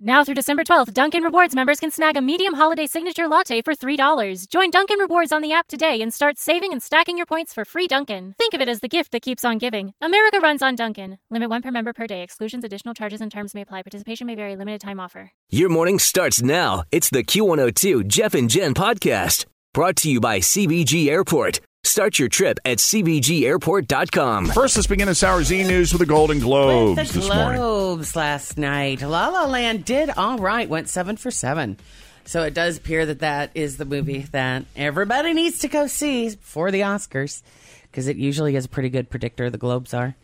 Now 0.00 0.24
through 0.24 0.34
December 0.34 0.64
12th, 0.64 0.92
Dunkin' 0.92 1.22
Rewards 1.22 1.54
members 1.54 1.78
can 1.78 1.90
snag 1.90 2.16
a 2.16 2.20
medium 2.20 2.54
holiday 2.54 2.86
signature 2.86 3.28
latte 3.28 3.62
for 3.62 3.74
$3. 3.74 4.48
Join 4.48 4.70
Dunkin' 4.70 4.98
Rewards 4.98 5.30
on 5.30 5.40
the 5.40 5.52
app 5.52 5.68
today 5.68 6.02
and 6.02 6.12
start 6.12 6.36
saving 6.36 6.72
and 6.72 6.82
stacking 6.82 7.16
your 7.16 7.26
points 7.26 7.54
for 7.54 7.64
free 7.64 7.86
Dunkin'. 7.86 8.34
Think 8.36 8.54
of 8.54 8.60
it 8.60 8.68
as 8.68 8.80
the 8.80 8.88
gift 8.88 9.12
that 9.12 9.22
keeps 9.22 9.44
on 9.44 9.56
giving. 9.58 9.94
America 10.00 10.40
runs 10.40 10.62
on 10.62 10.74
Dunkin'. 10.74 11.18
Limit 11.30 11.48
one 11.48 11.62
per 11.62 11.70
member 11.70 11.92
per 11.92 12.08
day. 12.08 12.22
Exclusions, 12.22 12.64
additional 12.64 12.92
charges, 12.92 13.20
and 13.20 13.30
terms 13.30 13.54
may 13.54 13.60
apply. 13.60 13.82
Participation 13.82 14.26
may 14.26 14.34
vary. 14.34 14.56
Limited 14.56 14.80
time 14.80 14.98
offer. 14.98 15.30
Your 15.48 15.68
morning 15.68 16.00
starts 16.00 16.42
now. 16.42 16.82
It's 16.90 17.10
the 17.10 17.22
Q102 17.22 18.08
Jeff 18.08 18.34
and 18.34 18.50
Jen 18.50 18.74
podcast 18.74 19.46
brought 19.72 19.96
to 19.96 20.10
you 20.10 20.20
by 20.20 20.40
CVG 20.40 21.08
Airport. 21.08 21.60
Start 21.84 22.18
your 22.18 22.28
trip 22.28 22.58
at 22.64 22.78
CVGAirport.com. 22.78 24.46
First, 24.46 24.76
let's 24.76 24.86
begin 24.86 25.06
this 25.06 25.22
hour's 25.22 25.52
E 25.52 25.62
News 25.64 25.92
with 25.92 26.00
the 26.00 26.06
Golden 26.06 26.40
Globes 26.40 26.96
With 26.98 27.08
the 27.08 27.20
this 27.20 27.28
morning. 27.28 27.60
Globes 27.60 28.16
last 28.16 28.56
night. 28.56 29.02
La 29.02 29.28
La 29.28 29.44
Land 29.46 29.84
did 29.84 30.10
all 30.10 30.38
right, 30.38 30.68
went 30.68 30.88
seven 30.88 31.16
for 31.16 31.30
seven. 31.30 31.76
So 32.24 32.42
it 32.42 32.54
does 32.54 32.78
appear 32.78 33.04
that 33.06 33.18
that 33.18 33.50
is 33.54 33.76
the 33.76 33.84
movie 33.84 34.22
that 34.32 34.64
everybody 34.74 35.34
needs 35.34 35.58
to 35.60 35.68
go 35.68 35.86
see 35.86 36.30
for 36.30 36.70
the 36.70 36.80
Oscars 36.80 37.42
because 37.82 38.08
it 38.08 38.16
usually 38.16 38.56
is 38.56 38.64
a 38.64 38.68
pretty 38.68 38.88
good 38.88 39.10
predictor. 39.10 39.50
The 39.50 39.58
Globes 39.58 39.92
are 39.92 40.16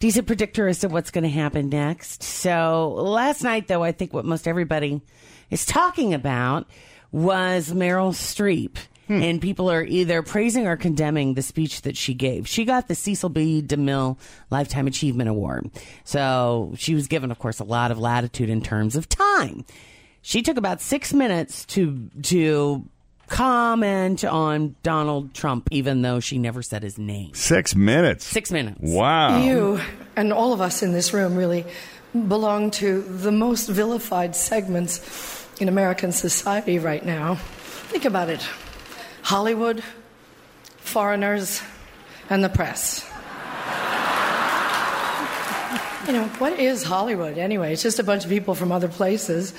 decent 0.00 0.26
predictor 0.26 0.66
as 0.66 0.80
to 0.80 0.88
what's 0.88 1.10
going 1.10 1.24
to 1.24 1.30
happen 1.30 1.68
next. 1.68 2.22
So 2.22 2.94
last 2.94 3.44
night, 3.44 3.68
though, 3.68 3.82
I 3.82 3.92
think 3.92 4.14
what 4.14 4.24
most 4.24 4.48
everybody 4.48 5.02
is 5.50 5.66
talking 5.66 6.14
about 6.14 6.66
was 7.12 7.70
Meryl 7.70 8.12
Streep. 8.12 8.78
Hmm. 9.08 9.22
And 9.22 9.42
people 9.42 9.70
are 9.70 9.82
either 9.82 10.22
praising 10.22 10.66
or 10.66 10.76
condemning 10.76 11.34
the 11.34 11.42
speech 11.42 11.82
that 11.82 11.96
she 11.96 12.14
gave. 12.14 12.46
She 12.46 12.64
got 12.64 12.88
the 12.88 12.94
Cecil 12.94 13.30
B. 13.30 13.62
DeMille 13.62 14.16
Lifetime 14.50 14.86
Achievement 14.86 15.28
Award. 15.28 15.70
So 16.04 16.72
she 16.76 16.94
was 16.94 17.08
given, 17.08 17.30
of 17.30 17.38
course, 17.38 17.58
a 17.58 17.64
lot 17.64 17.90
of 17.90 17.98
latitude 17.98 18.48
in 18.48 18.62
terms 18.62 18.94
of 18.94 19.08
time. 19.08 19.64
She 20.22 20.42
took 20.42 20.56
about 20.56 20.80
six 20.80 21.12
minutes 21.12 21.64
to 21.66 22.08
to 22.22 22.84
comment 23.26 24.24
on 24.24 24.76
Donald 24.82 25.34
Trump, 25.34 25.68
even 25.72 26.02
though 26.02 26.20
she 26.20 26.38
never 26.38 26.62
said 26.62 26.82
his 26.82 26.98
name. 26.98 27.34
Six 27.34 27.74
minutes. 27.74 28.24
Six 28.24 28.52
minutes. 28.52 28.78
Wow. 28.80 29.42
You 29.42 29.80
and 30.14 30.32
all 30.32 30.52
of 30.52 30.60
us 30.60 30.82
in 30.82 30.92
this 30.92 31.12
room 31.12 31.34
really 31.34 31.64
belong 32.12 32.70
to 32.70 33.02
the 33.02 33.32
most 33.32 33.68
vilified 33.68 34.36
segments 34.36 35.48
in 35.60 35.68
American 35.68 36.12
society 36.12 36.78
right 36.78 37.04
now. 37.04 37.36
Think 37.88 38.04
about 38.04 38.28
it 38.28 38.46
Hollywood, 39.22 39.82
foreigners, 40.78 41.62
and 42.28 42.44
the 42.44 42.48
press. 42.48 43.08
You 46.04 46.14
know, 46.14 46.24
what 46.38 46.58
is 46.58 46.82
Hollywood 46.82 47.38
anyway? 47.38 47.72
It's 47.72 47.82
just 47.84 48.00
a 48.00 48.02
bunch 48.02 48.24
of 48.24 48.30
people 48.30 48.56
from 48.56 48.72
other 48.72 48.88
places. 48.88 49.54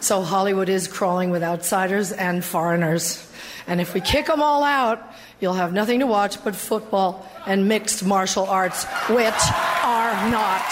So 0.00 0.20
Hollywood 0.20 0.68
is 0.68 0.88
crawling 0.88 1.30
with 1.30 1.42
outsiders 1.42 2.12
and 2.12 2.44
foreigners. 2.44 3.26
And 3.66 3.80
if 3.80 3.94
we 3.94 4.02
kick 4.02 4.26
them 4.26 4.42
all 4.42 4.62
out, 4.62 5.00
you'll 5.40 5.54
have 5.54 5.72
nothing 5.72 6.00
to 6.00 6.06
watch 6.06 6.44
but 6.44 6.54
football 6.54 7.26
and 7.46 7.66
mixed 7.66 8.04
martial 8.04 8.44
arts, 8.44 8.84
which 9.08 9.42
are 9.82 10.30
not 10.30 10.62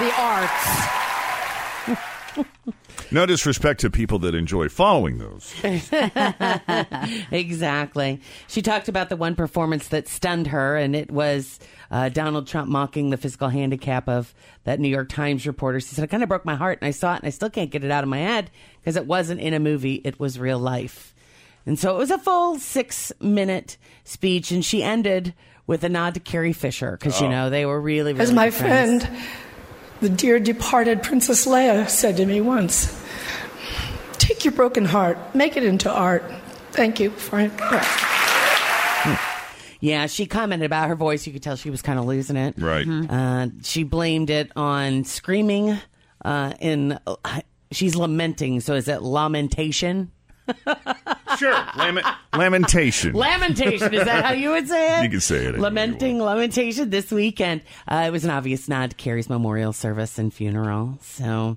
the 0.00 0.12
arts. 0.18 1.01
No 3.12 3.26
disrespect 3.26 3.80
to 3.80 3.90
people 3.90 4.18
that 4.20 4.34
enjoy 4.34 4.68
following 4.68 5.18
those. 5.18 5.54
Exactly. 7.30 8.20
She 8.48 8.62
talked 8.62 8.88
about 8.88 9.08
the 9.08 9.16
one 9.16 9.34
performance 9.34 9.88
that 9.88 10.08
stunned 10.08 10.48
her, 10.48 10.76
and 10.76 10.94
it 10.94 11.10
was 11.10 11.58
uh, 11.90 12.08
Donald 12.08 12.46
Trump 12.46 12.68
mocking 12.68 13.10
the 13.10 13.16
physical 13.16 13.48
handicap 13.48 14.08
of 14.08 14.34
that 14.64 14.80
New 14.80 14.88
York 14.88 15.08
Times 15.08 15.46
reporter. 15.46 15.80
She 15.80 15.94
said, 15.94 16.04
It 16.04 16.08
kind 16.08 16.22
of 16.22 16.28
broke 16.28 16.44
my 16.44 16.54
heart, 16.54 16.78
and 16.80 16.88
I 16.88 16.90
saw 16.90 17.14
it, 17.14 17.18
and 17.18 17.26
I 17.26 17.30
still 17.30 17.50
can't 17.50 17.70
get 17.70 17.84
it 17.84 17.90
out 17.90 18.02
of 18.04 18.08
my 18.08 18.18
head 18.18 18.50
because 18.80 18.96
it 18.96 19.06
wasn't 19.06 19.40
in 19.40 19.54
a 19.54 19.60
movie, 19.60 20.00
it 20.04 20.18
was 20.20 20.38
real 20.38 20.58
life. 20.58 21.14
And 21.64 21.78
so 21.78 21.94
it 21.94 21.98
was 21.98 22.10
a 22.10 22.18
full 22.18 22.58
six 22.58 23.12
minute 23.20 23.76
speech, 24.04 24.50
and 24.50 24.64
she 24.64 24.82
ended 24.82 25.34
with 25.66 25.84
a 25.84 25.88
nod 25.88 26.14
to 26.14 26.20
Carrie 26.20 26.52
Fisher 26.52 26.92
because, 26.92 27.20
you 27.20 27.28
know, 27.28 27.50
they 27.50 27.64
were 27.66 27.80
really, 27.80 28.12
really 28.12 28.22
As 28.22 28.32
my 28.32 28.50
friends. 28.50 29.04
friend, 29.04 29.20
the 30.00 30.08
dear 30.08 30.40
departed 30.40 31.02
Princess 31.02 31.46
Leia, 31.46 31.88
said 31.88 32.16
to 32.16 32.26
me 32.26 32.40
once 32.40 33.00
Take 34.22 34.44
your 34.44 34.52
broken 34.52 34.84
heart, 34.84 35.18
make 35.34 35.56
it 35.56 35.64
into 35.64 35.90
art. 35.90 36.22
Thank 36.70 37.00
you 37.00 37.10
for 37.10 37.40
Yeah, 39.80 40.06
she 40.06 40.26
commented 40.26 40.64
about 40.64 40.86
her 40.86 40.94
voice. 40.94 41.26
You 41.26 41.32
could 41.32 41.42
tell 41.42 41.56
she 41.56 41.68
was 41.68 41.82
kind 41.82 41.98
of 41.98 42.04
losing 42.04 42.36
it. 42.36 42.54
Right. 42.56 42.86
Uh, 42.88 43.48
she 43.64 43.82
blamed 43.82 44.30
it 44.30 44.52
on 44.54 45.02
screaming. 45.02 45.76
Uh, 46.24 46.52
in 46.60 47.00
uh, 47.04 47.16
she's 47.72 47.96
lamenting. 47.96 48.60
So 48.60 48.74
is 48.74 48.86
it 48.86 49.02
lamentation? 49.02 50.12
Sure. 51.38 51.56
Lament- 51.78 52.06
lamentation. 52.36 53.14
Lamentation. 53.14 53.94
is 53.94 54.04
that 54.04 54.22
how 54.22 54.32
you 54.32 54.50
would 54.50 54.68
say 54.68 55.00
it? 55.00 55.04
You 55.04 55.08
can 55.08 55.20
say 55.20 55.36
it 55.36 55.38
any 55.38 55.48
way 55.52 55.56
you 55.56 55.62
Lamenting, 55.62 56.18
lamentation. 56.20 56.90
This 56.90 57.10
weekend, 57.10 57.62
uh, 57.88 58.04
it 58.06 58.10
was 58.10 58.24
an 58.26 58.30
obvious 58.30 58.68
nod 58.68 58.90
to 58.90 58.96
Carrie's 58.96 59.30
memorial 59.30 59.72
service 59.72 60.18
and 60.18 60.32
funeral. 60.32 60.98
So, 61.00 61.56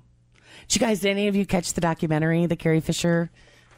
did 0.68 0.80
you 0.80 0.86
guys? 0.86 1.00
Did 1.00 1.10
any 1.10 1.28
of 1.28 1.36
you 1.36 1.46
catch 1.46 1.72
the 1.74 1.80
documentary, 1.80 2.46
the 2.46 2.56
Carrie 2.56 2.80
Fisher 2.80 3.30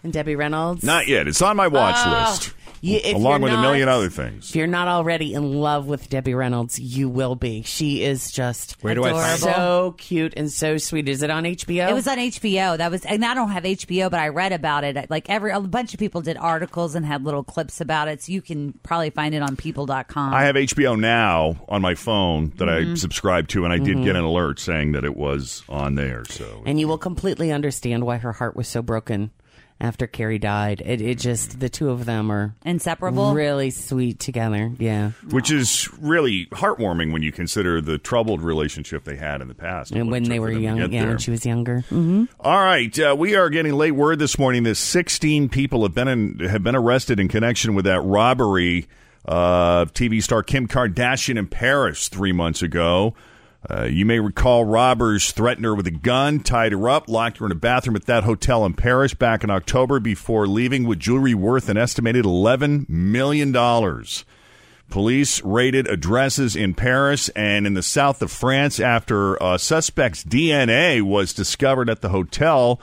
and 0.02 0.12
Debbie 0.12 0.36
Reynolds? 0.36 0.82
Not 0.84 1.06
yet. 1.08 1.28
It's 1.28 1.42
on 1.42 1.56
my 1.56 1.68
watch 1.68 1.96
Oh, 1.98 2.28
list. 2.30 2.54
You- 2.80 3.00
if 3.02 3.14
along 3.14 3.40
you're 3.40 3.50
with 3.50 3.52
a 3.58 3.60
million 3.62 3.88
other 3.88 4.08
things. 4.08 4.50
If 4.50 4.56
you're 4.56 4.66
not 4.66 4.88
already 4.88 5.34
in 5.34 5.54
love 5.54 5.86
with 5.86 6.08
Debbie 6.08 6.34
Reynolds, 6.34 6.78
you 6.78 7.08
will 7.08 7.34
be. 7.34 7.62
She 7.62 8.02
is 8.02 8.30
just 8.30 8.72
Where 8.82 8.94
do 8.94 9.04
I 9.04 9.36
so 9.36 9.94
cute 9.98 10.34
and 10.36 10.50
so 10.50 10.78
sweet. 10.78 11.08
Is 11.08 11.22
it 11.22 11.30
on 11.30 11.44
HBO? 11.44 11.88
It 11.90 11.94
was 11.94 12.06
on 12.08 12.18
HBO. 12.18 12.76
That 12.76 12.90
was, 12.90 13.04
and 13.04 13.24
I 13.24 13.34
don't 13.34 13.50
have 13.50 13.64
HBO, 13.64 14.10
but 14.10 14.20
I 14.20 14.28
read 14.28 14.52
about 14.52 14.84
it. 14.84 15.10
Like 15.10 15.28
every, 15.28 15.50
a 15.50 15.60
bunch 15.60 15.94
of 15.94 16.00
people 16.00 16.20
did 16.20 16.36
articles 16.36 16.94
and 16.94 17.04
had 17.04 17.24
little 17.24 17.42
clips 17.44 17.80
about 17.80 18.08
it. 18.08 18.22
So 18.22 18.32
you 18.32 18.42
can 18.42 18.72
probably 18.82 19.10
find 19.10 19.34
it 19.34 19.42
on 19.42 19.56
people.com. 19.56 20.34
I 20.34 20.44
have 20.44 20.54
HBO 20.56 20.98
now 20.98 21.56
on 21.68 21.82
my 21.82 21.94
phone 21.94 22.50
that 22.56 22.68
Mm-hmm. 22.68 22.92
I 22.92 22.94
subscribe 22.96 23.48
to, 23.48 23.64
and 23.64 23.72
I 23.72 23.78
did 23.78 24.04
get 24.04 24.14
an 24.14 24.24
alert 24.24 24.60
saying 24.60 24.92
that 24.92 25.04
it 25.04 25.16
was 25.16 25.62
on 25.70 25.94
there. 25.94 26.24
So 26.26 26.62
and 26.66 26.78
you 26.78 26.86
will 26.86 26.98
completely 26.98 27.50
understand 27.50 28.04
why 28.04 28.18
her 28.18 28.32
heart 28.32 28.56
was 28.56 28.68
so 28.68 28.82
broken 28.82 29.30
after 29.80 30.06
Carrie 30.06 30.38
died. 30.38 30.82
It, 30.84 31.00
it 31.00 31.18
just 31.18 31.60
the 31.60 31.68
two 31.68 31.90
of 31.90 32.04
them 32.04 32.30
are 32.32 32.54
Inseparable. 32.64 33.32
really 33.34 33.70
sweet 33.70 34.18
together. 34.18 34.72
Yeah, 34.78 35.12
which 35.30 35.50
is 35.50 35.88
really 36.00 36.46
heartwarming 36.46 37.12
when 37.12 37.22
you 37.22 37.30
consider 37.32 37.80
the 37.80 37.98
troubled 37.98 38.42
relationship 38.42 39.04
they 39.04 39.16
had 39.16 39.40
in 39.40 39.48
the 39.48 39.54
past. 39.54 39.92
and 39.92 40.06
What 40.06 40.12
when 40.12 40.24
they 40.24 40.40
were 40.40 40.50
young, 40.50 40.78
yeah, 40.78 40.86
there. 40.88 41.06
when 41.08 41.18
she 41.18 41.30
was 41.30 41.46
younger. 41.46 41.84
All 41.92 42.64
right, 42.64 42.98
uh, 42.98 43.14
we 43.18 43.34
are 43.36 43.50
getting 43.50 43.72
late 43.74 43.92
word 43.92 44.18
this 44.18 44.38
morning 44.38 44.64
that 44.64 44.74
16 44.76 45.48
people 45.48 45.82
have 45.82 45.94
been 45.94 46.08
in, 46.08 46.38
have 46.40 46.62
been 46.62 46.76
arrested 46.76 47.20
in 47.20 47.28
connection 47.28 47.74
with 47.74 47.84
that 47.84 48.00
robbery 48.00 48.88
of 49.24 49.92
TV 49.92 50.22
star 50.22 50.42
Kim 50.42 50.66
Kardashian 50.66 51.38
in 51.38 51.46
Paris 51.46 52.08
three 52.08 52.32
months 52.32 52.62
ago. 52.62 53.14
Uh, 53.68 53.84
you 53.84 54.04
may 54.04 54.20
recall 54.20 54.64
robbers 54.64 55.32
threatened 55.32 55.64
her 55.64 55.74
with 55.74 55.86
a 55.86 55.92
gun, 55.92 56.38
tied 56.38 56.70
her 56.70 56.88
up, 56.88 57.08
locked 57.08 57.38
her 57.38 57.46
in 57.46 57.52
a 57.52 57.56
bathroom 57.56 57.96
at 57.96 58.06
that 58.06 58.22
hotel 58.22 58.64
in 58.64 58.72
Paris 58.72 59.14
back 59.14 59.42
in 59.42 59.50
October 59.50 59.98
before 59.98 60.46
leaving 60.46 60.86
with 60.86 61.00
jewelry 61.00 61.34
worth 61.34 61.68
an 61.68 61.76
estimated 61.76 62.24
$11 62.24 62.88
million. 62.88 63.52
Police 64.90 65.42
raided 65.42 65.88
addresses 65.88 66.54
in 66.54 66.72
Paris 66.72 67.28
and 67.30 67.66
in 67.66 67.74
the 67.74 67.82
south 67.82 68.22
of 68.22 68.30
France 68.30 68.78
after 68.78 69.34
a 69.36 69.58
suspect's 69.58 70.24
DNA 70.24 71.02
was 71.02 71.34
discovered 71.34 71.90
at 71.90 72.00
the 72.00 72.08
hotel, 72.10 72.80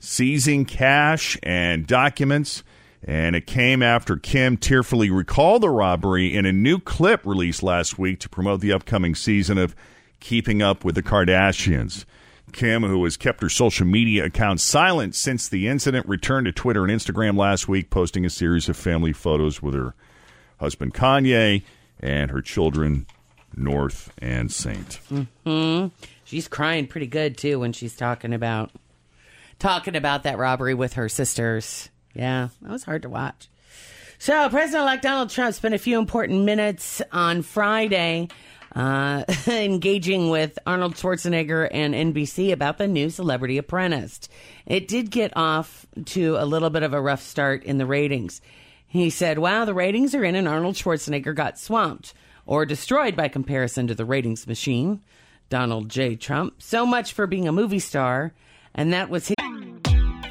seizing 0.00 0.64
cash 0.64 1.38
and 1.44 1.86
documents. 1.86 2.64
And 3.04 3.36
it 3.36 3.46
came 3.46 3.82
after 3.82 4.16
Kim 4.16 4.56
tearfully 4.56 5.10
recalled 5.10 5.62
the 5.62 5.70
robbery 5.70 6.34
in 6.34 6.44
a 6.44 6.52
new 6.52 6.80
clip 6.80 7.24
released 7.24 7.62
last 7.62 7.98
week 7.98 8.18
to 8.20 8.28
promote 8.28 8.60
the 8.60 8.72
upcoming 8.72 9.14
season 9.14 9.56
of 9.56 9.76
Keeping 10.20 10.62
Up 10.62 10.84
with 10.84 10.94
the 10.94 11.02
Kardashians. 11.02 12.04
Kim, 12.52 12.82
who 12.82 13.04
has 13.04 13.16
kept 13.16 13.42
her 13.42 13.48
social 13.48 13.86
media 13.86 14.24
account 14.24 14.60
silent 14.60 15.14
since 15.14 15.48
the 15.48 15.68
incident, 15.68 16.08
returned 16.08 16.46
to 16.46 16.52
Twitter 16.52 16.84
and 16.84 16.92
Instagram 16.92 17.36
last 17.36 17.68
week, 17.68 17.90
posting 17.90 18.24
a 18.24 18.30
series 18.30 18.68
of 18.68 18.76
family 18.76 19.12
photos 19.12 19.62
with 19.62 19.74
her 19.74 19.94
husband 20.58 20.94
Kanye 20.94 21.62
and 22.00 22.30
her 22.30 22.40
children 22.40 23.06
North 23.54 24.12
and 24.18 24.50
Saint. 24.50 25.00
Mm-hmm. 25.10 25.88
She's 26.24 26.48
crying 26.48 26.86
pretty 26.86 27.06
good 27.06 27.36
too 27.36 27.60
when 27.60 27.72
she's 27.72 27.96
talking 27.96 28.32
about 28.32 28.70
talking 29.58 29.96
about 29.96 30.22
that 30.22 30.38
robbery 30.38 30.74
with 30.74 30.94
her 30.94 31.08
sisters. 31.08 31.88
Yeah, 32.14 32.48
that 32.62 32.70
was 32.70 32.84
hard 32.84 33.02
to 33.02 33.08
watch. 33.08 33.48
So, 34.20 34.48
President-elect 34.48 35.02
Donald 35.02 35.30
Trump 35.30 35.54
spent 35.54 35.74
a 35.74 35.78
few 35.78 35.98
important 35.98 36.44
minutes 36.44 37.00
on 37.12 37.42
Friday 37.42 38.28
uh, 38.74 39.24
engaging 39.46 40.30
with 40.30 40.58
Arnold 40.66 40.94
Schwarzenegger 40.94 41.68
and 41.70 41.94
NBC 41.94 42.52
about 42.52 42.78
the 42.78 42.88
new 42.88 43.10
Celebrity 43.10 43.58
Apprentice. 43.58 44.28
It 44.66 44.88
did 44.88 45.10
get 45.10 45.36
off 45.36 45.86
to 46.06 46.36
a 46.36 46.44
little 46.44 46.70
bit 46.70 46.82
of 46.82 46.92
a 46.92 47.00
rough 47.00 47.22
start 47.22 47.64
in 47.64 47.78
the 47.78 47.86
ratings. 47.86 48.40
He 48.86 49.10
said, 49.10 49.38
"Wow, 49.38 49.64
the 49.64 49.74
ratings 49.74 50.14
are 50.14 50.24
in, 50.24 50.34
and 50.34 50.48
Arnold 50.48 50.76
Schwarzenegger 50.76 51.34
got 51.34 51.58
swamped 51.58 52.14
or 52.46 52.64
destroyed 52.64 53.16
by 53.16 53.28
comparison 53.28 53.86
to 53.86 53.94
the 53.94 54.04
ratings 54.04 54.46
machine." 54.46 55.00
Donald 55.50 55.88
J. 55.88 56.14
Trump. 56.14 56.60
So 56.60 56.84
much 56.84 57.12
for 57.12 57.26
being 57.26 57.48
a 57.48 57.52
movie 57.52 57.78
star, 57.78 58.34
and 58.74 58.92
that 58.92 59.08
was 59.08 59.28
his. 59.28 59.57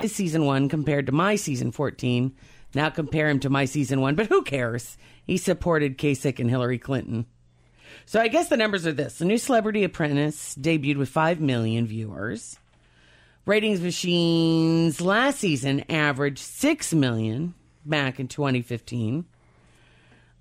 His 0.00 0.14
season 0.14 0.44
one 0.44 0.68
compared 0.68 1.06
to 1.06 1.12
my 1.12 1.36
season 1.36 1.72
14. 1.72 2.34
Now 2.74 2.90
compare 2.90 3.30
him 3.30 3.40
to 3.40 3.50
my 3.50 3.64
season 3.64 4.00
one, 4.02 4.14
but 4.14 4.26
who 4.26 4.42
cares? 4.42 4.98
He 5.24 5.38
supported 5.38 5.96
Kasich 5.96 6.38
and 6.38 6.50
Hillary 6.50 6.78
Clinton. 6.78 7.24
So 8.04 8.20
I 8.20 8.28
guess 8.28 8.48
the 8.48 8.58
numbers 8.58 8.86
are 8.86 8.92
this 8.92 9.18
the 9.18 9.24
new 9.24 9.38
Celebrity 9.38 9.84
Apprentice 9.84 10.54
debuted 10.54 10.98
with 10.98 11.08
5 11.08 11.40
million 11.40 11.86
viewers. 11.86 12.58
Ratings 13.46 13.80
Machines 13.80 15.00
last 15.00 15.38
season 15.38 15.84
averaged 15.88 16.38
6 16.40 16.92
million 16.92 17.54
back 17.86 18.20
in 18.20 18.28
2015, 18.28 19.24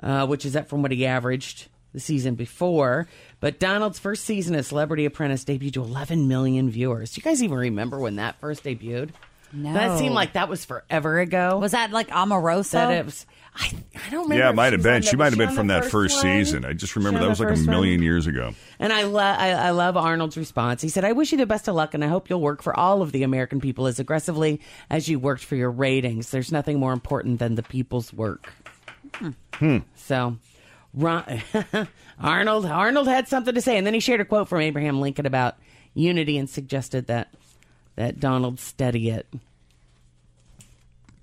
uh, 0.01 0.27
which 0.27 0.45
is 0.45 0.55
up 0.55 0.67
from 0.67 0.81
what 0.81 0.91
he 0.91 1.05
averaged 1.05 1.69
the 1.93 1.99
season 2.01 2.35
before. 2.35 3.07
But 3.39 3.59
Donald's 3.59 3.99
first 3.99 4.25
season 4.25 4.53
as 4.55 4.67
Celebrity 4.67 5.05
Apprentice 5.05 5.45
debuted 5.45 5.73
to 5.73 5.83
11 5.83 6.27
million 6.27 6.69
viewers. 6.69 7.13
Do 7.13 7.19
you 7.19 7.23
guys 7.23 7.41
even 7.41 7.57
remember 7.57 7.99
when 7.99 8.17
that 8.17 8.39
first 8.41 8.65
debuted? 8.65 9.11
No. 9.55 9.73
That 9.73 9.97
seemed 9.97 10.13
like 10.13 10.33
that 10.33 10.49
was 10.49 10.65
forever 10.65 11.19
ago. 11.19 11.57
Was 11.59 11.71
that 11.71 11.91
like 11.91 12.09
Omarosa? 12.09 12.71
that 12.71 12.91
it 12.91 13.05
was? 13.05 13.25
I, 13.57 13.71
I 14.05 14.09
don't 14.09 14.23
remember. 14.23 14.35
Yeah, 14.35 14.49
it 14.49 14.55
might 14.55 14.73
have 14.73 14.83
been. 14.83 14.95
on 14.95 15.01
She 15.01 15.15
might 15.15 15.31
have 15.31 15.37
been 15.37 15.55
from 15.55 15.67
that 15.67 15.85
first 15.85 16.15
one? 16.15 16.23
season. 16.23 16.65
I 16.65 16.73
just 16.73 16.97
remember 16.97 17.21
that 17.21 17.29
was 17.29 17.39
like 17.39 17.47
a 17.47 17.51
first 17.53 17.65
one? 17.67 17.75
million 17.77 18.03
years 18.03 18.27
ago. 18.27 18.53
And 18.79 18.91
I, 18.91 19.03
lo- 19.03 19.21
I, 19.21 19.51
I 19.51 19.69
love 19.69 19.95
Arnold's 19.95 20.35
response. 20.37 20.81
He 20.81 20.89
said, 20.89 21.05
I 21.05 21.13
wish 21.13 21.31
you 21.31 21.37
the 21.37 21.45
best 21.45 21.69
of 21.69 21.75
luck, 21.75 21.93
and 21.93 22.03
I 22.03 22.07
hope 22.07 22.29
you'll 22.29 22.41
work 22.41 22.61
for 22.61 22.77
all 22.77 23.01
of 23.01 23.13
the 23.13 23.23
American 23.23 23.61
people 23.61 23.87
as 23.87 23.97
aggressively 23.97 24.59
as 24.89 25.07
you 25.07 25.19
worked 25.19 25.45
for 25.45 25.55
your 25.55 25.71
ratings. 25.71 26.31
There's 26.31 26.51
nothing 26.51 26.79
more 26.81 26.91
important 26.91 27.39
than 27.39 27.55
the 27.55 27.63
people's 27.63 28.11
work. 28.11 28.51
Hmm. 29.53 29.77
So, 29.95 30.35
Ron- 30.93 31.41
Arnold 32.19 32.65
Arnold 32.65 33.07
had 33.07 33.29
something 33.29 33.55
to 33.55 33.61
say, 33.61 33.77
and 33.77 33.87
then 33.87 33.93
he 33.93 34.01
shared 34.01 34.19
a 34.19 34.25
quote 34.25 34.49
from 34.49 34.59
Abraham 34.59 34.99
Lincoln 34.99 35.25
about 35.25 35.55
unity 35.93 36.37
and 36.37 36.49
suggested 36.49 37.07
that 37.07 37.29
that 37.95 38.19
Donald 38.19 38.59
study 38.59 39.09
it. 39.09 39.27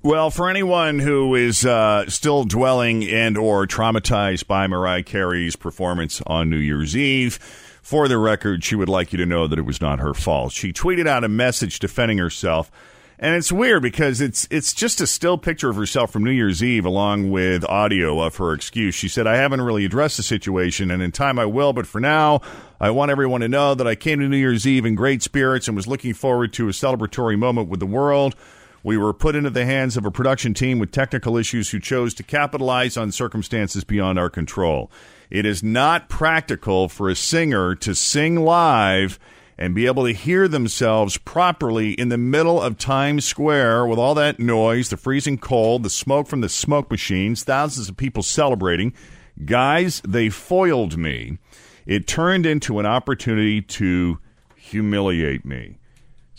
Well, 0.04 0.30
for 0.30 0.50
anyone 0.50 0.98
who 0.98 1.36
is 1.36 1.64
uh, 1.64 2.10
still 2.10 2.42
dwelling 2.42 3.04
and 3.04 3.38
or 3.38 3.66
traumatized 3.66 4.48
by 4.48 4.66
Mariah 4.66 5.04
Carey's 5.04 5.54
performance 5.54 6.20
on 6.26 6.50
New 6.50 6.56
Year's 6.56 6.96
Eve, 6.96 7.38
for 7.82 8.08
the 8.08 8.19
record, 8.19 8.64
she 8.64 8.74
would 8.74 8.88
like 8.88 9.12
you 9.12 9.19
to 9.19 9.26
know 9.26 9.46
that 9.46 9.58
it 9.58 9.62
was 9.62 9.80
not 9.80 10.00
her 10.00 10.14
fault. 10.14 10.52
She 10.52 10.72
tweeted 10.72 11.06
out 11.06 11.22
a 11.24 11.28
message 11.28 11.78
defending 11.78 12.19
herself, 12.19 12.70
and 13.22 13.36
it's 13.36 13.52
weird 13.52 13.82
because 13.82 14.20
it's 14.20 14.48
it's 14.50 14.74
just 14.74 15.00
a 15.00 15.06
still 15.06 15.38
picture 15.38 15.70
of 15.70 15.76
herself 15.76 16.10
from 16.10 16.24
New 16.24 16.32
Year's 16.32 16.62
Eve 16.62 16.84
along 16.84 17.30
with 17.30 17.64
audio 17.66 18.20
of 18.20 18.36
her 18.36 18.52
excuse. 18.52 18.96
She 18.96 19.06
said, 19.06 19.28
"I 19.28 19.36
haven't 19.36 19.60
really 19.60 19.84
addressed 19.84 20.16
the 20.16 20.24
situation, 20.24 20.90
and 20.90 21.00
in 21.00 21.12
time 21.12 21.38
I 21.38 21.46
will, 21.46 21.72
but 21.72 21.86
for 21.86 22.00
now, 22.00 22.40
I 22.80 22.90
want 22.90 23.12
everyone 23.12 23.40
to 23.42 23.48
know 23.48 23.76
that 23.76 23.86
I 23.86 23.94
came 23.94 24.19
to 24.19 24.28
New 24.28 24.36
Year's 24.36 24.66
Eve 24.66 24.84
in 24.84 24.96
great 24.96 25.22
spirits 25.22 25.69
and 25.69 25.76
was 25.76 25.86
looking 25.86 26.14
forward 26.14 26.52
to 26.54 26.69
a 26.69 26.72
celebratory 26.72 27.38
moment 27.38 27.69
with 27.69 27.78
the 27.78 27.86
world." 27.86 28.34
We 28.84 28.96
were 28.96 29.12
put 29.12 29.36
into 29.36 29.50
the 29.50 29.64
hands 29.64 29.96
of 29.96 30.04
a 30.04 30.10
production 30.10 30.54
team 30.54 30.80
with 30.80 30.90
technical 30.90 31.36
issues 31.36 31.70
who 31.70 31.78
chose 31.78 32.14
to 32.14 32.24
capitalize 32.24 32.96
on 32.96 33.12
circumstances 33.12 33.84
beyond 33.84 34.19
our 34.19 34.28
control. 34.28 34.90
It 35.30 35.46
is 35.46 35.62
not 35.62 36.08
practical 36.08 36.88
for 36.88 37.08
a 37.08 37.14
singer 37.14 37.76
to 37.76 37.94
sing 37.94 38.40
live 38.40 39.20
and 39.62 39.76
be 39.76 39.87
able 39.87 40.05
to 40.05 40.12
hear 40.12 40.49
themselves 40.49 41.17
properly 41.19 41.93
in 41.93 42.09
the 42.09 42.19
middle 42.19 42.61
of 42.61 42.76
Times 42.76 43.25
Square 43.25 43.87
with 43.87 43.97
all 43.97 44.12
that 44.17 44.41
noise, 44.41 44.88
the 44.88 44.97
freezing 44.97 45.38
cold, 45.38 45.85
the 45.85 45.88
smoke 45.88 46.26
from 46.26 46.41
the 46.41 46.49
smoke 46.49 46.91
machines, 46.91 47.44
thousands 47.44 47.88
of 47.88 47.97
people 47.97 48.25
celebrating. 48.25 48.93
Guys, 49.44 50.03
they 50.05 50.31
foiled 50.31 50.98
me. 50.98 51.39
It 51.86 52.08
turned 52.08 52.44
into 52.44 52.81
an 52.81 52.86
opportunity 52.86 53.63
to 53.63 54.19
humiliate 54.56 55.44
me. 55.44 55.79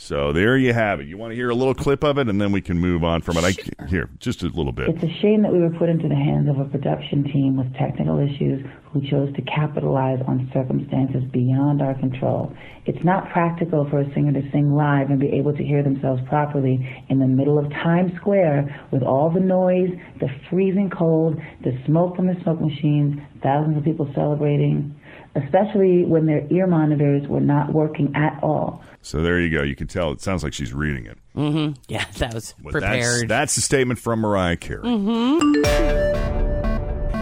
So 0.04 0.34
there 0.34 0.58
you 0.58 0.74
have 0.74 1.00
it. 1.00 1.08
You 1.08 1.18
want 1.18 1.32
to 1.32 1.36
hear 1.36 1.50
a 1.50 1.56
little 1.56 1.74
clip 1.74 2.04
of 2.04 2.18
it, 2.18 2.28
and 2.28 2.42
then 2.42 2.52
we 2.52 2.60
can 2.60 2.78
move 2.78 3.06
on 3.06 3.22
from 3.22 3.38
it. 3.38 3.46
I, 3.46 3.86
here, 3.86 4.10
just 4.20 4.44
a 4.44 4.48
little 4.48 4.74
bit. 4.74 4.90
It's 4.90 5.02
a 5.02 5.22
shame 5.22 5.44
that 5.44 5.54
we 5.54 5.60
were 5.60 5.70
put 5.70 5.88
into 5.88 6.10
the 6.10 6.16
hands 6.16 6.50
of 6.50 6.60
a 6.60 6.66
production 6.66 7.24
team 7.24 7.56
with 7.56 7.74
technical 7.76 8.20
issues 8.20 8.66
who 8.92 9.00
chose 9.10 9.34
to 9.36 9.42
capitalize 9.44 10.20
on 10.28 10.52
circumstances 10.54 11.24
beyond 11.32 11.82
our 11.82 11.94
control. 11.94 12.54
It's 12.86 13.02
not 13.06 13.32
practical 13.32 13.90
for 13.90 14.02
a 14.02 14.14
singer 14.14 14.34
to 14.34 14.52
sing 14.52 14.76
live 14.76 15.10
and 15.10 15.22
be 15.22 15.30
able 15.30 15.56
to 15.56 15.64
hear 15.64 15.82
themselves 15.82 16.22
properly 16.28 16.86
in 17.08 17.20
the 17.20 17.28
middle 17.28 17.58
of 17.58 17.72
Times 17.72 18.12
Square 18.18 18.88
with 18.92 19.04
all 19.04 19.30
the 19.30 19.40
noise, 19.40 19.90
the 20.20 20.28
freezing 20.50 20.90
cold, 20.90 21.40
the 21.64 21.80
smoke 21.86 22.18
from 22.18 22.28
the 22.28 22.36
smoke 22.44 22.60
machines, 22.60 23.22
thousands 23.42 23.78
of 23.78 23.86
people 23.86 24.12
celebrating, 24.14 24.94
especially 25.36 26.06
when 26.06 26.26
their 26.26 26.46
ear 26.52 26.68
monitors 26.68 27.28
were 27.28 27.40
not 27.42 27.74
working 27.74 28.12
at 28.16 28.40
all. 28.44 28.84
So 29.02 29.22
there 29.22 29.40
you 29.40 29.50
go. 29.50 29.64
You 29.64 29.76
can 29.76 29.88
tell 29.88 30.12
it 30.12 30.22
sounds 30.22 30.44
like 30.44 30.54
she's 30.54 30.74
reading 30.74 31.06
it. 31.06 31.18
Mm-hmm. 31.36 31.74
Yeah, 31.88 32.06
that 32.18 32.34
was 32.34 32.54
But 32.64 32.74
that's, 32.74 32.86
prepared. 32.86 33.30
that's 33.30 33.58
a 33.58 33.62
statement 33.62 34.00
from 34.00 34.20
Mariah 34.22 34.58
Carey. 34.58 34.84
mm-hmm. 34.84 35.64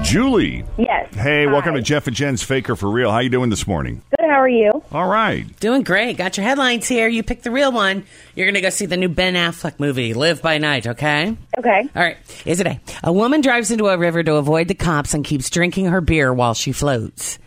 Julie. 0.04 0.66
Yes. 0.78 1.14
Hey, 1.14 1.46
welcome 1.48 1.76
to 1.76 1.82
Jeff 1.82 2.08
and 2.08 2.16
Jen's 2.16 2.44
Faker 2.44 2.76
for 2.76 2.90
Real. 2.90 3.12
How 3.12 3.20
you 3.20 3.30
doing 3.30 3.50
this 3.50 3.66
morning? 3.68 4.02
Good. 4.18 4.28
How 4.30 4.42
are 4.42 4.50
you? 4.50 4.84
All 4.92 5.08
right. 5.08 5.46
Doing 5.60 5.84
great. 5.84 6.18
Got 6.18 6.36
your 6.38 6.46
headlines 6.46 6.88
here. 6.88 7.08
You 7.08 7.24
picked 7.24 7.44
the 7.44 7.52
real 7.52 7.72
one. 7.72 8.04
You're 8.36 8.46
going 8.48 8.56
to 8.56 8.62
go 8.62 8.72
see 8.72 8.88
the 8.88 8.98
new 8.98 9.08
Ben 9.10 9.36
Affleck 9.36 9.80
movie, 9.80 10.14
Live 10.14 10.42
by 10.42 10.58
Night, 10.58 10.88
okay? 10.88 11.38
Okay. 11.58 11.90
All 11.96 12.02
right. 12.04 12.18
Is 12.46 12.60
it 12.60 12.68
a? 12.68 12.80
A 13.04 13.14
woman 13.14 13.40
drives 13.42 13.72
into 13.72 13.88
a 13.88 13.98
river 13.98 14.22
to 14.24 14.36
avoid 14.36 14.68
the 14.68 14.74
cops 14.76 15.14
and 15.14 15.24
keeps 15.24 15.50
drinking 15.50 15.86
her 15.86 16.02
beer 16.02 16.34
while 16.34 16.56
she 16.56 16.72
floats. 16.74 17.38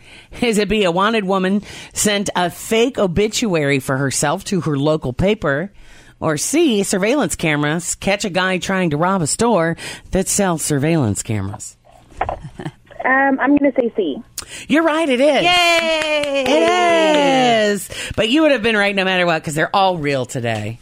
Is 0.41 0.57
it 0.57 0.69
be 0.69 0.83
a 0.83 0.91
wanted 0.91 1.23
woman 1.23 1.61
sent 1.93 2.29
a 2.35 2.49
fake 2.49 2.97
obituary 2.97 3.79
for 3.79 3.97
herself 3.97 4.43
to 4.45 4.61
her 4.61 4.77
local 4.77 5.13
paper. 5.13 5.71
Or 6.19 6.37
C? 6.37 6.83
Surveillance 6.83 7.35
cameras 7.35 7.95
catch 7.95 8.23
a 8.23 8.29
guy 8.29 8.57
trying 8.57 8.91
to 8.91 8.97
rob 8.97 9.21
a 9.21 9.27
store 9.27 9.75
that 10.11 10.27
sells 10.27 10.63
surveillance 10.63 11.21
cameras. 11.23 11.77
Um, 13.05 13.39
I'm 13.39 13.55
going 13.55 13.71
to 13.71 13.79
say 13.79 13.93
C. 13.95 14.17
You're 14.67 14.81
right. 14.81 15.07
It 15.07 15.21
is. 15.21 15.43
Yay! 15.43 16.43
It 16.47 17.69
is. 17.69 18.11
But 18.15 18.29
you 18.29 18.41
would 18.41 18.51
have 18.51 18.63
been 18.63 18.75
right 18.75 18.95
no 18.95 19.05
matter 19.05 19.27
what 19.27 19.43
because 19.43 19.53
they're 19.53 19.73
all 19.75 19.99
real 19.99 20.25
today. 20.25 20.79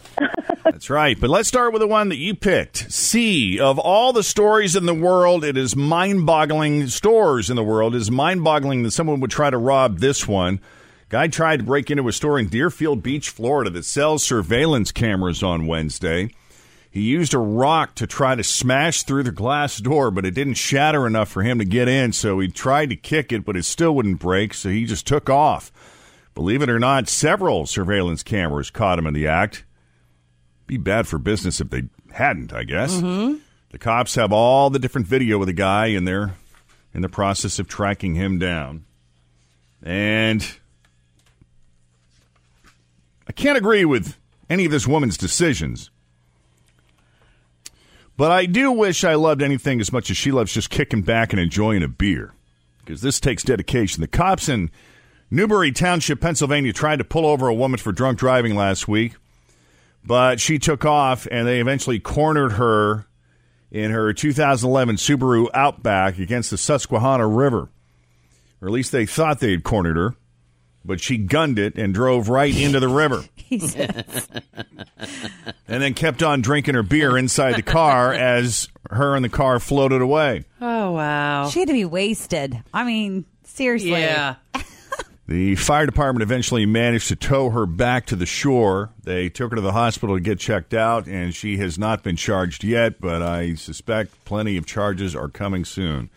That's 0.84 0.90
right. 0.90 1.18
But 1.18 1.30
let's 1.30 1.48
start 1.48 1.72
with 1.72 1.80
the 1.80 1.88
one 1.88 2.10
that 2.10 2.18
you 2.18 2.36
picked. 2.36 2.92
C. 2.92 3.58
Of 3.58 3.80
all 3.80 4.12
the 4.12 4.22
stories 4.22 4.76
in 4.76 4.86
the 4.86 4.94
world, 4.94 5.46
it 5.46 5.56
is 5.56 5.78
mind 5.78 6.26
boggling. 6.26 6.88
Stores 6.88 7.50
in 7.50 7.56
the 7.56 7.64
world, 7.64 7.96
it 7.96 8.00
is 8.00 8.12
mind 8.12 8.44
boggling 8.44 8.84
that 8.84 8.92
someone 8.92 9.22
would 9.22 9.32
try 9.32 9.50
to 9.50 9.58
rob 9.58 10.00
this 10.00 10.28
one. 10.28 10.60
Guy 11.08 11.30
tried 11.30 11.62
to 11.62 11.64
break 11.64 11.90
into 11.90 12.10
a 12.10 12.12
store 12.12 12.38
in 12.38 12.50
Deerfield 12.50 13.02
Beach, 13.02 13.30
Florida 13.30 13.70
that 13.70 13.86
sells 13.86 14.26
surveillance 14.26 14.92
cameras 14.92 15.42
on 15.42 15.68
Wednesday. 15.68 16.32
He 16.92 17.04
used 17.04 17.34
a 17.34 17.40
rock 17.40 17.96
to 17.96 18.06
try 18.06 18.36
to 18.36 18.44
smash 18.44 19.04
through 19.04 19.24
the 19.24 19.32
glass 19.32 19.78
door, 19.78 20.12
but 20.12 20.26
it 20.26 20.36
didn't 20.36 20.56
shatter 20.56 21.08
enough 21.08 21.30
for 21.30 21.44
him 21.44 21.60
to 21.60 21.66
get 21.66 21.88
in. 21.88 22.12
So 22.12 22.42
he 22.42 22.50
tried 22.50 22.90
to 22.90 22.98
kick 22.98 23.32
it, 23.32 23.46
but 23.46 23.56
it 23.56 23.64
still 23.64 23.96
wouldn't 23.96 24.20
break. 24.20 24.54
So 24.54 24.68
he 24.68 24.84
just 24.84 25.08
took 25.08 25.30
off. 25.30 25.72
Believe 26.36 26.62
it 26.62 26.70
or 26.70 26.78
not, 26.78 27.08
several 27.08 27.68
surveillance 27.68 28.22
cameras 28.22 28.70
caught 28.70 29.00
him 29.00 29.08
in 29.08 29.14
the 29.14 29.28
act. 29.28 29.64
Be 30.68 30.78
bad 30.78 31.08
for 31.08 31.18
business 31.18 31.60
if 31.60 31.70
they 31.70 31.84
hadn't, 32.12 32.54
I 32.54 32.64
guess. 32.64 32.94
Mm-hmm. 32.96 33.36
The 33.72 33.80
cops 33.80 34.16
have 34.16 34.32
all 34.32 34.70
the 34.70 34.80
different 34.80 35.08
video 35.08 35.40
of 35.40 35.48
the 35.48 35.54
guy, 35.54 35.88
and 35.88 36.08
they're 36.08 36.36
in 36.94 37.02
the 37.02 37.10
process 37.10 37.60
of 37.60 37.68
tracking 37.68 38.16
him 38.16 38.40
down. 38.40 38.86
And 39.82 40.48
I 43.28 43.32
can't 43.32 43.58
agree 43.58 43.84
with 43.84 44.18
any 44.50 44.66
of 44.66 44.72
this 44.72 44.88
woman's 44.88 45.18
decisions. 45.18 45.90
But 48.16 48.32
I 48.32 48.46
do 48.46 48.72
wish 48.72 49.04
I 49.04 49.16
loved 49.16 49.42
anything 49.42 49.82
as 49.82 49.92
much 49.92 50.12
as 50.12 50.18
she 50.18 50.32
loves 50.32 50.54
just 50.54 50.70
kicking 50.70 51.02
back 51.02 51.34
and 51.34 51.40
enjoying 51.40 51.84
a 51.84 51.88
beer. 51.88 52.34
Because 52.80 53.02
this 53.02 53.20
takes 53.20 53.44
dedication. 53.44 54.02
The 54.02 54.08
cops 54.08 54.48
in 54.48 54.70
Newbury 55.32 55.72
Township, 55.72 56.22
Pennsylvania, 56.22 56.74
tried 56.74 56.98
to 56.98 57.04
pull 57.04 57.26
over 57.26 57.48
a 57.48 57.54
woman 57.54 57.80
for 57.80 57.92
drunk 57.92 58.20
driving 58.20 58.56
last 58.56 58.88
week, 58.88 59.16
but 60.06 60.40
she 60.40 60.60
took 60.60 60.86
off 60.86 61.28
and 61.32 61.48
they 61.48 61.60
eventually 61.60 62.00
cornered 62.00 62.54
her 62.54 63.06
in 63.72 63.92
her 63.92 64.14
2011 64.14 64.98
Subaru 64.98 65.48
Outback 65.54 66.20
against 66.20 66.52
the 66.52 66.58
Susquehanna 66.58 67.28
River. 67.28 67.70
Or 68.62 68.68
at 68.68 68.72
least 68.72 68.92
they 68.92 69.06
thought 69.06 69.40
they 69.40 69.52
had 69.52 69.64
cornered 69.64 69.98
her, 69.98 70.16
but 70.86 71.02
she 71.02 71.18
gunned 71.18 71.60
it 71.60 71.76
and 71.76 71.94
drove 71.94 72.30
right 72.30 72.56
into 72.56 72.80
the 72.80 72.88
river. 72.88 73.24
and 75.68 75.82
then 75.82 75.94
kept 75.94 76.24
on 76.24 76.42
drinking 76.42 76.76
her 76.76 76.84
beer 76.84 77.18
inside 77.18 77.56
the 77.56 77.62
car 77.62 78.14
as 78.14 78.70
her 78.90 79.16
and 79.16 79.26
the 79.26 79.30
car 79.30 79.60
floated 79.60 80.02
away. 80.02 80.46
Oh 80.62 80.92
wow. 80.92 81.50
She 81.50 81.60
had 81.60 81.68
to 81.68 81.74
be 81.74 81.86
wasted. 81.86 82.62
I 82.74 82.84
mean, 82.84 83.26
seriously. 83.44 83.92
Yeah. 83.92 84.36
The 85.26 85.56
fire 85.56 85.86
department 85.86 86.22
eventually 86.22 86.66
managed 86.66 87.08
to 87.08 87.16
tow 87.16 87.50
her 87.52 87.66
back 87.66 88.06
to 88.08 88.16
the 88.18 88.26
shore. 88.26 88.90
They 89.04 89.30
took 89.30 89.52
her 89.52 89.56
to 89.56 89.62
the 89.62 89.72
hospital 89.72 90.16
to 90.16 90.22
get 90.22 90.38
checked 90.38 90.74
out, 90.74 91.08
and 91.08 91.34
she 91.34 91.58
has 91.58 91.80
not 91.80 92.04
been 92.04 92.18
charged 92.18 92.64
yet, 92.64 93.00
but 93.00 93.22
I 93.22 93.56
suspect 93.56 94.26
plenty 94.26 94.58
of 94.58 94.66
charges 94.66 95.16
are 95.16 95.30
coming 95.30 95.64
soon. 95.64 96.10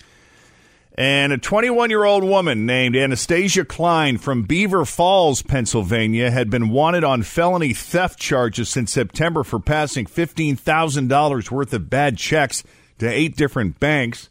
And 0.98 1.32
a 1.32 1.38
21 1.38 1.90
year 1.90 2.04
old 2.04 2.24
woman 2.24 2.66
named 2.66 2.96
Anastasia 2.96 3.64
Klein 3.64 4.18
from 4.18 4.42
Beaver 4.42 4.84
Falls, 4.84 5.42
Pennsylvania, 5.42 6.30
had 6.30 6.50
been 6.50 6.70
wanted 6.70 7.04
on 7.04 7.22
felony 7.22 7.74
theft 7.74 8.18
charges 8.18 8.70
since 8.70 8.92
September 8.92 9.44
for 9.44 9.60
passing 9.60 10.06
$15,000 10.06 11.50
worth 11.50 11.72
of 11.74 11.90
bad 11.90 12.16
checks 12.16 12.64
to 12.98 13.08
eight 13.08 13.36
different 13.36 13.78
banks. 13.78 14.30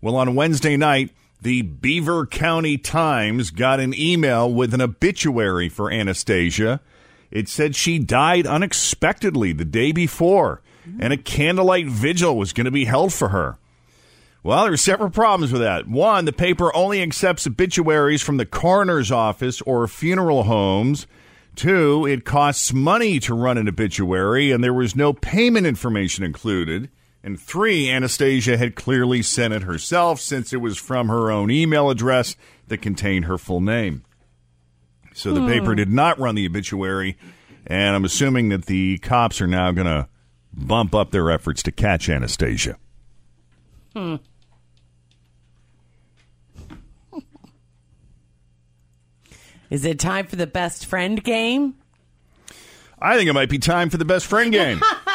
Well, 0.00 0.16
on 0.16 0.34
Wednesday 0.34 0.76
night, 0.76 1.10
the 1.40 1.62
Beaver 1.62 2.26
County 2.26 2.76
Times 2.78 3.50
got 3.50 3.80
an 3.80 3.94
email 3.94 4.52
with 4.52 4.74
an 4.74 4.80
obituary 4.80 5.68
for 5.68 5.90
Anastasia. 5.90 6.80
It 7.30 7.48
said 7.48 7.76
she 7.76 7.98
died 7.98 8.46
unexpectedly 8.46 9.52
the 9.52 9.64
day 9.64 9.92
before, 9.92 10.62
and 10.98 11.12
a 11.12 11.18
candlelight 11.18 11.86
vigil 11.86 12.36
was 12.36 12.52
going 12.52 12.64
to 12.64 12.70
be 12.70 12.86
held 12.86 13.12
for 13.12 13.28
her. 13.28 13.58
Well, 14.42 14.64
there 14.64 14.72
are 14.72 14.78
several 14.78 15.10
problems 15.10 15.52
with 15.52 15.60
that. 15.60 15.88
One, 15.88 16.24
the 16.24 16.32
paper 16.32 16.74
only 16.74 17.02
accepts 17.02 17.46
obituaries 17.46 18.22
from 18.22 18.38
the 18.38 18.46
coroner's 18.46 19.12
office 19.12 19.60
or 19.62 19.86
funeral 19.86 20.44
homes. 20.44 21.06
Two, 21.54 22.06
it 22.06 22.24
costs 22.24 22.72
money 22.72 23.18
to 23.20 23.34
run 23.34 23.58
an 23.58 23.68
obituary, 23.68 24.50
and 24.50 24.62
there 24.62 24.72
was 24.72 24.96
no 24.96 25.12
payment 25.12 25.66
information 25.66 26.24
included. 26.24 26.88
And 27.28 27.38
three, 27.38 27.90
Anastasia 27.90 28.56
had 28.56 28.74
clearly 28.74 29.20
sent 29.20 29.52
it 29.52 29.64
herself 29.64 30.18
since 30.18 30.54
it 30.54 30.62
was 30.62 30.78
from 30.78 31.08
her 31.08 31.30
own 31.30 31.50
email 31.50 31.90
address 31.90 32.36
that 32.68 32.78
contained 32.78 33.26
her 33.26 33.36
full 33.36 33.60
name. 33.60 34.02
So 35.12 35.34
the 35.34 35.46
paper 35.46 35.74
did 35.74 35.90
not 35.90 36.18
run 36.18 36.36
the 36.36 36.46
obituary, 36.46 37.18
and 37.66 37.94
I'm 37.94 38.06
assuming 38.06 38.48
that 38.48 38.64
the 38.64 38.96
cops 39.00 39.42
are 39.42 39.46
now 39.46 39.72
going 39.72 39.86
to 39.86 40.08
bump 40.54 40.94
up 40.94 41.10
their 41.10 41.30
efforts 41.30 41.62
to 41.64 41.70
catch 41.70 42.08
Anastasia. 42.08 42.78
Hmm. 43.94 44.14
Is 49.68 49.84
it 49.84 49.98
time 49.98 50.26
for 50.26 50.36
the 50.36 50.46
best 50.46 50.86
friend 50.86 51.22
game? 51.22 51.74
I 52.98 53.18
think 53.18 53.28
it 53.28 53.34
might 53.34 53.50
be 53.50 53.58
time 53.58 53.90
for 53.90 53.98
the 53.98 54.06
best 54.06 54.24
friend 54.24 54.50
game. 54.50 54.80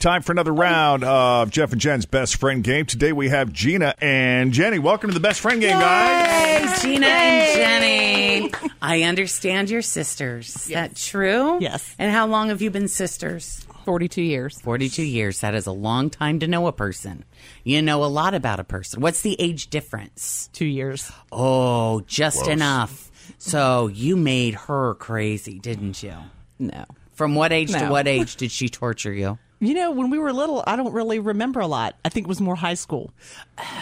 time 0.00 0.22
for 0.22 0.32
another 0.32 0.52
round 0.52 1.04
of 1.04 1.50
Jeff 1.50 1.72
and 1.72 1.80
Jen's 1.80 2.06
best 2.06 2.36
friend 2.36 2.64
game. 2.64 2.86
Today 2.86 3.12
we 3.12 3.28
have 3.28 3.52
Gina 3.52 3.94
and 4.00 4.50
Jenny. 4.52 4.78
Welcome 4.78 5.10
to 5.10 5.14
the 5.14 5.20
best 5.20 5.40
friend 5.40 5.60
game, 5.60 5.78
guys. 5.78 6.80
Hey, 6.82 6.88
Gina 6.92 7.06
and 7.06 7.56
Jenny. 7.56 8.70
I 8.80 9.02
understand 9.02 9.68
you're 9.68 9.82
sisters. 9.82 10.56
Is 10.56 10.64
that 10.68 10.96
true? 10.96 11.58
Yes. 11.60 11.94
And 11.98 12.10
how 12.10 12.26
long 12.26 12.48
have 12.48 12.62
you 12.62 12.70
been 12.70 12.88
sisters? 12.88 13.66
42 13.84 14.22
years. 14.22 14.58
42 14.62 15.02
years. 15.02 15.40
That 15.40 15.54
is 15.54 15.66
a 15.66 15.72
long 15.72 16.08
time 16.08 16.38
to 16.40 16.46
know 16.46 16.66
a 16.66 16.72
person. 16.72 17.24
You 17.62 17.82
know 17.82 18.02
a 18.02 18.06
lot 18.06 18.32
about 18.32 18.58
a 18.58 18.64
person. 18.64 19.00
What's 19.02 19.20
the 19.20 19.36
age 19.38 19.68
difference? 19.68 20.48
Two 20.54 20.64
years. 20.66 21.12
Oh, 21.30 22.00
just 22.06 22.38
Close. 22.38 22.48
enough. 22.48 23.10
So 23.38 23.88
you 23.88 24.16
made 24.16 24.54
her 24.54 24.94
crazy, 24.94 25.58
didn't 25.58 26.02
you? 26.02 26.14
No. 26.58 26.84
From 27.12 27.34
what 27.34 27.52
age 27.52 27.72
to 27.72 27.80
No. 27.80 27.90
what 27.90 28.08
age 28.08 28.36
did 28.36 28.50
she 28.50 28.70
torture 28.70 29.12
you? 29.12 29.38
You 29.60 29.74
know, 29.74 29.90
when 29.90 30.08
we 30.10 30.18
were 30.18 30.32
little, 30.32 30.64
I 30.66 30.76
don't 30.76 30.92
really 30.92 31.18
remember 31.18 31.60
a 31.60 31.66
lot. 31.66 31.94
I 32.04 32.08
think 32.08 32.26
it 32.26 32.28
was 32.28 32.40
more 32.40 32.56
high 32.56 32.74
school. 32.74 33.10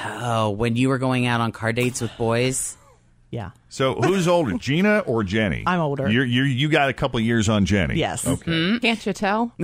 Oh, 0.04 0.50
when 0.50 0.74
you 0.74 0.88
were 0.88 0.98
going 0.98 1.26
out 1.26 1.40
on 1.40 1.52
car 1.52 1.72
dates 1.72 2.00
with 2.00 2.10
boys? 2.18 2.76
Yeah. 3.30 3.50
So 3.68 3.94
who's 3.94 4.26
older, 4.26 4.52
Gina 4.58 5.00
or 5.00 5.22
Jenny? 5.22 5.62
I'm 5.66 5.78
older. 5.80 6.08
You're, 6.10 6.24
you're, 6.24 6.46
you 6.46 6.68
got 6.68 6.88
a 6.88 6.92
couple 6.92 7.18
of 7.18 7.24
years 7.24 7.48
on 7.48 7.64
Jenny. 7.64 7.96
Yes. 7.96 8.26
Okay. 8.26 8.78
Can't 8.80 9.06
you 9.06 9.12
tell? 9.12 9.52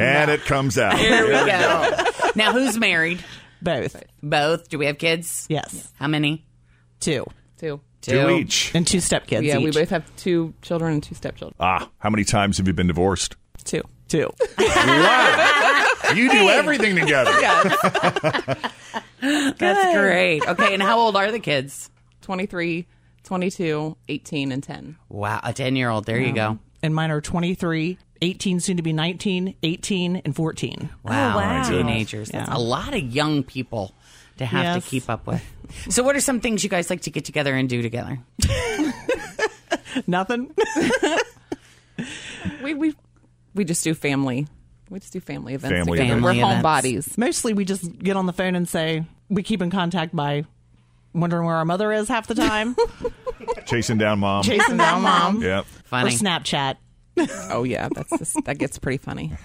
And 0.00 0.30
it 0.30 0.44
comes 0.44 0.78
out. 0.78 0.96
Here 0.98 1.24
we 1.24 1.30
go. 1.32 2.04
now, 2.36 2.52
who's 2.52 2.78
married? 2.78 3.22
Both. 3.60 4.02
Both. 4.22 4.68
Do 4.68 4.78
we 4.78 4.86
have 4.86 4.98
kids? 4.98 5.46
Yes. 5.48 5.92
How 5.98 6.06
many? 6.06 6.44
Two. 7.00 7.26
Two. 7.58 7.80
Two 8.00 8.30
each. 8.30 8.72
And 8.74 8.86
two 8.86 8.98
stepkids. 8.98 9.42
Yeah, 9.42 9.58
we 9.58 9.70
both 9.72 9.90
have 9.90 10.04
two 10.16 10.54
children 10.62 10.94
and 10.94 11.02
two 11.02 11.14
stepchildren. 11.16 11.56
Ah, 11.58 11.88
how 11.98 12.10
many 12.10 12.24
times 12.24 12.58
have 12.58 12.66
you 12.68 12.72
been 12.72 12.86
divorced? 12.86 13.36
Two. 13.68 13.82
Two. 14.08 14.30
Wow. 14.58 15.84
You 16.14 16.30
do 16.30 16.48
everything 16.48 16.96
together. 16.96 17.30
That's 19.20 19.96
great. 19.98 20.46
Okay, 20.48 20.72
and 20.72 20.82
how 20.82 20.98
old 20.98 21.16
are 21.16 21.30
the 21.30 21.38
kids? 21.38 21.90
23, 22.22 22.86
22, 23.24 23.96
18, 24.08 24.52
and 24.52 24.62
10. 24.62 24.96
Wow, 25.10 25.40
a 25.42 25.52
10 25.52 25.76
year 25.76 25.90
old. 25.90 26.06
There 26.06 26.18
you 26.18 26.32
go. 26.32 26.58
And 26.82 26.94
mine 26.94 27.10
are 27.10 27.20
23, 27.20 27.98
18, 28.22 28.60
soon 28.60 28.76
to 28.78 28.82
be 28.82 28.92
19, 28.94 29.54
18, 29.62 30.16
and 30.24 30.34
14. 30.34 30.88
Wow, 31.04 31.34
oh, 31.34 31.36
wow. 31.36 31.68
teenagers. 31.68 32.30
That's 32.30 32.48
Yeah. 32.48 32.56
a 32.56 32.58
lot 32.58 32.94
of 32.94 33.02
young 33.02 33.42
people 33.42 33.92
to 34.38 34.46
have 34.46 34.64
Yes. 34.76 34.84
to 34.84 34.90
keep 34.90 35.10
up 35.10 35.26
with. 35.26 35.44
So, 35.90 36.02
what 36.02 36.16
are 36.16 36.20
some 36.20 36.40
things 36.40 36.64
you 36.64 36.70
guys 36.70 36.88
like 36.88 37.02
to 37.02 37.10
get 37.10 37.26
together 37.26 37.54
and 37.54 37.68
do 37.68 37.82
together? 37.82 38.18
Nothing. 40.06 40.54
We 42.62 42.74
we 42.74 42.94
we 43.58 43.64
just 43.64 43.84
do 43.84 43.92
family. 43.92 44.46
We 44.88 45.00
just 45.00 45.12
do 45.12 45.20
family 45.20 45.52
events. 45.54 45.76
Family 45.76 45.98
together. 45.98 46.18
events. 46.18 46.24
We're 46.24 46.42
Family 46.42 46.62
homebodies. 46.62 47.18
Mostly 47.18 47.52
we 47.52 47.64
just 47.66 47.98
get 47.98 48.16
on 48.16 48.24
the 48.26 48.32
phone 48.32 48.54
and 48.54 48.66
say, 48.66 49.04
we 49.28 49.42
keep 49.42 49.60
in 49.60 49.70
contact 49.70 50.16
by 50.16 50.44
wondering 51.12 51.44
where 51.44 51.56
our 51.56 51.64
mother 51.64 51.92
is 51.92 52.08
half 52.08 52.26
the 52.28 52.34
time, 52.34 52.74
Chasing 53.66 53.98
down 53.98 54.20
mom. 54.20 54.42
chasing 54.44 54.76
down 54.76 55.02
mom, 55.02 55.42
Yep. 55.42 55.64
or 55.64 55.82
Funny. 55.84 56.10
Snapchat. 56.12 56.76
Oh 57.50 57.64
yeah, 57.64 57.88
that's 57.92 58.16
just, 58.16 58.44
that 58.44 58.58
gets 58.58 58.78
pretty 58.78 58.98
funny. 58.98 59.32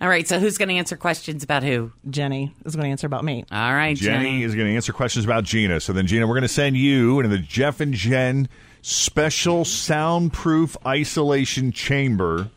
All 0.00 0.08
right, 0.08 0.28
so 0.28 0.38
who's 0.38 0.58
going 0.58 0.68
to 0.68 0.74
answer 0.74 0.96
questions 0.96 1.42
about 1.42 1.62
who? 1.62 1.90
Jenny 2.10 2.52
is 2.66 2.76
going 2.76 2.84
to 2.84 2.90
answer 2.90 3.06
about 3.06 3.24
me. 3.24 3.44
All 3.50 3.72
right, 3.72 3.96
Jenny 3.96 4.24
Jenny. 4.24 4.42
is 4.42 4.54
going 4.54 4.66
to 4.68 4.74
answer 4.74 4.92
questions 4.92 5.24
about 5.24 5.44
Gina. 5.44 5.80
So 5.80 5.92
then, 5.94 6.06
Gina, 6.06 6.26
we're 6.26 6.34
going 6.34 6.42
to 6.42 6.48
send 6.48 6.76
you 6.76 7.18
into 7.20 7.30
the 7.30 7.38
Jeff 7.38 7.80
and 7.80 7.94
Jen 7.94 8.48
special 8.82 9.64
soundproof 9.64 10.76
isolation 10.86 11.72
chamber 11.72 12.50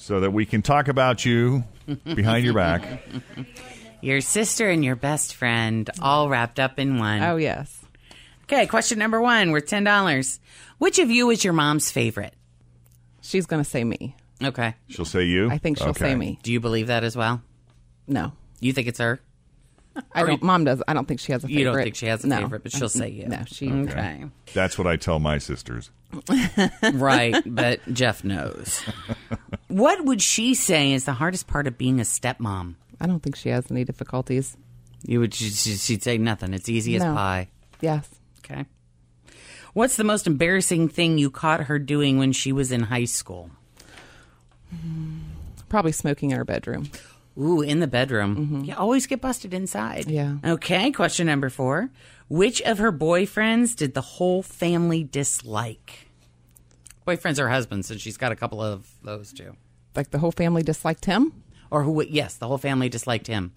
so 0.00 0.20
that 0.20 0.32
we 0.32 0.46
can 0.46 0.62
talk 0.62 0.88
about 0.88 1.24
you 1.26 1.62
behind 2.04 2.44
your 2.44 2.54
back. 2.54 3.02
Your 4.00 4.22
sister 4.22 4.70
and 4.70 4.82
your 4.82 4.96
best 4.96 5.34
friend 5.34 5.88
all 6.00 6.28
wrapped 6.30 6.58
up 6.58 6.78
in 6.78 6.98
one. 6.98 7.22
Oh 7.22 7.36
yes. 7.36 7.84
Okay, 8.44 8.66
question 8.66 8.98
number 8.98 9.20
one 9.20 9.50
worth 9.52 9.66
$10. 9.66 10.38
Which 10.78 10.98
of 10.98 11.10
you 11.10 11.30
is 11.30 11.44
your 11.44 11.52
mom's 11.52 11.90
favorite? 11.90 12.34
She's 13.20 13.44
going 13.46 13.62
to 13.62 13.68
say 13.68 13.84
me. 13.84 14.16
Okay. 14.42 14.74
She'll 14.88 15.04
say 15.04 15.24
you. 15.24 15.50
I 15.50 15.58
think 15.58 15.76
she'll 15.76 15.88
Okay. 15.88 16.00
say 16.08 16.14
me. 16.16 16.38
Do 16.42 16.50
you 16.50 16.60
believe 16.60 16.86
that 16.86 17.04
as 17.04 17.14
well? 17.14 17.42
No. 18.08 18.32
You 18.58 18.72
think 18.72 18.88
it's 18.88 18.98
her? 18.98 19.20
I 20.12 20.20
don't. 20.22 20.40
you- 20.40 20.46
Mom 20.46 20.64
does. 20.64 20.82
I 20.86 20.94
don't 20.94 21.06
think 21.08 21.20
she 21.20 21.32
has 21.32 21.42
a 21.44 21.46
favorite. 21.48 21.58
You 21.58 21.64
don't 21.66 21.82
think 21.82 21.94
she 21.96 22.06
has 22.06 22.24
a 22.24 22.28
No. 22.28 22.36
favorite, 22.38 22.62
but 22.62 22.72
she'll 22.72 22.88
say 22.88 23.08
you. 23.08 23.26
No, 23.28 23.42
she. 23.46 23.70
Okay. 23.70 24.24
That's 24.54 24.78
what 24.78 24.86
I 24.86 24.96
tell 24.96 25.18
my 25.18 25.38
sisters. 25.38 25.90
right, 26.94 27.36
but 27.46 27.80
Jeff 27.92 28.24
knows. 28.24 28.82
what 29.68 30.04
would 30.04 30.20
she 30.22 30.54
say 30.54 30.92
is 30.92 31.04
the 31.04 31.12
hardest 31.12 31.46
part 31.46 31.66
of 31.66 31.78
being 31.78 32.00
a 32.00 32.04
stepmom? 32.04 32.74
I 33.00 33.06
don't 33.06 33.20
think 33.22 33.36
she 33.36 33.48
has 33.50 33.70
any 33.70 33.84
difficulties. 33.84 34.56
You 35.04 35.20
would 35.20 35.32
she- 35.34 35.50
she- 35.50 35.76
she'd 35.76 36.02
say 36.02 36.18
nothing. 36.18 36.52
It's 36.54 36.68
easy 36.68 36.96
as 36.96 37.02
pie. 37.02 37.48
Yes. 37.80 38.08
Okay. 38.44 38.66
What's 39.72 39.96
the 39.96 40.04
most 40.04 40.26
embarrassing 40.26 40.88
thing 40.88 41.16
you 41.18 41.30
caught 41.30 41.62
her 41.64 41.78
doing 41.78 42.18
when 42.18 42.32
she 42.32 42.52
was 42.52 42.72
in 42.72 42.82
high 42.82 43.04
school? 43.04 43.50
Hmm. 44.70 45.18
Probably 45.68 45.92
smoking 45.92 46.32
in 46.32 46.36
her 46.36 46.44
bedroom. 46.44 46.90
Ooh, 47.38 47.62
in 47.62 47.80
the 47.80 47.86
bedroom. 47.86 48.36
Mm-hmm. 48.36 48.64
You 48.64 48.74
always 48.76 49.06
get 49.06 49.20
busted 49.20 49.54
inside. 49.54 50.10
Yeah. 50.10 50.36
Okay, 50.44 50.90
question 50.90 51.26
number 51.26 51.48
four. 51.48 51.90
Which 52.28 52.60
of 52.62 52.78
her 52.78 52.92
boyfriends 52.92 53.74
did 53.74 53.94
the 53.94 54.00
whole 54.00 54.42
family 54.42 55.04
dislike? 55.04 56.08
Boyfriends 57.06 57.38
or 57.38 57.48
husbands, 57.48 57.88
since 57.88 58.00
she's 58.00 58.16
got 58.16 58.30
a 58.32 58.36
couple 58.36 58.60
of 58.60 58.88
those 59.02 59.32
too. 59.32 59.56
Like 59.96 60.10
the 60.10 60.18
whole 60.18 60.32
family 60.32 60.62
disliked 60.62 61.04
him. 61.06 61.32
Or 61.70 61.82
who? 61.82 62.02
Yes, 62.04 62.36
the 62.36 62.46
whole 62.46 62.58
family 62.58 62.88
disliked 62.88 63.26
him. 63.26 63.52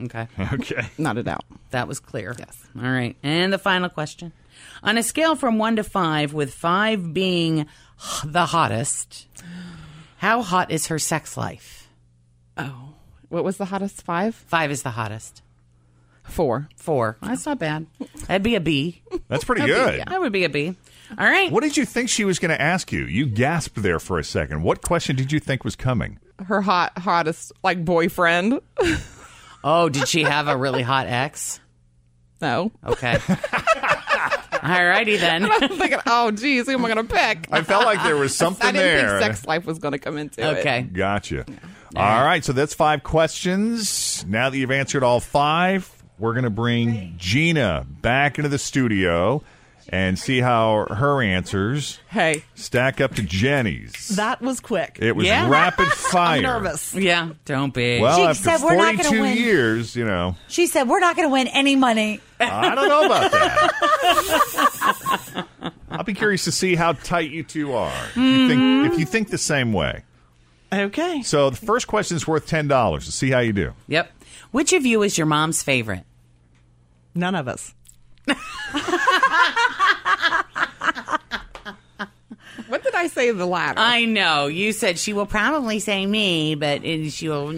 Okay. 0.00 0.26
Okay. 0.52 0.86
Not 0.98 1.18
a 1.18 1.22
doubt. 1.22 1.44
That 1.70 1.88
was 1.88 2.00
clear. 2.00 2.34
Yes. 2.38 2.66
All 2.76 2.82
right. 2.90 3.16
And 3.22 3.52
the 3.52 3.58
final 3.58 3.88
question. 3.88 4.32
On 4.82 4.98
a 4.98 5.02
scale 5.02 5.36
from 5.36 5.58
one 5.58 5.76
to 5.76 5.84
five, 5.84 6.32
with 6.32 6.52
five 6.52 7.12
being 7.14 7.66
the 8.24 8.46
hottest, 8.46 9.26
how 10.18 10.42
hot 10.42 10.70
is 10.70 10.88
her 10.88 10.98
sex 10.98 11.36
life? 11.36 11.83
Oh. 12.56 12.94
What 13.28 13.44
was 13.44 13.56
the 13.56 13.64
hottest 13.66 14.02
five? 14.02 14.34
Five 14.34 14.70
is 14.70 14.82
the 14.82 14.90
hottest. 14.90 15.42
Four. 16.22 16.68
Four. 16.76 17.18
That's 17.22 17.44
not 17.46 17.58
bad. 17.58 17.86
That'd 18.26 18.42
be 18.42 18.54
a 18.54 18.60
B. 18.60 19.02
That's 19.28 19.44
pretty 19.44 19.62
That'd 19.62 19.76
be- 19.92 19.98
good. 19.98 20.08
that 20.08 20.20
would 20.20 20.32
be 20.32 20.44
a 20.44 20.48
B. 20.48 20.74
All 21.18 21.26
right. 21.26 21.50
What 21.52 21.62
did 21.62 21.76
you 21.76 21.84
think 21.84 22.08
she 22.08 22.24
was 22.24 22.38
going 22.38 22.50
to 22.50 22.60
ask 22.60 22.90
you? 22.92 23.04
You 23.04 23.26
gasped 23.26 23.82
there 23.82 23.98
for 23.98 24.18
a 24.18 24.24
second. 24.24 24.62
What 24.62 24.80
question 24.82 25.16
did 25.16 25.32
you 25.32 25.40
think 25.40 25.64
was 25.64 25.76
coming? 25.76 26.18
Her 26.46 26.62
hot 26.62 26.96
hottest 26.98 27.52
like 27.62 27.84
boyfriend. 27.84 28.60
Oh, 29.66 29.88
did 29.88 30.06
she 30.08 30.24
have 30.24 30.46
a 30.46 30.54
really 30.58 30.82
hot 30.82 31.06
ex? 31.06 31.58
No. 32.42 32.70
Okay. 32.84 33.16
All 34.62 34.84
righty 34.84 35.16
then. 35.16 35.50
I'm 35.50 35.68
thinking, 35.70 36.00
oh, 36.06 36.30
geez, 36.32 36.66
who 36.66 36.72
am 36.72 36.84
I 36.84 36.92
going 36.94 37.06
to 37.06 37.14
pick? 37.14 37.48
I 37.50 37.62
felt 37.62 37.86
like 37.86 38.02
there 38.02 38.16
was 38.16 38.36
something 38.36 38.66
I 38.66 38.72
didn't 38.72 39.06
there. 39.06 39.20
think 39.20 39.32
sex 39.36 39.46
life 39.46 39.64
was 39.64 39.78
going 39.78 39.92
to 39.92 39.98
come 39.98 40.18
into 40.18 40.42
it. 40.42 40.58
Okay. 40.58 40.82
Gotcha. 40.82 41.46
All 41.96 42.24
right, 42.24 42.44
so 42.44 42.52
that's 42.52 42.74
five 42.74 43.02
questions. 43.02 44.24
Now 44.26 44.50
that 44.50 44.56
you've 44.58 44.70
answered 44.72 45.02
all 45.04 45.20
five, 45.20 45.90
we're 46.18 46.32
going 46.32 46.44
to 46.44 46.50
bring 46.50 47.14
Gina 47.18 47.86
back 47.88 48.38
into 48.38 48.48
the 48.48 48.58
studio 48.58 49.42
and 49.90 50.18
see 50.18 50.40
how 50.40 50.86
her 50.88 51.22
answers 51.22 52.00
Hey, 52.08 52.42
stack 52.54 53.00
up 53.02 53.14
to 53.16 53.22
Jenny's. 53.22 54.08
that 54.16 54.40
was 54.40 54.58
quick. 54.58 54.98
It 55.00 55.14
was 55.14 55.26
Yeah. 55.26 55.48
rapid 55.48 55.86
fire. 55.92 56.38
I'm 56.38 56.42
nervous. 56.42 56.94
Yeah, 56.94 57.30
don't 57.44 57.72
be. 57.72 58.00
Well, 58.00 58.16
She 58.16 58.22
after 58.24 58.42
said 58.42 58.62
we're 58.64 58.76
not 58.76 58.96
gonna 58.96 59.04
42 59.10 59.20
win. 59.20 59.36
years, 59.36 59.94
you 59.94 60.04
know, 60.06 60.36
She 60.48 60.66
said, 60.66 60.88
We're 60.88 61.00
not 61.00 61.16
going 61.16 61.28
to 61.28 61.32
win 61.32 61.46
any 61.48 61.76
money. 61.76 62.20
I 62.40 62.74
don't 62.74 62.88
know 62.88 63.04
about 63.06 63.30
that. 63.30 63.72
I'll 65.90 66.02
be 66.04 66.14
curious 66.14 66.44
to 66.44 66.52
see 66.52 66.74
how 66.74 66.92
tight 66.92 67.30
you 67.30 67.42
two 67.44 67.72
are. 67.74 67.92
If 68.10 68.16
you 68.16 68.48
think, 68.48 68.92
if 68.92 68.98
you 68.98 69.06
think 69.06 69.28
the 69.30 69.38
same 69.38 69.72
way. 69.72 70.02
Okay. 70.80 71.22
So 71.22 71.50
the 71.50 71.56
first 71.56 71.86
question 71.86 72.16
is 72.16 72.26
worth 72.26 72.46
ten 72.46 72.68
dollars. 72.68 73.06
Let's 73.06 73.16
see 73.16 73.30
how 73.30 73.40
you 73.40 73.52
do. 73.52 73.72
Yep. 73.88 74.10
Which 74.50 74.72
of 74.72 74.84
you 74.84 75.02
is 75.02 75.16
your 75.18 75.26
mom's 75.26 75.62
favorite? 75.62 76.04
None 77.14 77.34
of 77.34 77.48
us. 77.48 77.74
What 82.68 82.82
did 82.82 82.94
I 82.94 83.08
say 83.08 83.30
the 83.30 83.46
latter? 83.46 83.78
I 83.78 84.04
know. 84.04 84.46
You 84.46 84.72
said 84.72 84.98
she 84.98 85.12
will 85.12 85.26
probably 85.26 85.78
say 85.78 86.06
me, 86.06 86.54
but 86.54 86.84
it, 86.84 87.10
she 87.10 87.28
will. 87.28 87.52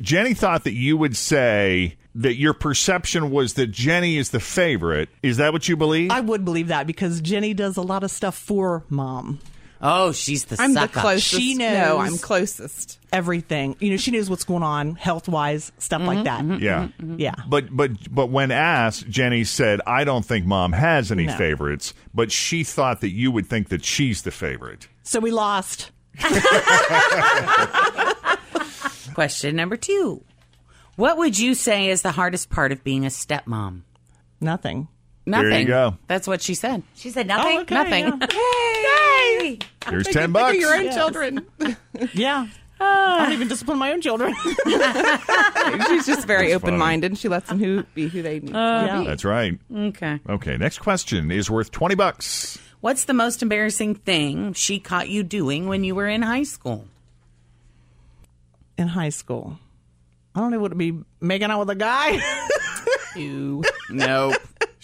Jenny 0.00 0.34
thought 0.34 0.64
that 0.64 0.72
you 0.72 0.96
would 0.96 1.16
say 1.16 1.96
that 2.14 2.36
your 2.36 2.54
perception 2.54 3.30
was 3.30 3.54
that 3.54 3.72
Jenny 3.72 4.16
is 4.16 4.30
the 4.30 4.40
favorite. 4.40 5.08
Is 5.22 5.38
that 5.38 5.52
what 5.52 5.68
you 5.68 5.76
believe? 5.76 6.10
I 6.10 6.20
would 6.20 6.44
believe 6.44 6.68
that 6.68 6.86
because 6.86 7.20
Jenny 7.20 7.52
does 7.52 7.76
a 7.76 7.82
lot 7.82 8.04
of 8.04 8.10
stuff 8.10 8.36
for 8.36 8.84
mom. 8.88 9.40
Oh, 9.86 10.12
she's 10.12 10.46
the 10.46 10.56
I'm 10.58 10.72
the 10.72 10.80
suck 10.80 10.96
up. 10.96 11.02
closest. 11.02 11.28
She 11.40 11.54
knows. 11.54 11.74
No, 11.74 11.98
I'm 11.98 12.16
closest. 12.16 12.98
Everything. 13.12 13.76
You 13.80 13.90
know, 13.90 13.96
she 13.98 14.10
knows 14.12 14.30
what's 14.30 14.44
going 14.44 14.62
on 14.62 14.94
health 14.94 15.28
wise, 15.28 15.72
stuff 15.78 16.00
like 16.00 16.18
mm-hmm, 16.18 16.24
that. 16.24 16.40
Mm-hmm, 16.42 16.62
yeah. 16.64 16.88
Mm-hmm, 16.98 17.20
yeah. 17.20 17.34
But 17.46 17.76
but 17.76 17.90
but 18.12 18.30
when 18.30 18.50
asked, 18.50 19.06
Jenny 19.10 19.44
said, 19.44 19.82
"I 19.86 20.04
don't 20.04 20.24
think 20.24 20.46
mom 20.46 20.72
has 20.72 21.12
any 21.12 21.26
No. 21.26 21.36
favorites," 21.36 21.92
but 22.14 22.32
she 22.32 22.64
thought 22.64 23.02
that 23.02 23.10
you 23.10 23.30
would 23.30 23.46
think 23.46 23.68
that 23.68 23.84
she's 23.84 24.22
the 24.22 24.30
favorite. 24.30 24.88
So 25.02 25.20
we 25.20 25.30
lost. 25.30 25.90
Question 29.14 29.54
number 29.56 29.76
two. 29.76 30.24
What 30.96 31.18
would 31.18 31.38
you 31.38 31.54
say 31.54 31.88
is 31.90 32.02
the 32.02 32.12
hardest 32.12 32.48
part 32.50 32.72
of 32.72 32.82
being 32.84 33.04
a 33.04 33.08
stepmom? 33.08 33.82
Nothing. 34.40 34.88
Nothing. 35.26 35.50
There 35.50 35.60
you 35.60 35.66
go. 35.66 35.96
That's 36.06 36.26
what 36.28 36.40
she 36.42 36.54
said. 36.54 36.82
She 36.94 37.10
said, 37.10 37.26
Nothing. 37.26 37.58
Oh, 37.58 37.60
okay, 37.62 37.74
Nothing. 37.74 38.04
yeah. 38.20 38.26
Yay! 39.40 39.58
Here's 39.88 40.04
Think 40.04 40.14
ten 40.14 40.24
of 40.24 40.32
bucks. 40.32 40.58
your 40.58 40.74
own 40.74 40.84
Yes. 40.84 40.94
children. 40.94 41.46
Yeah. 42.12 42.48
Ah. 42.80 43.20
I 43.20 43.22
don't 43.24 43.32
even 43.34 43.48
discipline 43.48 43.78
my 43.78 43.92
own 43.92 44.00
children. 44.00 44.34
She's 45.88 46.06
just 46.06 46.26
very 46.26 46.52
open 46.52 46.76
minded. 46.76 47.16
She 47.16 47.28
lets 47.28 47.48
them 47.48 47.58
who 47.60 47.84
be 47.94 48.08
who 48.08 48.20
they 48.20 48.40
need. 48.40 48.48
To 48.52 48.58
oh, 48.58 48.82
be. 48.82 48.86
Yeah. 48.86 49.04
That's 49.04 49.24
right. 49.24 49.58
Okay. 49.74 50.18
Okay. 50.28 50.56
Next 50.56 50.78
question 50.78 51.30
is 51.30 51.48
worth 51.48 51.70
twenty 51.70 51.94
bucks. 51.94 52.58
What's 52.80 53.04
the 53.04 53.14
most 53.14 53.42
embarrassing 53.42 53.94
thing 53.94 54.52
she 54.54 54.80
caught 54.80 55.08
you 55.08 55.22
doing 55.22 55.68
when 55.68 55.84
you 55.84 55.94
were 55.94 56.08
in 56.08 56.20
high 56.22 56.42
school? 56.42 56.84
In 58.76 58.88
high 58.88 59.08
school. 59.10 59.58
I 60.34 60.40
don't 60.40 60.50
know 60.50 60.58
what 60.58 60.70
to 60.70 60.74
be 60.74 60.98
making 61.20 61.50
out 61.50 61.60
with 61.60 61.70
a 61.70 61.76
guy. 61.76 62.20
Nope. 63.88 64.34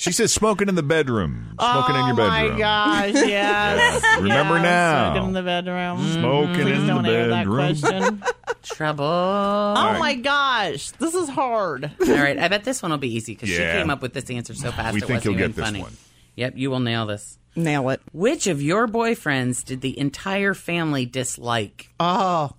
She 0.00 0.12
says 0.12 0.32
smoking 0.32 0.68
in 0.70 0.76
the 0.76 0.82
bedroom. 0.82 1.54
Smoking 1.60 1.94
in 1.96 2.06
your 2.06 2.16
bedroom. 2.16 2.46
Oh 2.46 2.52
my 2.52 2.58
gosh, 2.58 3.12
yes. 3.14 4.02
Yeah. 4.02 4.16
Remember 4.16 4.54
Yes, 4.54 4.62
now. 4.62 5.12
Smoking 5.12 5.28
in 5.28 5.32
the 5.34 5.42
bedroom. 5.42 6.12
Smoking 6.12 6.54
Please 6.54 6.78
in 6.78 6.86
don't 6.86 7.02
the 7.02 7.10
air 7.10 7.28
that 7.28 7.44
bedroom. 7.44 7.56
question. 7.56 8.22
Trouble. 8.62 9.04
oh 9.04 9.96
my 9.98 10.14
gosh, 10.14 10.90
this 10.92 11.14
is 11.14 11.28
hard. 11.28 11.90
All 12.00 12.06
right. 12.14 12.38
I 12.38 12.48
bet 12.48 12.64
this 12.64 12.80
one 12.82 12.92
will 12.92 12.98
be 12.98 13.14
easy 13.14 13.34
because 13.34 13.50
Yeah. 13.50 13.74
she 13.74 13.78
came 13.78 13.90
up 13.90 14.00
with 14.00 14.14
this 14.14 14.30
answer 14.30 14.54
so 14.54 14.72
fast. 14.72 14.94
We 14.94 15.02
it 15.02 15.06
think 15.06 15.24
you'll 15.24 15.34
even 15.34 15.48
get 15.50 15.56
this 15.56 15.64
funny. 15.66 15.82
one. 15.82 15.92
Yep, 16.36 16.54
you 16.56 16.70
will 16.70 16.80
nail 16.80 17.04
this. 17.04 17.36
Nail 17.54 17.90
it. 17.90 18.00
Which 18.12 18.46
of 18.46 18.62
your 18.62 18.88
boyfriends 18.88 19.62
did 19.64 19.82
the 19.82 19.98
entire 19.98 20.54
family 20.54 21.04
dislike? 21.04 21.90
Oh, 22.00 22.52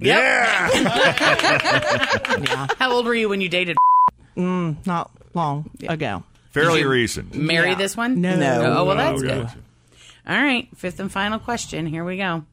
Yeah. 0.00 0.70
yeah. 2.42 2.66
How 2.78 2.90
old 2.92 3.06
were 3.06 3.14
you 3.14 3.28
when 3.28 3.40
you 3.40 3.48
dated? 3.48 3.76
mm, 4.36 4.84
not 4.86 5.10
long 5.34 5.70
ago. 5.88 6.24
Fairly 6.54 6.80
you- 6.80 6.88
recent. 6.88 7.34
Marry 7.34 7.70
Yeah. 7.70 7.74
this 7.74 7.96
one? 7.96 8.20
No. 8.20 8.36
No. 8.36 8.62
Oh, 8.78 8.84
well, 8.84 8.92
Oh, 8.92 8.96
that's 8.96 9.22
good. 9.22 9.46
gotcha. 9.46 9.58
All 10.26 10.36
right. 10.42 10.68
Fifth 10.76 11.00
and 11.00 11.10
final 11.12 11.38
question. 11.38 11.86
Here 11.86 12.04
we 12.04 12.16
go. 12.16 12.44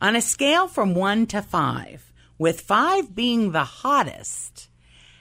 On 0.00 0.16
a 0.16 0.20
scale 0.22 0.68
from 0.68 0.94
one 0.94 1.26
to 1.26 1.42
five, 1.42 2.12
with 2.38 2.60
five 2.62 3.14
being 3.14 3.52
the 3.52 3.64
hottest, 3.64 4.68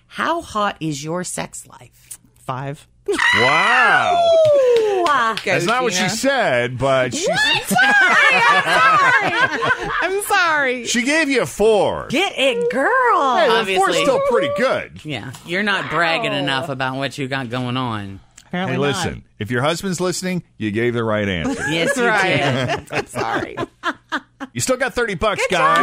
how 0.08 0.42
hot 0.42 0.78
is 0.80 1.04
your 1.04 1.24
sex 1.24 1.68
life? 1.68 2.20
Five. 2.40 2.88
Wow. 3.08 4.30
Wow. 5.06 5.36
That's 5.44 5.66
not 5.66 5.84
what 5.84 5.94
she 5.94 6.08
said, 6.10 6.78
but 6.78 7.14
she 7.14 7.28
I'm 7.30 7.64
sorry. 7.64 9.34
I'm 10.02 10.24
sorry. 10.24 10.86
She 10.86 11.04
gave 11.04 11.30
you 11.30 11.42
a 11.42 11.46
four. 11.46 12.08
Get 12.10 12.34
it, 12.38 12.72
girl. 12.72 13.38
Hey, 13.38 13.48
the 13.48 13.76
four's 13.76 13.90
Obviously. 13.90 14.02
still 14.04 14.22
pretty 14.30 14.50
good. 14.58 15.04
Yeah. 15.06 15.34
You're 15.46 15.64
not 15.64 15.90
bragging 15.90 16.32
oh. 16.32 16.38
enough 16.38 16.70
about 16.70 16.98
what 16.98 17.18
you 17.18 17.28
got 17.28 17.50
going 17.50 17.78
on. 17.78 18.20
Apparently 18.48 18.76
Hey, 18.76 18.80
listen, 18.80 19.24
if 19.40 19.50
your 19.50 19.64
husband's 19.64 20.00
listening, 20.00 20.44
you 20.58 20.72
gave 20.72 20.94
the 20.94 21.04
right 21.04 21.28
answer. 21.28 21.64
Yes, 21.70 21.98
you 21.98 22.04
did. 22.04 22.92
I'm 22.92 23.08
sorry. 23.08 23.58
You 24.54 24.62
still 24.62 24.78
got 24.78 24.94
30 24.94 25.16
bucks, 25.16 25.46
guys. 25.50 25.78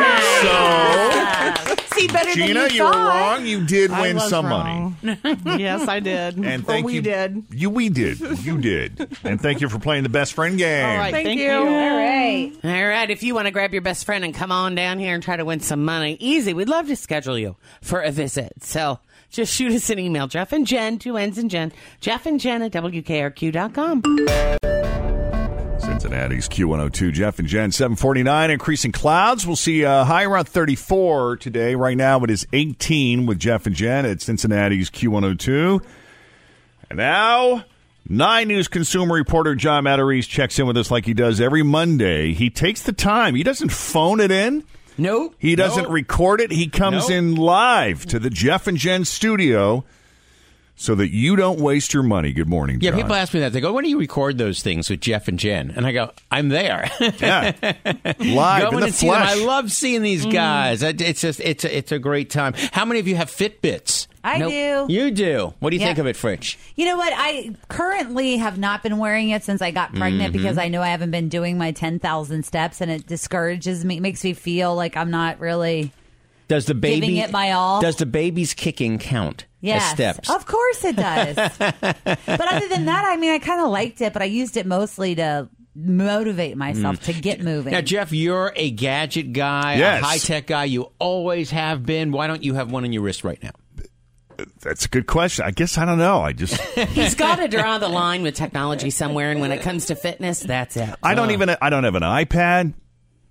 So, 1.67 1.75
See, 1.95 2.07
better 2.09 2.33
Gina, 2.33 2.61
than 2.61 2.71
you, 2.71 2.77
you 2.77 2.85
were 2.85 2.93
thought. 2.93 3.37
wrong. 3.39 3.47
You 3.47 3.65
did 3.67 3.91
I 3.91 4.01
win 4.03 4.17
was 4.17 4.29
some 4.29 4.47
wrong. 4.47 4.97
money. 5.03 5.19
yes, 5.63 5.87
I 5.89 6.01
did. 6.01 6.37
And 6.37 6.63
Or 6.63 6.67
thank 6.67 6.87
we 6.87 6.95
you. 6.95 7.03
did. 7.03 7.45
You, 7.51 7.69
we 7.71 7.89
did. 7.89 8.21
You 8.45 8.59
did. 8.59 9.09
And 9.25 9.41
thank 9.41 9.61
you 9.61 9.69
for 9.69 9.79
playing 9.79 10.03
the 10.05 10.09
best 10.09 10.33
friend 10.35 10.57
game. 10.59 10.85
All 10.89 10.97
right, 10.97 11.13
Thank 11.13 11.27
thank, 11.27 11.41
you. 11.41 11.47
you. 11.47 11.53
All 11.59 11.65
right. 11.65 12.53
All 12.65 12.71
right, 12.89 13.11
if 13.11 13.23
you 13.23 13.35
want 13.35 13.47
to 13.47 13.51
grab 13.51 13.73
your 13.73 13.83
best 13.83 14.05
friend 14.07 14.25
and 14.25 14.35
come 14.35 14.53
on 14.53 14.75
down 14.75 14.99
here 14.99 15.15
and 15.15 15.23
try 15.23 15.37
to 15.37 15.45
win 15.45 15.61
some 15.61 15.85
money, 15.85 16.17
easy. 16.21 16.55
We'd 16.55 16.69
love 16.69 16.87
to 16.89 16.97
schedule 16.97 17.39
you 17.39 17.57
for 17.83 18.01
a 18.01 18.11
visit. 18.11 18.53
So 18.63 18.99
just 19.31 19.53
shoot 19.55 19.73
us 19.73 19.91
an 19.91 19.99
email, 19.99 20.27
Jeff 20.27 20.53
and 20.53 20.67
Jen, 20.67 20.99
two 20.99 21.17
N's 21.17 21.39
and 21.39 21.51
Jen, 21.51 21.73
Jeff 22.01 22.25
and 22.27 22.39
Jen 22.41 22.63
at 22.63 22.73
WKRQ.com. 22.73 24.03
Cincinnati's 26.01 26.49
Q102, 26.49 27.13
Jeff 27.13 27.39
and 27.39 27.47
Jen, 27.47 27.73
749. 27.73 28.51
Increasing 28.51 28.91
clouds. 28.91 29.47
We'll 29.47 29.55
see 29.55 29.83
a 29.83 30.03
high 30.05 30.25
around 30.25 30.49
34 30.49 31.37
today. 31.37 31.75
Right 31.75 31.97
now 31.97 32.25
it 32.25 32.31
is 32.31 32.47
18 32.55 33.27
with 33.27 33.39
Jeff 33.39 33.67
and 33.67 33.77
Jen 33.77 34.07
at 34.07 34.23
Cincinnati's 34.23 34.89
Q102. 34.89 35.85
And 36.89 36.97
now, 36.97 37.67
Nine 38.09 38.49
News 38.49 38.67
consumer 38.67 39.15
reporter 39.15 39.55
John 39.55 39.85
Matarese 39.85 40.27
checks 40.27 40.59
in 40.59 40.67
with 40.67 40.79
us 40.79 40.91
like 40.91 41.05
he 41.05 41.13
does 41.13 41.39
every 41.39 41.63
Monday. 41.63 42.33
He 42.33 42.49
takes 42.49 42.83
the 42.83 42.95
time. 42.95 43.35
He 43.35 43.43
doesn't 43.43 43.71
phone 43.71 44.21
it 44.21 44.31
in. 44.31 44.65
Nope. 44.97 45.35
He 45.39 45.55
doesn't 45.55 45.91
record 45.91 46.41
it. 46.41 46.51
He 46.51 46.69
comes 46.69 47.11
in 47.11 47.37
live 47.37 48.07
to 48.07 48.19
the 48.19 48.31
Jeff 48.31 48.67
and 48.67 48.79
Jen 48.79 49.05
studio 49.05 49.85
so 50.83 50.95
that 50.95 51.11
you 51.11 51.37
don't 51.37 51.61
waste 51.61 51.93
your 51.93 52.03
money. 52.03 52.33
Good 52.33 52.49
morning, 52.49 52.79
Yeah, 52.81 52.93
John. 52.93 53.01
people 53.01 53.15
ask 53.15 53.35
me 53.35 53.41
that. 53.41 53.53
They 53.53 53.61
go, 53.61 53.73
"When 53.75 53.85
do 53.85 53.91
you 53.91 53.99
record 53.99 54.39
those 54.39 54.63
things 54.63 54.89
with 54.89 55.01
Jeff 55.01 55.29
and 55.29 55.39
Jen?" 55.39 55.73
And 55.77 55.85
I 55.87 55.93
go, 55.93 56.11
"I'm 56.31 56.49
there, 56.49 56.91
Yeah. 57.21 57.53
Live 58.19 58.63
Going 58.63 58.75
in 58.75 58.81
the 58.81 58.87
and 58.87 58.95
flesh. 58.95 59.29
I 59.31 59.45
love 59.45 59.71
seeing 59.71 60.01
these 60.03 60.25
guys. 60.25 60.83
It- 60.83 61.01
It's 61.03 61.21
just 61.21 61.41
it's 61.41 61.65
a, 61.65 61.77
it's 61.77 61.93
a 61.93 61.99
great 61.99 62.31
time. 62.31 62.55
How 62.73 62.85
many 62.87 62.99
of 62.99 63.07
you 63.07 63.17
have 63.17 63.31
Fitbits? 63.31 64.07
I 64.25 64.39
do. 64.39 64.87
You 64.93 65.11
do. 65.11 65.55
What 65.61 65.71
do 65.71 65.77
you 65.77 65.81
Yeah. 65.81 65.89
think 65.89 65.99
of 65.99 66.07
it, 66.07 66.15
Fritch? 66.17 66.57
You 66.77 66.85
know 66.87 66.97
what? 66.99 67.13
I 67.17 67.53
currently 67.69 68.37
have 68.37 68.59
not 68.59 68.83
been 68.83 68.99
wearing 68.99 69.31
it 69.31 69.45
since 69.45 69.63
I 69.63 69.71
got 69.71 69.95
pregnant 69.95 70.33
Mm-hmm. 70.35 70.43
because 70.43 70.59
I 70.59 70.69
know 70.69 70.83
I 70.83 70.89
haven't 70.89 71.11
been 71.11 71.29
doing 71.31 71.57
my 71.57 71.73
10,000 71.73 72.43
steps 72.45 72.81
and 72.83 72.91
it 72.91 73.07
discourages 73.07 73.83
me, 73.85 73.99
makes 74.01 74.23
me 74.23 74.35
feel 74.35 74.75
like 74.75 74.95
I'm 74.97 75.11
not 75.11 75.41
really. 75.41 75.93
Does 76.51 76.67
the 76.67 76.75
baby 76.75 77.01
Giving 77.07 77.17
it 77.19 77.31
my 77.31 77.53
all. 77.53 77.81
Does 77.81 77.95
the 77.95 78.07
baby's 78.07 78.55
kicking 78.55 78.99
count 78.99 79.47
Yes. 79.61 79.89
steps? 79.93 80.29
Of 80.29 80.47
course 80.47 80.85
it 80.85 80.97
does. 80.97 81.37
but 81.59 82.53
other 82.53 82.67
than 82.67 82.87
that, 82.87 83.05
I 83.07 83.17
mean, 83.17 83.31
I 83.31 83.39
kind 83.39 83.61
of 83.61 83.69
liked 83.71 84.01
it, 84.01 84.13
but 84.13 84.21
I 84.21 84.25
used 84.25 84.57
it 84.57 84.67
mostly 84.67 85.15
to 85.15 85.49
motivate 85.77 86.57
myself 86.57 86.99
to 87.05 87.13
get 87.13 87.41
moving. 87.41 87.71
Mm. 87.73 87.77
Now, 87.77 87.81
Jeff, 87.83 88.11
you're 88.11 88.53
a 88.57 88.69
gadget 88.73 89.33
guy, 89.33 89.77
Yes. 89.77 90.03
a 90.03 90.05
high 90.05 90.19
tech 90.19 90.49
guy. 90.49 90.65
You 90.65 90.91
always 90.99 91.53
have 91.53 91.87
been. 91.87 92.11
Why 92.11 92.27
don't 92.27 92.43
you 92.43 92.55
have 92.55 92.73
one 92.73 92.83
on 92.83 92.93
your 92.93 93.03
wrist 93.03 93.23
right 93.23 93.41
now? 93.41 93.53
That's 94.61 94.87
a 94.87 94.89
good 94.89 95.07
question. 95.07 95.45
I 95.45 95.53
guess 95.53 95.79
I 95.79 95.85
don't 95.85 95.99
know. 95.99 96.21
I 96.21 96.33
just 96.33 96.61
He's 96.75 97.15
got 97.15 97.37
to 97.37 97.47
draw 97.47 97.79
the 97.79 97.89
line 97.89 98.23
with 98.23 98.35
technology 98.35 98.91
somewhere, 98.91 99.31
and 99.31 99.41
when 99.41 99.53
it 99.53 99.63
comes 99.63 99.87
to 99.87 99.95
fitness, 99.95 100.41
that's 100.41 100.77
it. 100.77 100.89
I 101.01 101.15
don't 101.15 101.31
even 101.31 101.55
I 101.63 101.71
don't 101.71 101.85
have 101.85 101.95
an 101.95 102.03
iPad. 102.03 102.75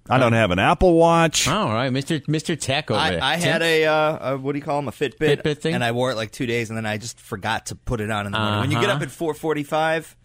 I 0.10 0.18
don't 0.18 0.34
have 0.34 0.52
an 0.52 0.60
Apple 0.60 0.96
Watch. 0.96 1.48
All 1.48 1.70
right, 1.70 1.90
Mister 1.92 2.22
Mister 2.28 2.56
Tech 2.56 2.90
over 2.90 3.00
I, 3.00 3.10
there. 3.12 3.24
I 3.24 3.36
had 3.38 3.62
a, 3.62 3.86
uh, 3.86 4.32
a 4.34 4.38
what 4.38 4.54
do 4.54 4.58
you 4.60 4.64
call 4.66 4.78
them 4.78 4.88
a 4.88 4.92
Fitbit, 4.92 5.42
Fitbit 5.44 5.58
thing? 5.60 5.76
and 5.76 5.84
I 5.84 5.92
wore 5.92 6.12
it 6.12 6.16
like 6.16 6.32
two 6.32 6.46
days, 6.46 6.70
and 6.70 6.78
then 6.78 6.86
I 6.86 6.98
just 6.98 7.20
forgot 7.20 7.68
to 7.68 7.76
put 7.76 8.02
it 8.02 8.10
on 8.10 8.26
in 8.26 8.32
the 8.32 8.40
morning. 8.40 8.60
When 8.62 8.72
you 8.72 8.80
get 8.80 8.86
Uh-huh. 8.90 8.98
up 8.98 9.04
at 9.04 9.12
four 9.12 9.34
forty-five, 9.34 10.16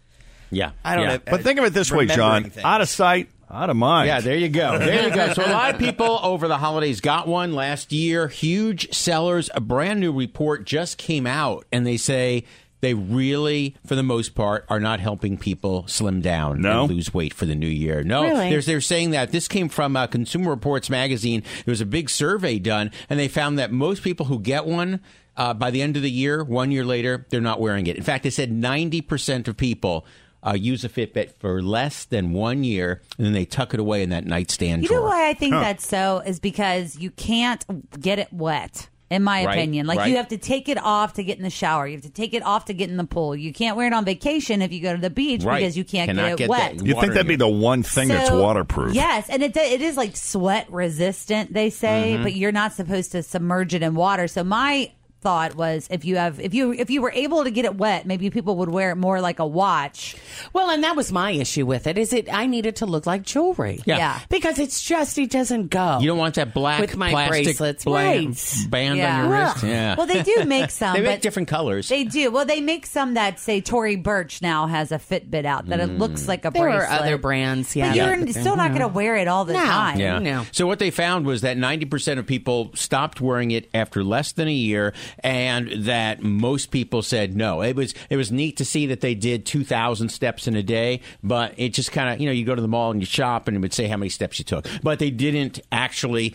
yeah. 0.50 0.72
I 0.84 0.94
don't 0.94 1.04
yeah. 1.04 1.10
have. 1.12 1.24
But 1.26 1.42
think 1.42 1.58
of 1.58 1.64
it 1.64 1.74
this 1.74 1.90
way, 1.92 2.06
John: 2.06 2.44
things. 2.44 2.64
out 2.64 2.80
of 2.80 2.88
sight, 2.88 3.28
out 3.50 3.68
of 3.70 3.76
mind. 3.76 4.08
Yeah, 4.08 4.20
there 4.20 4.36
you 4.38 4.48
go. 4.48 4.78
There 4.78 5.08
you 5.08 5.14
go. 5.14 5.32
So 5.34 5.44
a 5.44 5.50
lot 5.52 5.74
of 5.74 5.78
people 5.80 6.18
over 6.22 6.48
the 6.48 6.58
holidays 6.58 7.00
got 7.00 7.28
one 7.28 7.52
last 7.52 7.92
year. 7.92 8.28
Huge 8.28 8.92
sellers. 8.94 9.50
A 9.54 9.60
brand 9.60 10.00
new 10.00 10.12
report 10.12 10.64
just 10.64 10.96
came 10.98 11.26
out, 11.26 11.66
and 11.72 11.86
they 11.86 11.96
say 11.98 12.44
they 12.84 12.94
really, 12.94 13.74
for 13.86 13.94
the 13.94 14.02
most 14.02 14.34
part, 14.34 14.64
are 14.68 14.78
not 14.80 15.00
helping 15.00 15.36
people 15.38 15.86
slim 15.88 16.20
down 16.20 16.60
No? 16.60 16.82
and 16.84 16.92
lose 16.92 17.12
weight 17.14 17.32
for 17.34 17.46
the 17.46 17.54
new 17.54 17.66
year. 17.66 18.02
No, 18.04 18.22
Really? 18.22 18.50
they're, 18.50 18.60
they're 18.60 18.80
saying 18.80 19.10
that. 19.10 19.32
This 19.32 19.48
came 19.48 19.68
from 19.68 19.96
uh, 19.96 20.06
Consumer 20.06 20.50
Reports 20.50 20.90
magazine. 20.90 21.42
There 21.64 21.72
was 21.72 21.80
a 21.80 21.86
big 21.86 22.10
survey 22.10 22.58
done, 22.58 22.90
and 23.08 23.18
they 23.18 23.28
found 23.28 23.58
that 23.58 23.72
most 23.72 24.02
people 24.02 24.26
who 24.26 24.38
get 24.38 24.66
one. 24.66 25.00
Uh, 25.36 25.52
by 25.52 25.72
the 25.72 25.82
end 25.82 25.96
of 25.96 26.02
the 26.04 26.10
year, 26.10 26.44
one 26.44 26.70
year 26.70 26.84
later, 26.84 27.26
they're 27.30 27.40
not 27.40 27.60
wearing 27.60 27.88
it. 27.88 27.96
In 27.96 28.04
fact, 28.04 28.22
they 28.22 28.30
said 28.30 28.52
90% 28.52 29.48
of 29.48 29.56
people 29.56 30.06
uh, 30.46 30.52
use 30.52 30.84
a 30.84 30.88
Fitbit 30.88 31.32
for 31.40 31.60
less 31.62 32.04
than 32.04 32.32
one 32.32 32.62
year, 32.62 33.02
and 33.16 33.26
then 33.26 33.32
they 33.32 33.44
tuck 33.44 33.74
it 33.74 33.80
away 33.80 34.02
in 34.02 34.10
that 34.10 34.26
nightstand 34.26 34.82
You 34.82 34.88
drawer. 34.88 35.00
know 35.00 35.06
why 35.06 35.28
I 35.28 35.34
think 35.34 35.52
that's 35.52 35.84
so 35.86 36.22
is 36.24 36.38
because 36.38 36.96
you 36.98 37.10
can't 37.10 37.64
get 38.00 38.18
it 38.20 38.32
wet. 38.32 38.88
In 39.14 39.22
my 39.22 39.44
Right, 39.44 39.52
opinion, 39.58 39.86
like 39.86 39.98
right. 40.00 40.10
you 40.10 40.16
have 40.16 40.28
to 40.28 40.38
take 40.38 40.68
it 40.68 40.76
off 40.78 41.14
to 41.14 41.24
get 41.24 41.38
in 41.38 41.44
the 41.44 41.50
shower. 41.50 41.86
You 41.86 41.94
have 41.96 42.02
to 42.04 42.10
take 42.10 42.34
it 42.34 42.42
off 42.42 42.64
to 42.66 42.74
get 42.74 42.90
in 42.90 42.96
the 42.96 43.04
pool. 43.04 43.36
You 43.36 43.52
can't 43.52 43.76
wear 43.76 43.86
it 43.86 43.92
on 43.92 44.04
vacation 44.04 44.60
if 44.60 44.72
you 44.72 44.80
go 44.80 44.94
to 44.94 45.00
the 45.00 45.10
beach 45.10 45.44
Right. 45.44 45.60
because 45.60 45.76
you 45.76 45.84
can't 45.84 46.08
Cannot 46.08 46.22
get 46.22 46.32
it 46.32 46.38
get 46.38 46.48
wet. 46.50 46.84
You 46.86 46.94
think 47.00 47.12
that'd 47.14 47.26
be 47.28 47.36
the 47.36 47.48
one 47.48 47.82
thing 47.82 48.08
that's 48.08 48.30
waterproof? 48.30 48.94
Yes, 48.94 49.28
and 49.30 49.42
it 49.42 49.56
it 49.56 49.80
is 49.80 49.96
like 49.96 50.16
sweat 50.16 50.66
resistant. 50.70 51.52
They 51.52 51.70
say, 51.70 52.12
Mm-hmm. 52.14 52.22
but 52.24 52.34
you're 52.34 52.52
not 52.52 52.72
supposed 52.72 53.12
to 53.12 53.22
submerge 53.22 53.74
it 53.74 53.82
in 53.82 53.94
water. 53.94 54.26
So 54.28 54.42
my 54.44 54.90
thought 55.24 55.54
was 55.56 55.88
if 55.90 56.04
you 56.04 56.16
have 56.16 56.38
if 56.38 56.52
you 56.52 56.72
if 56.72 56.90
you 56.90 57.00
were 57.00 57.10
able 57.12 57.44
to 57.44 57.50
get 57.50 57.64
it 57.64 57.74
wet, 57.76 58.04
maybe 58.06 58.28
people 58.30 58.56
would 58.56 58.68
wear 58.68 58.90
it 58.90 58.96
more 58.96 59.20
like 59.22 59.38
a 59.38 59.46
watch. 59.46 60.14
Well, 60.52 60.68
and 60.70 60.84
that 60.84 60.94
was 60.96 61.10
my 61.10 61.30
issue 61.30 61.64
with 61.64 61.86
it. 61.86 61.96
Is 61.96 62.12
it 62.12 62.32
I 62.32 62.44
needed 62.46 62.76
to 62.76 62.86
look 62.86 63.06
like 63.06 63.22
jewelry? 63.22 63.80
Yeah. 63.86 63.96
Yeah. 63.96 64.20
because 64.28 64.58
it's 64.58 64.82
just 64.82 65.16
it 65.18 65.30
doesn't 65.30 65.68
go. 65.68 65.98
You 66.00 66.08
don't 66.08 66.18
want 66.18 66.34
that 66.34 66.52
black 66.52 66.80
With 66.80 66.96
my 66.96 67.10
plastic 67.10 67.44
bracelets, 67.58 67.84
band, 67.86 67.94
right. 68.26 68.70
band 68.70 68.98
Yeah. 68.98 69.14
on 69.16 69.20
your 69.22 69.30
Well- 69.30 69.52
wrist. 69.54 69.64
Yeah. 69.64 69.94
Well, 69.96 70.06
they 70.06 70.22
do 70.22 70.44
make 70.46 70.70
some. 70.70 70.92
they 70.94 71.00
make 71.00 71.10
but 71.16 71.22
different 71.22 71.48
colors. 71.48 71.88
They 71.88 72.04
do. 72.04 72.30
Well, 72.30 72.44
they 72.44 72.60
make 72.60 72.84
some 72.84 73.14
that 73.14 73.40
say 73.40 73.62
Tory 73.62 73.96
Burch 73.96 74.42
now 74.42 74.66
has 74.66 74.92
a 74.92 74.98
Fitbit 74.98 75.46
out 75.46 75.66
that 75.68 75.80
it 75.80 75.88
Mm. 75.88 75.98
looks 75.98 76.28
like 76.28 76.44
a 76.44 76.50
there 76.50 76.64
bracelet. 76.64 76.90
are 76.90 77.02
other 77.02 77.16
brands, 77.18 77.74
yeah. 77.74 77.88
But 77.88 77.96
you're 77.96 78.24
that- 78.26 78.32
still 78.40 78.56
not 78.56 78.68
going 78.70 78.82
to 78.82 78.88
wear 78.88 79.16
it 79.16 79.26
all 79.28 79.44
the 79.46 79.54
No. 79.54 79.64
time. 79.64 79.98
yeah. 79.98 80.18
No. 80.18 80.44
So 80.52 80.66
what 80.66 80.78
they 80.78 80.90
found 80.90 81.24
was 81.24 81.40
that 81.40 81.56
90% 81.56 82.18
of 82.18 82.26
people 82.26 82.70
stopped 82.74 83.20
wearing 83.20 83.50
it 83.52 83.70
after 83.72 84.02
less 84.04 84.32
than 84.32 84.48
a 84.48 84.52
year 84.52 84.92
and 85.20 85.70
that 85.84 86.22
most 86.22 86.70
people 86.70 87.02
said 87.02 87.36
no. 87.36 87.62
It 87.62 87.76
was 87.76 87.94
it 88.10 88.16
was 88.16 88.32
neat 88.32 88.56
to 88.58 88.64
see 88.64 88.86
that 88.86 89.00
they 89.00 89.14
did 89.14 89.46
2000 89.46 90.08
steps 90.08 90.46
in 90.46 90.56
a 90.56 90.62
day, 90.62 91.00
but 91.22 91.54
it 91.56 91.70
just 91.70 91.92
kind 91.92 92.12
of, 92.12 92.20
you 92.20 92.26
know, 92.26 92.32
you 92.32 92.44
go 92.44 92.54
to 92.54 92.62
the 92.62 92.68
mall 92.68 92.90
and 92.90 93.00
you 93.00 93.06
shop 93.06 93.48
and 93.48 93.56
it 93.56 93.60
would 93.60 93.74
say 93.74 93.86
how 93.86 93.96
many 93.96 94.08
steps 94.08 94.38
you 94.38 94.44
took. 94.44 94.66
But 94.82 94.98
they 94.98 95.10
didn't 95.10 95.60
actually 95.72 96.34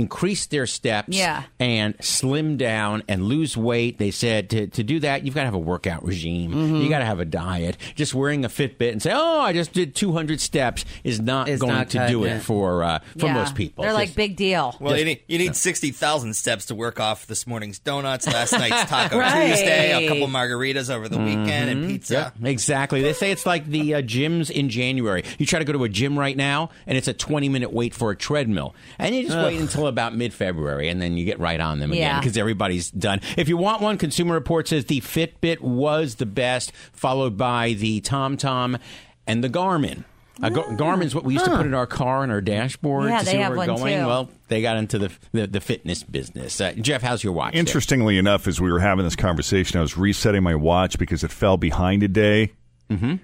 increase 0.00 0.46
their 0.46 0.66
steps 0.66 1.08
Yeah. 1.16 1.44
and 1.58 1.94
slim 2.00 2.56
down 2.56 3.02
and 3.08 3.24
lose 3.24 3.56
weight. 3.56 3.98
They 3.98 4.10
said 4.10 4.50
to, 4.50 4.66
to 4.68 4.82
do 4.82 5.00
that, 5.00 5.24
you've 5.24 5.34
got 5.34 5.42
to 5.42 5.46
have 5.46 5.54
a 5.54 5.58
workout 5.58 6.04
regime. 6.04 6.52
Mm-hmm. 6.52 6.76
You 6.76 6.88
got 6.88 7.00
to 7.00 7.04
have 7.04 7.20
a 7.20 7.24
diet. 7.24 7.76
Just 7.94 8.14
wearing 8.14 8.44
a 8.44 8.48
Fitbit 8.48 8.92
and 8.92 9.02
say, 9.02 9.12
"Oh, 9.14 9.40
I 9.40 9.52
just 9.52 9.72
did 9.72 9.94
200 9.94 10.40
steps" 10.40 10.84
is 11.04 11.20
not 11.20 11.48
Is 11.48 11.60
going 11.60 11.72
not 11.74 11.90
to 11.90 12.08
do 12.08 12.24
it 12.24 12.36
it. 12.36 12.40
for 12.42 12.82
uh, 12.82 12.98
for 13.18 13.26
Yeah. 13.26 13.34
most 13.34 13.54
people. 13.54 13.84
They're 13.84 13.92
like 13.92 14.14
big 14.14 14.36
deal. 14.36 14.74
Well, 14.80 14.96
you 14.96 15.04
need, 15.04 15.22
you 15.28 15.38
need 15.38 15.54
60,000 15.56 16.34
steps 16.34 16.66
to 16.66 16.74
work 16.74 16.98
off 17.00 17.26
this 17.26 17.46
morning's 17.46 17.78
donuts, 17.78 18.26
last 18.26 18.52
night's 18.58 18.88
Taco 18.90 19.18
Right. 19.18 19.48
Tuesday, 19.50 20.04
a 20.06 20.08
couple 20.08 20.26
margaritas 20.26 20.90
over 20.94 21.08
the 21.08 21.18
weekend, 21.18 21.70
and 21.70 21.86
pizza. 21.86 22.32
Yeah, 22.40 22.48
exactly. 22.48 23.02
They 23.02 23.12
say 23.12 23.30
it's 23.30 23.46
like 23.46 23.66
the 23.66 23.94
uh, 23.96 24.02
gyms 24.02 24.50
in 24.50 24.68
January. 24.70 25.24
You 25.38 25.46
try 25.46 25.58
to 25.58 25.64
go 25.64 25.72
to 25.72 25.84
a 25.84 25.88
gym 25.88 26.18
right 26.18 26.36
now, 26.36 26.70
and 26.86 26.96
it's 26.96 27.08
a 27.08 27.12
20 27.12 27.48
minute 27.48 27.72
wait 27.72 27.94
for 27.94 28.10
a 28.10 28.16
treadmill. 28.16 28.74
And 28.98 29.14
you 29.14 29.24
just 29.24 29.36
wait 29.36 29.60
until 29.60 29.86
about 29.90 30.16
mid 30.16 30.32
February, 30.32 30.88
and 30.88 31.02
then 31.02 31.18
you 31.18 31.26
get 31.26 31.38
right 31.38 31.60
on 31.60 31.78
them 31.80 31.92
again 31.92 32.02
Yeah. 32.02 32.20
because 32.20 32.38
everybody's 32.38 32.90
done. 32.90 33.20
If 33.36 33.48
you 33.48 33.58
want 33.58 33.82
one, 33.82 33.98
Consumer 33.98 34.32
Report 34.34 34.66
says 34.68 34.86
the 34.86 35.02
Fitbit 35.02 35.60
was 35.60 36.14
the 36.14 36.24
best, 36.26 36.72
followed 36.92 37.36
by 37.36 37.74
the 37.74 38.00
TomTom 38.00 38.80
and 39.26 39.44
the 39.44 39.48
Garmin. 39.50 40.04
Uh, 40.42 40.48
Gar- 40.48 40.74
Garmin's 40.74 41.14
what 41.14 41.22
we 41.24 41.34
used 41.34 41.44
to 41.44 41.54
put 41.54 41.66
in 41.66 41.74
our 41.74 41.86
car 41.86 42.22
and 42.22 42.32
our 42.32 42.40
dashboard 42.40 43.10
Yeah, 43.10 43.18
to 43.18 43.24
they 43.26 43.30
see 43.32 43.36
where 43.36 43.44
have 43.44 43.52
we're 43.52 43.56
one, 43.58 43.66
going. 43.66 43.98
too. 44.00 44.06
Well, 44.06 44.30
they 44.48 44.62
got 44.62 44.78
into 44.78 44.98
the 44.98 45.10
the, 45.32 45.46
the 45.46 45.60
fitness 45.60 46.02
business. 46.02 46.58
Uh, 46.62 46.72
Jeff, 46.72 47.02
how's 47.02 47.22
your 47.22 47.34
watch? 47.34 47.52
there? 47.52 47.60
Interestingly 47.60 48.16
enough, 48.16 48.46
as 48.48 48.58
we 48.58 48.72
were 48.72 48.80
having 48.80 49.04
this 49.04 49.16
conversation, 49.16 49.76
I 49.78 49.82
was 49.82 49.98
resetting 49.98 50.42
my 50.42 50.54
watch 50.54 50.98
because 50.98 51.24
it 51.24 51.30
fell 51.30 51.58
behind 51.58 52.02
a 52.04 52.08
day. 52.08 52.52
Mm-hmm. 52.90 53.16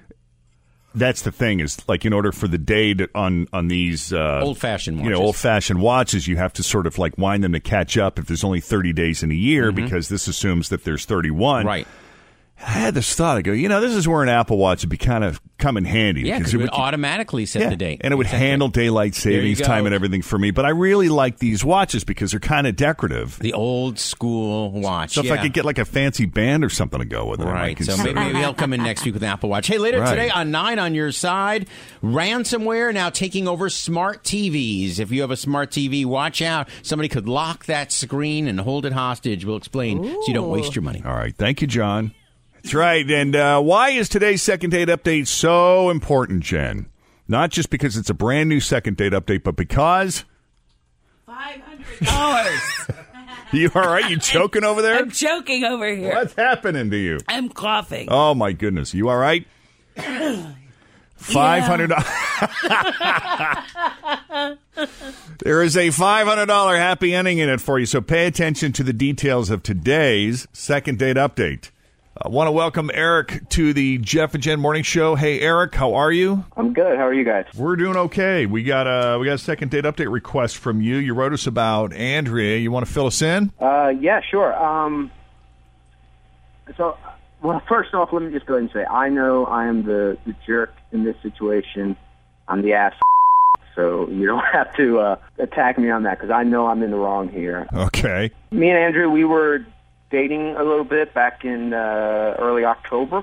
That's 0.96 1.22
the 1.22 1.30
thing 1.30 1.61
is 1.61 1.78
like 1.88 2.04
in 2.04 2.12
order 2.12 2.32
for 2.32 2.48
the 2.48 2.59
day 2.59 2.94
to, 2.94 3.09
on 3.14 3.46
on 3.52 3.68
these 3.68 4.12
uh, 4.12 4.40
Old-fashioned 4.42 5.04
you 5.04 5.11
know, 5.11 5.18
old 5.18 5.37
fashioned 5.37 5.80
watches, 5.80 6.26
you 6.26 6.37
have 6.37 6.52
to 6.54 6.62
sort 6.62 6.87
of 6.87 6.98
like 6.98 7.18
wind 7.18 7.44
them 7.44 7.52
to 7.52 7.61
catch 7.61 7.98
up 7.98 8.18
if 8.18 8.26
there's 8.26 8.42
only 8.42 8.61
thirty 8.61 8.92
days 8.92 9.22
in 9.22 9.30
a 9.30 9.35
year 9.35 9.70
because 9.72 10.09
this 10.09 10.26
assumes 10.26 10.70
that 10.70 10.85
there's 10.85 11.04
thirty 11.04 11.30
one. 11.30 11.61
Mm-hmm. 11.61 11.68
Right. 11.68 11.88
I 12.59 12.71
had 12.71 12.95
this 12.95 13.14
thought. 13.14 13.37
I 13.37 13.42
go, 13.42 13.53
you 13.53 13.69
know, 13.69 13.83
this 13.83 13.92
is 13.92 14.09
where 14.09 14.23
an 14.23 14.31
Apple 14.31 14.57
Watch 14.57 14.83
would 14.83 14.88
be 14.88 14.97
kind 14.97 15.25
of 15.25 15.40
come 15.59 15.77
in 15.77 15.85
handy. 15.85 16.23
Yeah, 16.23 16.38
because 16.38 16.55
it 16.55 16.57
would 16.57 16.71
automatically 16.71 17.45
set 17.45 17.62
Yeah, 17.62 17.69
the 17.71 17.77
date. 17.77 18.01
and 18.03 18.12
it 18.12 18.16
would 18.16 18.27
handle 18.27 18.69
daylight 18.69 19.14
savings 19.14 19.61
time 19.61 19.85
and 19.85 19.95
everything 19.95 20.23
for 20.23 20.38
me. 20.38 20.51
But 20.53 20.64
I 20.64 20.71
really 20.71 21.11
like 21.11 21.38
these 21.38 21.62
watches 21.64 22.03
because 22.05 22.31
they're 22.31 22.40
kind 22.40 22.66
of 22.66 22.75
decorative. 22.75 23.38
The 23.40 23.53
old 23.53 23.99
school 23.99 24.71
watch. 24.71 25.12
So 25.12 25.23
if 25.23 25.31
I 25.31 25.37
could 25.37 25.53
get 25.53 25.66
like 25.66 25.79
a 25.79 25.85
fancy 25.85 26.25
band 26.25 26.64
or 26.64 26.71
something 26.71 26.99
to 26.99 27.05
go 27.05 27.27
with 27.27 27.40
it, 27.40 27.45
Right. 27.45 27.79
So 27.83 27.95
maybe, 27.99 28.14
maybe 28.14 28.38
he'll 28.38 28.55
come 28.55 28.73
in 28.73 28.83
next 28.83 29.05
week 29.05 29.12
with 29.14 29.23
an 29.23 29.29
Apple 29.29 29.51
Watch. 29.51 29.66
Hey, 29.66 29.77
later 29.79 30.01
Right. 30.01 30.11
today 30.11 30.31
on 30.31 30.51
9 30.51 30.79
on 30.79 30.95
your 30.95 31.12
side, 31.12 31.66
ransomware 32.03 32.92
now 32.92 33.11
taking 33.11 33.47
over 33.49 33.69
smart 33.69 34.25
TVs. 34.25 34.99
If 34.99 35.11
you 35.12 35.21
have 35.21 35.31
a 35.31 35.37
smart 35.37 35.71
TV, 35.71 36.05
watch 36.07 36.40
out. 36.40 36.69
Somebody 36.83 37.09
could 37.09 37.29
lock 37.29 37.66
that 37.66 37.92
screen 37.92 38.49
and 38.49 38.61
hold 38.61 38.87
it 38.87 38.92
hostage. 38.95 39.45
We'll 39.45 39.57
explain 39.57 40.03
so 40.05 40.23
you 40.27 40.35
don't 40.35 40.49
waste 40.51 40.75
your 40.75 40.83
money. 40.83 41.03
All 41.05 41.14
right. 41.14 41.35
Thank 41.37 41.61
you, 41.61 41.66
John. 41.66 42.12
That's 42.66 42.74
right. 42.74 43.09
And 43.09 43.37
uh, 43.37 43.62
why 43.62 43.90
is 43.90 44.09
today's 44.09 44.42
second 44.42 44.70
date 44.70 44.88
update 44.88 45.29
so 45.29 45.88
important, 45.88 46.42
Jen? 46.42 46.87
Not 47.29 47.52
just 47.52 47.70
because 47.70 47.96
it's 47.96 48.11
a 48.11 48.14
brand 48.14 48.48
new 48.48 48.59
second 48.59 48.96
date 48.96 49.12
update, 49.12 49.44
but 49.44 49.55
because 49.55 50.24
five 51.24 51.61
hundred 51.61 52.00
dollars. 52.00 52.90
you 53.52 53.70
all 53.72 53.83
right? 53.83 54.11
You 54.11 54.18
choking 54.18 54.64
over 54.64 54.83
there? 54.83 54.96
I'm 54.96 55.12
choking 55.12 55.62
over 55.62 55.94
here. 55.94 56.12
What's 56.12 56.35
happening 56.35 56.90
to 56.90 56.96
you? 56.96 57.20
I'm 57.29 57.50
coughing. 57.50 58.09
Oh 58.11 58.35
my 58.35 58.50
goodness. 58.50 58.94
You 58.94 59.11
all 59.11 59.18
right? 59.18 59.46
Five 61.16 61.62
hundred. 61.62 61.92
There 65.38 65.62
is 65.62 65.76
a 65.76 65.88
$500 65.88 66.79
happy 66.79 67.14
ending 67.14 67.38
in 67.38 67.48
it 67.48 67.61
for 67.61 67.79
you, 67.79 67.87
so 67.87 68.00
pay 68.00 68.26
attention 68.26 68.72
to 68.72 68.83
the 68.83 68.92
details 68.92 69.48
of 69.48 69.62
today's 69.62 70.46
second 70.52 70.98
date 70.98 71.16
update. 71.16 71.70
I 72.22 72.29
want 72.29 72.46
to 72.46 72.52
welcome 72.52 72.90
Eric 72.94 73.46
to 73.50 73.74
the 73.74 73.98
Jeff 73.98 74.33
and 74.33 74.42
Jen 74.42 74.59
Morning 74.59 74.83
Show. 74.83 75.16
Hey, 75.16 75.40
Eric, 75.40 75.74
how 75.74 75.94
are 75.94 76.11
you? 76.11 76.44
I'm 76.57 76.72
good. 76.72 76.96
How 76.96 77.07
are 77.07 77.12
you 77.12 77.24
guys? 77.24 77.44
We're 77.55 77.76
doing 77.76 77.96
okay. 77.96 78.46
We 78.46 78.62
got 78.62 78.87
a 78.87 79.18
we 79.18 79.26
got 79.26 79.35
a 79.35 79.38
second 79.38 79.70
date 79.70 79.85
update 79.85 80.11
request 80.11 80.57
from 80.57 80.81
you. 80.81 80.96
You 80.96 81.12
wrote 81.12 81.35
us 81.35 81.46
about 81.46 81.92
Andrea. 81.92 82.57
You 82.57 82.70
want 82.70 82.87
to 82.87 82.92
fill 82.92 83.07
us 83.07 83.20
in? 83.20 83.52
Uh, 83.61 83.92
yeah, 84.00 84.22
sure. 84.22 84.55
Um, 84.57 85.11
so, 86.79 86.96
well, 87.42 87.61
first 87.68 87.92
off, 87.92 88.12
let 88.14 88.22
me 88.22 88.33
just 88.33 88.46
go 88.46 88.55
ahead 88.55 88.62
and 88.62 88.72
say 88.72 88.87
I 88.87 89.11
know 89.11 89.44
I 89.44 89.66
am 89.66 89.85
the, 89.85 90.16
the 90.24 90.35
jerk 90.46 90.74
in 90.92 91.05
this 91.05 91.16
situation. 91.22 91.96
I'm 92.48 92.62
the 92.62 92.72
ass. 92.72 92.94
So 93.74 94.09
you 94.09 94.26
don't 94.26 94.44
have 94.52 94.74
to 94.76 95.00
uh, 95.00 95.16
attack 95.38 95.79
me 95.79 95.90
on 95.90 96.05
that 96.05 96.18
because 96.18 96.31
I 96.31 96.44
know 96.44 96.66
I'm 96.66 96.83
in 96.83 96.92
the 96.92 96.96
wrong 96.96 97.29
here. 97.29 97.66
Okay. 97.74 98.31
Me 98.50 98.70
and 98.70 98.79
Andrew, 98.79 99.11
we 99.11 99.24
were 99.24 99.66
dating 100.16 100.57
a 100.57 100.64
little 100.64 100.85
bit 100.85 101.12
back 101.12 101.44
in 101.44 101.74
uh, 101.74 102.37
early 102.38 102.64
October. 102.64 103.22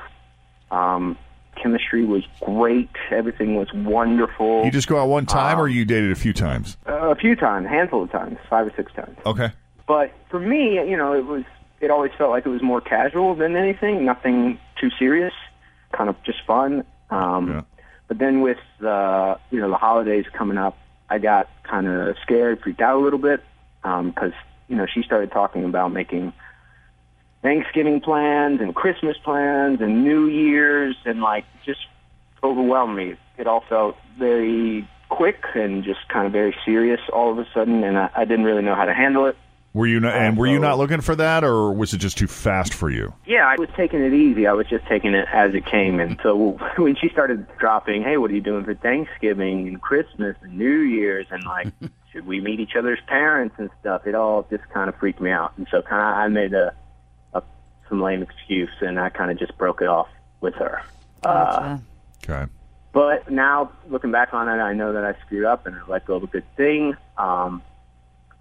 Um, 0.69 1.17
chemistry 1.56 2.06
was 2.06 2.23
great. 2.39 2.89
Everything 3.10 3.56
was 3.56 3.67
wonderful. 3.73 4.63
You 4.63 4.69
just 4.69 4.88
go 4.88 5.01
out 5.01 5.10
one 5.10 5.25
time, 5.25 5.60
or 5.60 5.67
you 5.67 5.86
dated 5.86 6.12
a 6.12 6.15
few 6.15 6.34
times? 6.34 6.77
Uh, 6.88 7.10
a 7.10 7.15
few 7.15 7.36
times, 7.36 7.65
a 7.65 7.69
handful 7.69 8.03
of 8.03 8.12
times, 8.12 8.38
five 8.47 8.67
or 8.67 8.73
six 8.75 8.93
times. 8.93 9.17
Okay. 9.25 9.49
But 9.88 10.13
for 10.29 10.39
me, 10.39 10.75
you 10.88 10.95
know, 10.95 11.13
it 11.13 11.25
was 11.25 11.43
it 11.82 11.89
always 11.89 12.12
felt 12.15 12.29
like 12.29 12.45
it 12.45 12.49
was 12.49 12.62
more 12.62 12.79
casual 12.79 13.34
than 13.34 13.56
anything, 13.56 14.06
nothing 14.06 14.60
too 14.79 14.91
serious, 14.99 15.34
kind 15.93 16.10
of 16.12 16.15
just 16.23 16.45
fun. 16.45 16.86
Um, 17.10 17.65
But 18.08 18.19
then 18.19 18.41
with 18.41 18.60
uh, 18.86 19.36
you 19.49 19.60
know 19.60 19.69
the 19.71 19.77
holidays 19.77 20.25
coming 20.32 20.60
up, 20.60 20.77
I 21.10 21.17
got 21.17 21.49
kind 21.63 21.88
of 21.88 22.15
scared, 22.21 22.62
freaked 22.62 22.82
out 22.82 22.97
a 22.97 23.03
little 23.03 23.17
bit 23.17 23.41
because 23.82 24.34
you 24.67 24.75
know 24.75 24.86
she 24.86 25.01
started 25.01 25.32
talking 25.32 25.63
about 25.65 25.91
making 25.91 26.34
Thanksgiving 27.43 28.01
plans 28.01 28.62
and 28.62 28.73
Christmas 28.73 29.17
plans 29.23 29.82
and 29.82 30.03
New 30.03 30.27
Year's 30.27 30.95
and 31.06 31.21
like 31.21 31.45
just 31.65 31.82
overwhelmed 32.41 32.95
me. 32.95 33.15
It 33.38 33.45
all 33.45 33.63
felt 33.69 33.97
very 34.17 34.88
quick 35.10 35.43
and 35.53 35.84
just 35.84 35.99
kind 36.08 36.25
of 36.25 36.32
very 36.32 36.56
serious 36.65 36.99
all 37.12 37.32
of 37.32 37.38
a 37.38 37.45
sudden, 37.53 37.84
and 37.84 37.97
I, 37.97 38.10
I 38.15 38.25
didn't 38.25 38.45
really 38.45 38.63
know 38.63 38.75
how 38.75 38.86
to 38.86 38.93
handle 38.93 39.27
it. 39.27 39.36
Were 39.73 39.88
you 39.88 39.99
not, 39.99 40.13
and 40.13 40.38
were 40.38 40.45
you 40.45 40.60
not 40.60 40.77
looking 40.77 41.01
for 41.01 41.15
that, 41.15 41.43
or 41.43 41.71
was 41.73 41.95
it 41.95 41.97
just 41.97 42.15
too 42.15 42.27
fast 42.27 42.75
for 42.75 42.91
you? 42.91 43.12
Yeah, 43.25 43.47
I 43.47 43.56
was 43.58 43.69
taking 43.75 44.01
it 44.01 44.13
easy. 44.13 44.45
I 44.45 44.53
was 44.53 44.67
just 44.67 44.86
taking 44.86 45.15
it 45.15 45.25
as 45.34 45.56
it 45.56 45.65
came. 45.65 45.99
And 45.99 46.19
so 46.21 46.60
when 46.77 46.95
she 46.95 47.10
started 47.10 47.47
dropping, 47.58 48.03
hey, 48.03 48.17
what 48.17 48.29
are 48.29 48.36
you 48.36 48.41
doing 48.41 48.63
for 48.63 48.75
Thanksgiving 48.75 49.67
and 49.67 49.82
Christmas 49.82 50.36
and 50.43 50.60
New 50.60 50.77
Year's? 50.77 51.25
And 51.32 51.43
like, 51.45 51.67
should 52.13 52.27
we 52.27 52.39
meet 52.39 52.60
each 52.60 52.75
other's 52.77 52.99
parents 53.08 53.56
and 53.58 53.71
stuff? 53.82 54.06
It 54.06 54.13
all 54.13 54.45
just 54.51 54.63
kind 54.69 54.89
of 54.89 54.95
freaked 54.97 55.19
me 55.19 55.32
out. 55.32 55.53
And 55.58 55.67
so 55.71 55.82
kind 55.82 56.01
of 56.01 56.17
I 56.17 56.27
made 56.27 56.53
a, 56.53 56.67
a 56.67 56.83
some 57.89 58.02
lame 58.02 58.22
excuse 58.22 58.72
and 58.82 59.00
I 59.00 59.10
kind 59.10 59.32
of 59.32 59.38
just 59.38 59.58
broke 59.58 59.82
it 59.82 59.88
off 59.88 60.08
with 60.41 60.56
her. 60.56 60.82
Uh, 61.24 61.78
okay. 62.24 62.52
but 62.91 63.32
now 63.32 63.72
looking 63.89 64.12
back 64.12 64.34
on 64.34 64.50
it, 64.50 64.62
I 64.62 64.74
know 64.74 64.93
that 64.93 65.06
I 65.06 65.15
screwed 65.26 65.46
up 65.46 65.65
and 65.65 65.76
I 65.76 65.80
let 65.88 66.06
go 66.06 66.15
of 66.15 66.24
a 66.24 66.28
good 66.28 66.46
thing. 66.58 66.96
Um, 67.17 67.62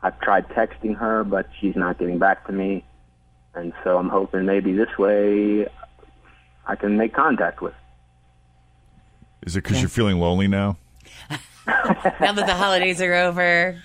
I've 0.02 0.18
tried 0.20 0.48
texting 0.48 0.96
her, 0.96 1.22
but 1.22 1.48
she's 1.60 1.76
not 1.76 1.98
getting 1.98 2.18
back 2.18 2.46
to 2.46 2.52
me. 2.52 2.84
And 3.54 3.72
so 3.84 3.98
I'm 3.98 4.08
hoping 4.08 4.46
maybe 4.46 4.72
this 4.72 4.98
way 4.98 5.68
I 6.66 6.74
can 6.74 6.96
make 6.96 7.14
contact 7.14 7.60
with. 7.60 7.74
Is 9.42 9.56
it 9.56 9.64
because 9.64 9.80
you're 9.80 9.88
feeling 9.88 10.18
lonely 10.18 10.48
now? 10.48 10.76
now 11.66 12.32
that 12.32 12.46
the 12.46 12.54
holidays 12.54 13.00
are 13.00 13.14
over. 13.14 13.80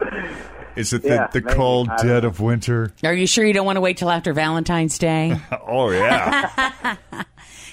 Is 0.78 0.92
it 0.92 1.04
Yeah, 1.04 1.26
the, 1.32 1.40
the 1.40 1.46
maybe. 1.46 1.56
cold 1.56 1.88
I 1.88 1.96
don't 1.96 2.06
dead 2.06 2.24
of 2.24 2.40
winter? 2.40 2.92
Are 3.02 3.12
you 3.12 3.26
sure 3.26 3.44
you 3.44 3.52
don't 3.52 3.66
want 3.66 3.76
to 3.76 3.80
wait 3.80 3.96
till 3.96 4.10
after 4.10 4.32
Valentine's 4.32 4.96
Day? 4.98 5.38
oh 5.66 5.90
yeah. 5.90 6.96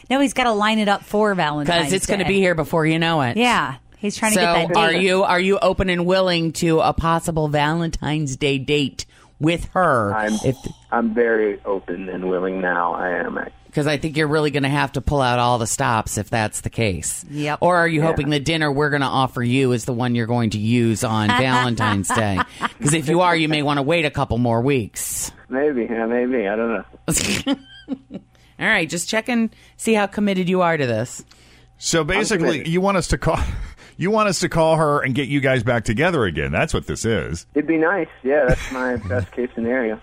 No, 0.10 0.20
he's 0.20 0.34
got 0.34 0.44
to 0.44 0.52
line 0.52 0.78
it 0.78 0.88
up 0.88 1.04
for 1.04 1.34
Valentine's 1.34 1.86
Because 1.86 1.94
it's 1.94 2.06
going 2.06 2.20
to 2.20 2.28
be 2.28 2.38
here 2.38 2.54
before 2.54 2.86
you 2.86 3.00
know 3.00 3.22
it. 3.22 3.38
Yeah, 3.38 3.78
he's 3.98 4.16
trying 4.16 4.34
to 4.34 4.40
get 4.40 4.54
that 4.54 4.68
date. 4.68 4.78
are 4.78 4.94
you 4.94 5.24
are 5.24 5.40
you 5.40 5.58
open 5.60 5.90
and 5.90 6.06
willing 6.06 6.52
to 6.54 6.80
a 6.82 6.94
possible 6.94 7.48
Valentine's 7.48 8.36
Day 8.38 8.60
date 8.60 9.08
with 9.40 9.66
her? 9.74 10.14
I'm 10.14 10.34
if, 10.46 10.58
I'm 10.92 11.14
very 11.16 11.60
open 11.66 12.10
and 12.10 12.30
willing 12.30 12.62
now. 12.62 12.94
I 12.94 13.10
am. 13.18 13.40
Because 13.76 13.88
I 13.88 13.98
think 13.98 14.16
you're 14.16 14.30
really 14.30 14.52
going 14.52 14.64
to 14.64 14.70
have 14.70 14.94
to 14.94 15.02
pull 15.02 15.20
out 15.20 15.38
all 15.38 15.58
the 15.58 15.68
stops 15.68 16.18
if 16.18 16.30
that's 16.30 16.62
the 16.62 16.70
case. 16.70 17.26
Yep. 17.30 17.58
Or 17.60 17.76
are 17.76 17.88
you 17.90 18.00
Yeah. 18.00 18.08
hoping 18.08 18.30
the 18.30 18.40
dinner 18.40 18.72
we're 18.72 18.90
going 18.90 19.02
to 19.02 19.08
offer 19.08 19.44
you 19.44 19.74
is 19.74 19.84
the 19.84 19.92
one 19.92 20.16
you're 20.16 20.28
going 20.28 20.52
to 20.52 20.58
use 20.58 21.04
on 21.04 21.28
Valentine's 21.28 22.08
Day? 22.08 22.40
Because 22.78 22.94
if 22.94 23.10
you 23.10 23.20
are, 23.20 23.36
you 23.36 23.50
may 23.50 23.64
want 23.64 23.80
to 23.80 23.82
wait 23.82 24.06
a 24.06 24.10
couple 24.10 24.38
more 24.38 24.62
weeks. 24.62 25.30
Maybe, 25.50 25.88
yeah, 25.92 26.06
maybe. 26.06 26.48
I 26.48 26.56
don't 26.56 26.86
know. 27.50 27.56
All 28.60 28.66
right, 28.66 28.88
just 28.90 29.10
check 29.10 29.28
and 29.28 29.54
see 29.76 29.94
how 29.94 30.06
committed 30.08 30.48
you 30.48 30.62
are 30.62 30.78
to 30.78 30.86
this. 30.88 31.26
So 31.78 32.06
basically, 32.06 32.66
you 32.70 32.80
want 32.80 32.96
us 32.96 33.10
to 33.10 33.18
call. 33.18 33.40
You 33.98 34.12
want 34.12 34.28
us 34.28 34.42
to 34.42 34.50
call 34.50 34.76
her 34.76 35.02
and 35.02 35.16
get 35.16 35.30
you 35.30 35.40
guys 35.40 35.64
back 35.64 35.86
together 35.86 36.26
again. 36.26 36.52
That's 36.52 36.74
what 36.74 36.86
this 36.86 37.06
is. 37.06 37.46
It'd 37.56 37.66
be 37.66 37.78
nice. 37.78 38.10
Yeah, 38.24 38.44
that's 38.46 38.70
my 38.74 38.98
best 38.98 39.32
case 39.32 39.50
scenario. 39.56 40.02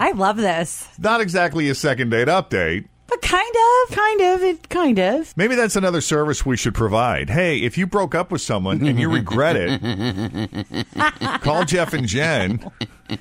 I 0.00 0.12
love 0.12 0.38
this. 0.38 0.88
Not 0.98 1.20
exactly 1.20 1.68
a 1.68 1.74
second 1.74 2.08
date 2.08 2.26
update. 2.28 2.86
But 3.06 3.20
kind 3.20 3.54
of. 3.90 3.94
Kind 3.94 4.20
of. 4.22 4.42
It 4.42 4.68
kind 4.70 4.98
of. 4.98 5.36
Maybe 5.36 5.56
that's 5.56 5.76
another 5.76 6.00
service 6.00 6.46
we 6.46 6.56
should 6.56 6.74
provide. 6.74 7.28
Hey, 7.28 7.58
if 7.58 7.76
you 7.76 7.86
broke 7.86 8.14
up 8.14 8.32
with 8.32 8.40
someone 8.40 8.86
and 8.86 8.98
you 8.98 9.12
regret 9.12 9.56
it, 9.58 10.76
call 11.42 11.64
Jeff 11.66 11.92
and 11.92 12.06
Jen 12.06 12.70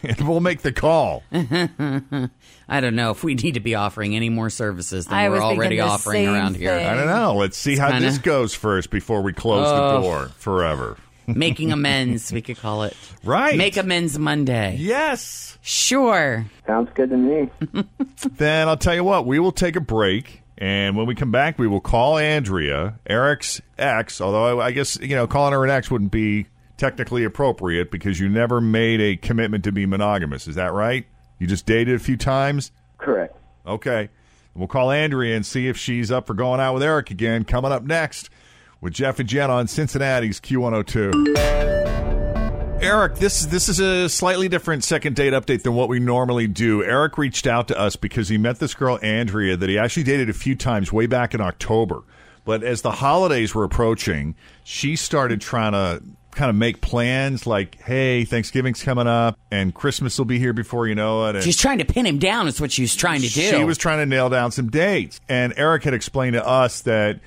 and 0.04 0.28
we'll 0.28 0.40
make 0.40 0.62
the 0.62 0.72
call. 0.72 1.24
I 1.34 2.80
don't 2.80 2.96
know 2.96 3.12
if 3.12 3.24
we 3.26 3.34
need 3.36 3.56
to 3.56 3.60
be 3.60 3.76
offering 3.76 4.16
any 4.16 4.30
more 4.30 4.50
services 4.50 5.06
than 5.08 5.16
I 5.18 5.28
we're 5.28 5.42
already 5.42 5.80
offering 5.82 6.28
same 6.28 6.34
around 6.36 6.56
here. 6.56 6.72
I 6.72 6.96
don't 6.96 7.08
know. 7.08 7.36
Let's 7.36 7.58
see 7.58 7.76
how 7.76 7.90
kinda- 7.92 8.08
this 8.08 8.20
goes 8.20 8.54
first 8.54 8.92
before 8.92 9.22
we 9.22 9.34
close 9.34 9.68
the 9.68 9.76
Oh. 9.84 10.02
door 10.02 10.32
forever. 10.38 10.98
Making 11.36 11.72
amends, 11.72 12.32
we 12.32 12.42
could 12.42 12.58
call 12.58 12.84
it. 12.84 12.96
Right. 13.24 13.58
Make 13.58 13.78
amends 13.78 14.18
Monday. 14.18 14.78
Yes. 14.80 15.58
Sure. 15.62 16.46
Sounds 16.66 16.90
good 16.96 17.10
to 17.10 17.18
me. 17.18 17.50
Then 18.38 18.68
I'll 18.68 18.78
tell 18.78 18.96
you 18.96 19.04
what, 19.04 19.26
we 19.26 19.40
will 19.40 19.52
take 19.52 19.76
a 19.76 19.82
break. 19.82 20.44
And 20.58 20.98
when 20.98 21.06
we 21.06 21.16
come 21.16 21.32
back, 21.32 21.58
we 21.58 21.68
will 21.68 21.80
call 21.80 22.18
Andrea, 22.18 23.00
Eric's 23.06 23.62
ex, 23.78 24.20
although 24.20 24.60
I, 24.60 24.68
I 24.68 24.72
guess, 24.72 25.00
you 25.00 25.16
know, 25.16 25.26
calling 25.26 25.54
her 25.54 25.64
an 25.64 25.70
ex 25.70 25.90
wouldn't 25.90 26.12
be 26.12 26.48
technically 26.76 27.24
appropriate 27.24 27.92
because 27.92 28.20
you 28.20 28.28
never 28.28 28.60
made 28.60 29.00
a 29.00 29.16
commitment 29.16 29.64
to 29.66 29.72
be 29.72 29.86
monogamous. 29.86 30.48
Is 30.48 30.56
that 30.56 30.74
right? 30.74 31.06
You 31.38 31.48
just 31.48 31.66
dated 31.66 31.96
a 31.96 32.00
few 32.00 32.18
times? 32.18 32.72
Correct. 32.98 33.38
Okay. 33.66 34.10
We'll 34.54 34.68
call 34.68 34.92
Andrea 34.92 35.36
and 35.36 35.46
see 35.46 35.68
if 35.68 35.78
she's 35.78 36.12
up 36.12 36.28
for 36.28 36.34
going 36.34 36.60
out 36.60 36.74
with 36.74 36.84
Eric 36.84 37.12
again. 37.12 37.46
Coming 37.46 37.72
up 37.72 37.84
next 37.84 38.30
with 38.82 38.94
Jeff 38.94 39.20
and 39.20 39.28
Jen 39.28 39.50
on 39.52 39.68
Cincinnati's 39.68 40.40
Q102. 40.40 41.60
Eric, 42.82 43.16
this 43.16 43.46
this 43.48 43.68
is 43.68 43.82
a 43.82 44.08
slightly 44.08 44.48
different 44.48 44.86
second 44.86 45.16
date 45.16 45.34
update 45.34 45.64
than 45.64 45.74
what 45.74 45.90
we 45.90 46.00
normally 46.00 46.48
do. 46.48 46.82
Eric 46.82 47.18
reached 47.18 47.46
out 47.46 47.68
to 47.68 47.78
us 47.78 47.98
because 47.98 48.30
he 48.30 48.38
met 48.38 48.60
this 48.60 48.74
girl 48.74 48.98
Andrea 49.02 49.58
that 49.58 49.68
he 49.68 49.78
actually 49.78 50.04
dated 50.04 50.30
a 50.30 50.34
few 50.34 50.56
times 50.56 50.94
way 50.94 51.06
back 51.06 51.34
in 51.34 51.42
October. 51.42 52.04
But 52.46 52.64
as 52.64 52.82
the 52.82 52.92
holidays 52.92 53.54
were 53.54 53.66
approaching, 53.66 54.36
she 54.64 54.96
started 54.96 55.42
trying 55.42 55.74
to 55.74 56.02
kind 56.32 56.50
of 56.50 56.56
make 56.56 56.80
plans 56.80 57.46
like, 57.46 57.82
hey, 57.82 58.24
Thanksgiving's 58.24 58.82
coming 58.82 59.08
up 59.08 59.38
and 59.52 59.74
Christmas 59.74 60.18
will 60.18 60.26
be 60.26 60.40
here 60.40 60.54
before 60.54 60.88
you 60.88 60.96
know 60.96 61.26
it. 61.26 61.36
And 61.36 61.44
She's 61.44 61.58
trying 61.58 61.80
to 61.80 61.86
pin 61.86 62.06
him 62.06 62.18
down. 62.18 62.48
Is 62.48 62.62
what 62.62 62.72
she 62.72 62.84
was 62.84 62.96
trying 62.96 63.22
to 63.22 63.30
do. 63.30 63.42
She 63.42 63.64
was 63.66 63.78
trying 63.78 64.00
to 64.00 64.06
nail 64.06 64.30
down 64.30 64.52
some 64.52 64.70
dates. 64.70 65.20
And 65.28 65.54
Eric 65.58 65.84
had 65.84 65.94
explained 65.94 66.34
to 66.34 66.48
us 66.48 66.82
that 66.84 67.20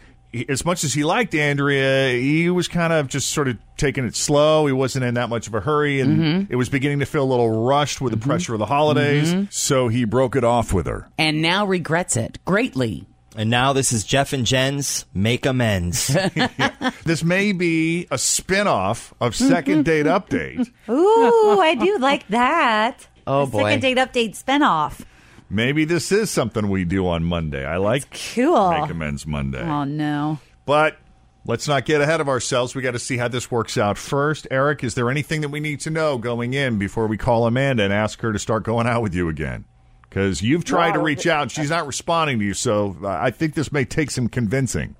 as 0.48 0.64
much 0.64 0.84
as 0.84 0.94
he 0.94 1.04
liked 1.04 1.34
Andrea, 1.34 2.10
he 2.18 2.48
was 2.50 2.68
kind 2.68 2.92
of 2.92 3.08
just 3.08 3.30
sort 3.30 3.48
of 3.48 3.58
taking 3.76 4.04
it 4.06 4.16
slow. 4.16 4.66
He 4.66 4.72
wasn't 4.72 5.04
in 5.04 5.14
that 5.14 5.28
much 5.28 5.46
of 5.46 5.54
a 5.54 5.60
hurry. 5.60 6.00
And 6.00 6.18
Mhm. 6.18 6.46
it 6.50 6.56
was 6.56 6.68
beginning 6.68 7.00
to 7.00 7.06
feel 7.06 7.22
a 7.24 7.30
little 7.30 7.64
rushed 7.66 8.00
with 8.00 8.12
the 8.12 8.16
pressure 8.18 8.52
of 8.54 8.58
the 8.58 8.66
holidays. 8.66 9.32
Mhm. 9.34 9.52
So 9.52 9.88
he 9.88 10.04
broke 10.04 10.34
it 10.36 10.44
off 10.44 10.72
with 10.72 10.86
her. 10.86 11.08
and 11.18 11.42
now 11.42 11.66
regrets 11.66 12.16
it 12.16 12.38
greatly. 12.44 13.04
And 13.36 13.48
now 13.48 13.72
this 13.72 13.92
is 13.92 14.04
Jeff 14.04 14.32
and 14.34 14.44
Jen's 14.46 15.06
Make 15.14 15.46
Amends. 15.46 16.14
This 17.04 17.24
may 17.24 17.52
be 17.52 18.06
a 18.10 18.18
spin 18.18 18.66
off 18.66 19.12
of 19.20 19.34
Second 19.34 19.84
Date 19.84 20.06
Update. 20.06 20.68
Ooh, 20.88 21.60
I 21.60 21.74
do 21.74 21.98
like 21.98 22.26
that. 22.28 23.06
Oh, 23.26 23.44
The 23.46 23.50
boy. 23.52 23.62
Second 23.64 23.80
date 23.80 23.96
update 23.98 24.42
spinoff. 24.42 25.00
Maybe 25.52 25.84
this 25.84 26.10
is 26.10 26.30
something 26.30 26.70
we 26.70 26.84
do 26.86 27.06
on 27.06 27.24
Monday. 27.24 27.62
I 27.66 27.76
like 27.76 28.04
cool. 28.34 28.70
Make 28.70 28.90
Amends 28.90 29.26
Monday. 29.26 29.60
Oh 29.62 29.84
no. 29.84 30.38
But 30.64 30.96
let's 31.44 31.68
not 31.68 31.84
get 31.84 32.00
ahead 32.00 32.22
of 32.22 32.28
ourselves. 32.28 32.74
We 32.74 32.80
got 32.80 32.92
to 32.92 32.98
see 32.98 33.18
how 33.18 33.28
this 33.28 33.50
works 33.50 33.76
out 33.76 33.98
first. 33.98 34.46
Eric, 34.50 34.82
is 34.82 34.94
there 34.94 35.10
anything 35.10 35.42
that 35.42 35.50
we 35.50 35.60
need 35.60 35.80
to 35.80 35.90
know 35.90 36.16
going 36.16 36.54
in 36.54 36.78
before 36.78 37.06
we 37.06 37.18
call 37.18 37.46
Amanda 37.46 37.82
and 37.82 37.92
ask 37.92 38.22
her 38.22 38.32
to 38.32 38.38
start 38.38 38.62
going 38.64 38.86
out 38.86 39.02
with 39.02 39.14
you 39.14 39.28
again? 39.28 39.66
Because 40.08 40.40
you've 40.40 40.64
tried 40.64 40.92
to 40.92 41.00
reach 41.00 41.26
out, 41.26 41.50
she's 41.50 41.70
not 41.70 41.86
responding 41.86 42.38
to 42.38 42.44
you. 42.46 42.54
So 42.54 42.96
I 43.04 43.30
think 43.30 43.52
this 43.52 43.70
may 43.72 43.84
take 43.84 44.10
some 44.10 44.28
convincing. 44.28 44.96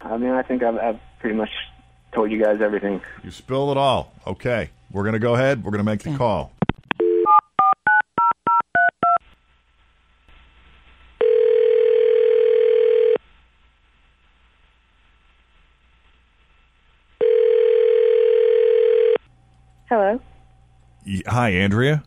I 0.00 0.16
mean, 0.16 0.30
I 0.30 0.42
think 0.42 0.62
I've, 0.62 0.76
I've 0.78 1.00
pretty 1.18 1.34
much 1.36 1.50
told 2.12 2.30
you 2.30 2.40
guys 2.40 2.60
everything. 2.60 3.00
You 3.24 3.32
spilled 3.32 3.72
it 3.72 3.76
all. 3.76 4.12
Okay, 4.28 4.70
we're 4.92 5.02
going 5.02 5.14
to 5.14 5.18
go 5.18 5.34
ahead. 5.34 5.64
We're 5.64 5.72
going 5.72 5.84
to 5.84 5.90
make 5.90 6.02
the 6.02 6.16
call. 6.16 6.52
Hello. 19.88 20.12
Y- 20.14 20.20
Hi, 21.26 21.50
Andrea. 21.50 22.02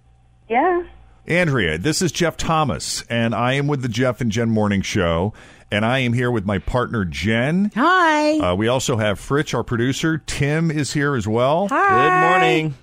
Yeah. 0.50 0.84
Andrea, 1.28 1.78
this 1.78 2.02
is 2.02 2.12
Jeff 2.12 2.36
Thomas, 2.38 3.04
and 3.10 3.34
I 3.34 3.54
am 3.54 3.68
with 3.68 3.82
the 3.82 3.88
Jeff 3.88 4.20
and 4.22 4.32
Jen 4.32 4.50
Morning 4.50 4.82
Show, 4.82 5.34
and 5.72 5.86
I 5.86 6.00
am 6.00 6.14
here 6.14 6.30
with 6.30 6.46
my 6.46 6.60
partner 6.60 7.06
Jen. 7.06 7.72
Hi. 7.76 8.38
Uh, 8.40 8.56
we 8.56 8.68
also 8.68 8.98
have 8.98 9.20
Fritch, 9.20 9.54
our 9.54 9.64
producer. 9.64 10.18
Tim 10.18 10.70
is 10.70 10.94
here 10.94 11.16
as 11.16 11.28
well. 11.28 11.70
Hi. 11.70 11.90
Good 12.10 12.30
morning. 12.30 12.74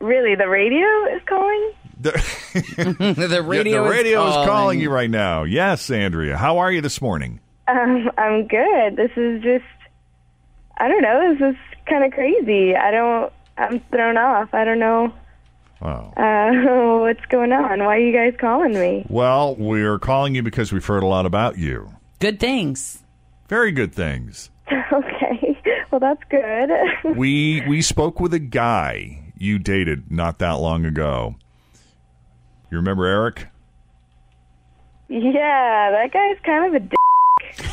Really, 0.00 0.36
the 0.36 0.48
radio 0.48 0.86
is 1.12 1.20
calling? 1.26 1.72
The, 2.00 2.12
the 3.28 3.42
radio 3.42 3.82
the 3.82 3.90
is 3.90 3.96
radio 3.98 4.26
is 4.28 4.34
calling. 4.34 4.48
calling. 4.48 4.80
you 4.80 4.90
right 4.90 5.10
now. 5.10 5.42
Yes, 5.42 5.90
Andrea. 5.90 6.36
How 6.36 6.58
are 6.58 6.70
you 6.70 6.80
this 6.80 7.02
morning? 7.02 7.40
Um, 7.66 8.08
I'm 8.16 8.46
good. 8.46 8.94
This 8.96 9.10
is 9.16 9.42
just, 9.42 9.64
I 10.78 10.86
don't 10.86 11.02
know. 11.02 11.34
This 11.34 11.50
is 11.50 11.56
kind 11.86 12.04
of 12.04 12.12
crazy. 12.12 12.76
I 12.76 12.92
don't, 12.92 13.32
I'm 13.58 13.80
thrown 13.90 14.16
off. 14.16 14.54
I 14.54 14.64
don't 14.64 14.78
know 14.78 15.12
Wow. 15.80 16.12
uh, 16.16 17.00
what's 17.00 17.24
going 17.26 17.52
on. 17.52 17.80
Why 17.80 17.96
are 17.96 17.98
you 17.98 18.12
guys 18.12 18.34
calling 18.40 18.72
me? 18.74 19.04
Well, 19.08 19.54
we're 19.56 19.98
calling 19.98 20.34
you 20.34 20.42
because 20.42 20.72
we've 20.72 20.84
heard 20.86 21.02
a 21.02 21.06
lot 21.06 21.26
about 21.26 21.58
you. 21.58 21.92
Good 22.20 22.40
things. 22.40 23.02
Very 23.48 23.72
good 23.72 23.94
things. 23.94 24.50
okay. 24.92 25.58
Well, 25.90 26.00
that's 26.00 26.22
good. 26.30 26.70
we 27.16 27.62
we 27.66 27.80
spoke 27.82 28.20
with 28.20 28.34
a 28.34 28.38
guy 28.38 29.32
you 29.36 29.58
dated 29.58 30.10
not 30.10 30.38
that 30.40 30.54
long 30.60 30.84
ago. 30.84 31.36
You 32.70 32.76
remember 32.78 33.06
Eric? 33.06 33.46
yeah, 35.08 35.90
that 35.92 36.12
guy's 36.12 36.36
kind 36.44 36.66
of 36.66 36.74
a 36.82 36.84
dick. 36.84 36.97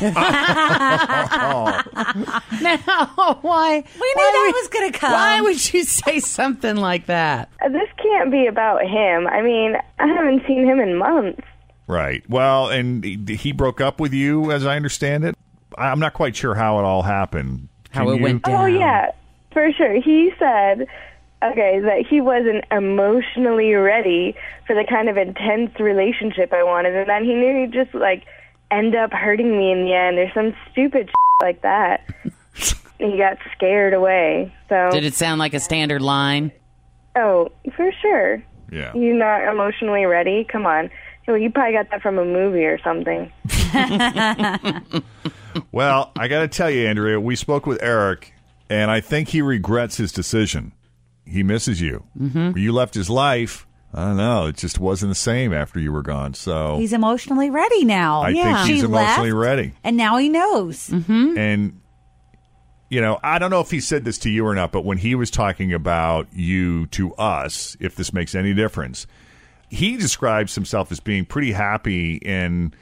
now, 2.62 3.38
why? 3.42 3.82
We 4.00 4.14
knew 4.14 4.32
that 4.32 4.52
was 4.54 4.68
going 4.68 4.92
to 4.92 4.98
come. 4.98 5.12
Why 5.12 5.40
would 5.40 5.72
you 5.72 5.84
say 5.84 6.20
something 6.20 6.76
like 6.76 7.06
that? 7.06 7.50
Uh, 7.64 7.68
This 7.68 7.88
can't 8.02 8.30
be 8.30 8.46
about 8.46 8.82
him. 8.82 9.26
I 9.26 9.42
mean, 9.42 9.76
I 9.98 10.06
haven't 10.06 10.46
seen 10.46 10.64
him 10.66 10.80
in 10.80 10.96
months. 10.96 11.42
Right. 11.86 12.22
Well, 12.28 12.68
and 12.68 13.04
he 13.04 13.36
he 13.36 13.52
broke 13.52 13.80
up 13.80 14.00
with 14.00 14.12
you, 14.12 14.50
as 14.50 14.66
I 14.66 14.76
understand 14.76 15.24
it. 15.24 15.36
I'm 15.78 16.00
not 16.00 16.14
quite 16.14 16.34
sure 16.34 16.54
how 16.54 16.78
it 16.78 16.82
all 16.84 17.02
happened. 17.02 17.68
How 17.90 18.08
it 18.10 18.16
you- 18.16 18.22
went 18.22 18.42
Oh 18.46 18.66
yeah, 18.66 19.12
for 19.52 19.70
sure. 19.72 20.00
He 20.00 20.32
said, 20.38 20.86
okay, 21.44 21.78
that 21.80 22.04
he 22.08 22.20
wasn't 22.20 22.64
emotionally 22.72 23.72
ready 23.74 24.34
for 24.66 24.74
the 24.74 24.84
kind 24.88 25.08
of 25.08 25.16
intense 25.16 25.78
relationship 25.78 26.52
I 26.52 26.62
wanted, 26.64 26.96
and 26.96 27.08
then 27.08 27.24
he 27.24 27.34
knew 27.34 27.60
he'd 27.62 27.72
just 27.72 27.94
like 27.94 28.24
end 28.70 28.94
up 28.94 29.12
hurting 29.12 29.56
me 29.56 29.72
in 29.72 29.84
the 29.84 29.94
end, 29.94 30.18
or 30.18 30.30
some 30.34 30.54
stupid 30.70 31.10
like 31.42 31.62
that. 31.62 32.08
he 32.98 33.16
got 33.18 33.38
scared 33.54 33.94
away. 33.94 34.52
So, 34.68 34.90
Did 34.90 35.04
it 35.04 35.14
sound 35.14 35.38
like 35.38 35.54
a 35.54 35.60
standard 35.60 36.02
line? 36.02 36.52
oh, 37.16 37.50
for 37.74 37.90
sure. 38.02 38.42
Yeah. 38.70 38.92
You're 38.94 39.16
not 39.16 39.50
emotionally 39.50 40.04
ready. 40.04 40.44
Come 40.44 40.66
on. 40.66 40.90
Well, 41.26 41.38
you 41.38 41.50
probably 41.50 41.72
got 41.72 41.90
that 41.90 42.02
from 42.02 42.18
a 42.18 42.24
movie 42.24 42.64
or 42.64 42.78
something. 42.82 43.32
Well, 45.72 46.12
I 46.16 46.28
got 46.28 46.40
to 46.40 46.48
tell 46.48 46.70
you, 46.70 46.86
Andrea, 46.86 47.20
we 47.20 47.36
spoke 47.36 47.66
with 47.66 47.82
Eric, 47.82 48.34
and 48.68 48.90
I 48.90 49.00
think 49.00 49.28
he 49.28 49.42
regrets 49.42 49.96
his 49.96 50.12
decision. 50.12 50.72
He 51.24 51.42
misses 51.42 51.80
you. 51.80 52.04
Mm-hmm. 52.18 52.58
You 52.58 52.72
left 52.72 52.94
his 52.94 53.10
life. 53.10 53.66
I 53.96 54.08
don't 54.08 54.18
know. 54.18 54.46
It 54.46 54.56
just 54.58 54.78
wasn't 54.78 55.10
the 55.10 55.14
same 55.14 55.54
after 55.54 55.80
you 55.80 55.90
were 55.90 56.02
gone. 56.02 56.34
So 56.34 56.76
He's 56.78 56.92
emotionally 56.92 57.48
ready 57.48 57.84
now. 57.86 58.22
I 58.22 58.32
think 58.34 58.58
he's 58.58 58.66
She 58.80 58.84
emotionally 58.84 59.32
left, 59.32 59.42
ready. 59.42 59.72
And 59.82 59.96
now 59.96 60.18
he 60.18 60.28
knows. 60.28 60.88
Mm-hmm. 60.88 61.38
And 61.38 61.80
you 62.90 63.00
know, 63.00 63.18
I 63.22 63.38
don't 63.38 63.50
know 63.50 63.60
if 63.60 63.70
he 63.70 63.80
said 63.80 64.04
this 64.04 64.18
to 64.18 64.30
you 64.30 64.46
or 64.46 64.54
not, 64.54 64.70
but 64.70 64.84
when 64.84 64.98
he 64.98 65.14
was 65.14 65.30
talking 65.30 65.72
about 65.72 66.28
you 66.32 66.86
to 66.88 67.14
us, 67.14 67.76
if 67.80 67.96
this 67.96 68.12
makes 68.12 68.34
any 68.34 68.54
difference, 68.54 69.06
he 69.68 69.96
describes 69.96 70.54
himself 70.54 70.92
as 70.92 71.00
being 71.00 71.24
pretty 71.24 71.52
happy 71.52 72.16
in 72.16 72.74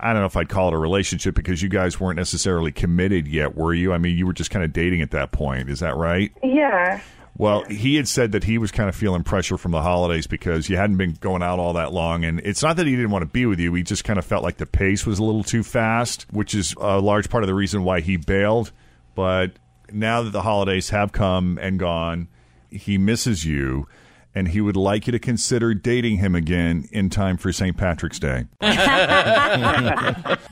I 0.00 0.12
don't 0.12 0.22
know 0.22 0.26
if 0.26 0.36
I'd 0.36 0.48
call 0.48 0.68
it 0.68 0.74
a 0.74 0.78
relationship 0.78 1.36
because 1.36 1.62
you 1.62 1.68
guys 1.68 2.00
weren't 2.00 2.16
necessarily 2.16 2.72
committed 2.72 3.28
yet, 3.28 3.54
were 3.54 3.72
you? 3.72 3.92
I 3.92 3.98
mean, 3.98 4.18
you 4.18 4.26
were 4.26 4.32
just 4.32 4.50
kind 4.50 4.64
of 4.64 4.72
dating 4.72 5.00
at 5.00 5.12
that 5.12 5.30
point. 5.30 5.70
Is 5.70 5.78
that 5.78 5.96
right? 5.96 6.32
Yeah. 6.42 7.00
Well, 7.36 7.64
he 7.64 7.96
had 7.96 8.06
said 8.08 8.32
that 8.32 8.44
he 8.44 8.58
was 8.58 8.70
kind 8.70 8.88
of 8.88 8.94
feeling 8.94 9.24
pressure 9.24 9.56
from 9.56 9.72
the 9.72 9.80
holidays 9.80 10.26
because 10.26 10.68
you 10.68 10.76
hadn't 10.76 10.96
been 10.96 11.12
going 11.20 11.42
out 11.42 11.58
all 11.58 11.72
that 11.72 11.92
long. 11.92 12.24
And 12.24 12.40
it's 12.40 12.62
not 12.62 12.76
that 12.76 12.86
he 12.86 12.94
didn't 12.94 13.10
want 13.10 13.22
to 13.22 13.26
be 13.26 13.46
with 13.46 13.58
you. 13.58 13.72
He 13.74 13.82
just 13.82 14.04
kind 14.04 14.18
of 14.18 14.24
felt 14.24 14.42
like 14.42 14.58
the 14.58 14.66
pace 14.66 15.06
was 15.06 15.18
a 15.18 15.24
little 15.24 15.42
too 15.42 15.62
fast, 15.62 16.26
which 16.30 16.54
is 16.54 16.74
a 16.78 17.00
large 17.00 17.30
part 17.30 17.42
of 17.42 17.48
the 17.48 17.54
reason 17.54 17.84
why 17.84 18.00
he 18.00 18.16
bailed. 18.18 18.70
But 19.14 19.52
now 19.90 20.22
that 20.22 20.30
the 20.30 20.42
holidays 20.42 20.90
have 20.90 21.12
come 21.12 21.58
and 21.60 21.78
gone, 21.78 22.28
he 22.70 22.98
misses 22.98 23.44
you. 23.46 23.88
And 24.34 24.48
he 24.48 24.60
would 24.62 24.76
like 24.76 25.06
you 25.06 25.10
to 25.12 25.18
consider 25.18 25.74
dating 25.74 26.16
him 26.16 26.34
again 26.34 26.88
in 26.90 27.10
time 27.10 27.36
for 27.36 27.52
St. 27.52 27.76
Patrick's 27.76 28.18
Day. 28.18 28.46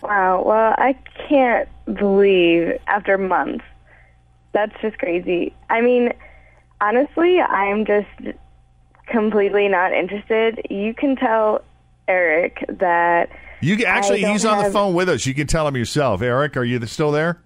Wow. 0.02 0.42
Well, 0.44 0.74
I 0.76 0.96
can't 1.28 1.68
believe 1.94 2.78
after 2.88 3.16
months. 3.16 3.64
That's 4.52 4.72
just 4.82 4.98
crazy. 4.98 5.54
I 5.70 5.80
mean, 5.80 6.12
honestly, 6.80 7.40
I'm 7.40 7.84
just 7.84 8.08
completely 9.06 9.68
not 9.68 9.92
interested. 9.92 10.60
You 10.70 10.94
can 10.94 11.16
tell 11.16 11.62
Eric 12.08 12.64
that. 12.68 13.28
You 13.60 13.76
can- 13.76 13.86
actually, 13.86 14.18
I 14.20 14.28
don't 14.28 14.32
he's 14.32 14.44
on 14.44 14.64
the 14.64 14.70
phone 14.70 14.94
with 14.94 15.08
us. 15.08 15.26
You 15.26 15.34
can 15.34 15.46
tell 15.46 15.66
him 15.68 15.76
yourself. 15.76 16.22
Eric, 16.22 16.56
are 16.56 16.64
you 16.64 16.84
still 16.86 17.10
there? 17.10 17.40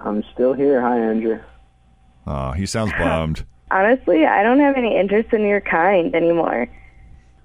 I'm 0.00 0.22
still 0.34 0.52
here. 0.52 0.80
Hi, 0.82 0.98
Andrea. 0.98 1.44
Oh, 2.26 2.52
he 2.52 2.66
sounds 2.66 2.92
bummed. 2.98 3.44
Honestly, 3.70 4.26
I 4.26 4.42
don't 4.42 4.60
have 4.60 4.76
any 4.76 4.96
interest 4.96 5.32
in 5.32 5.42
your 5.46 5.60
kind 5.60 6.14
anymore. 6.14 6.68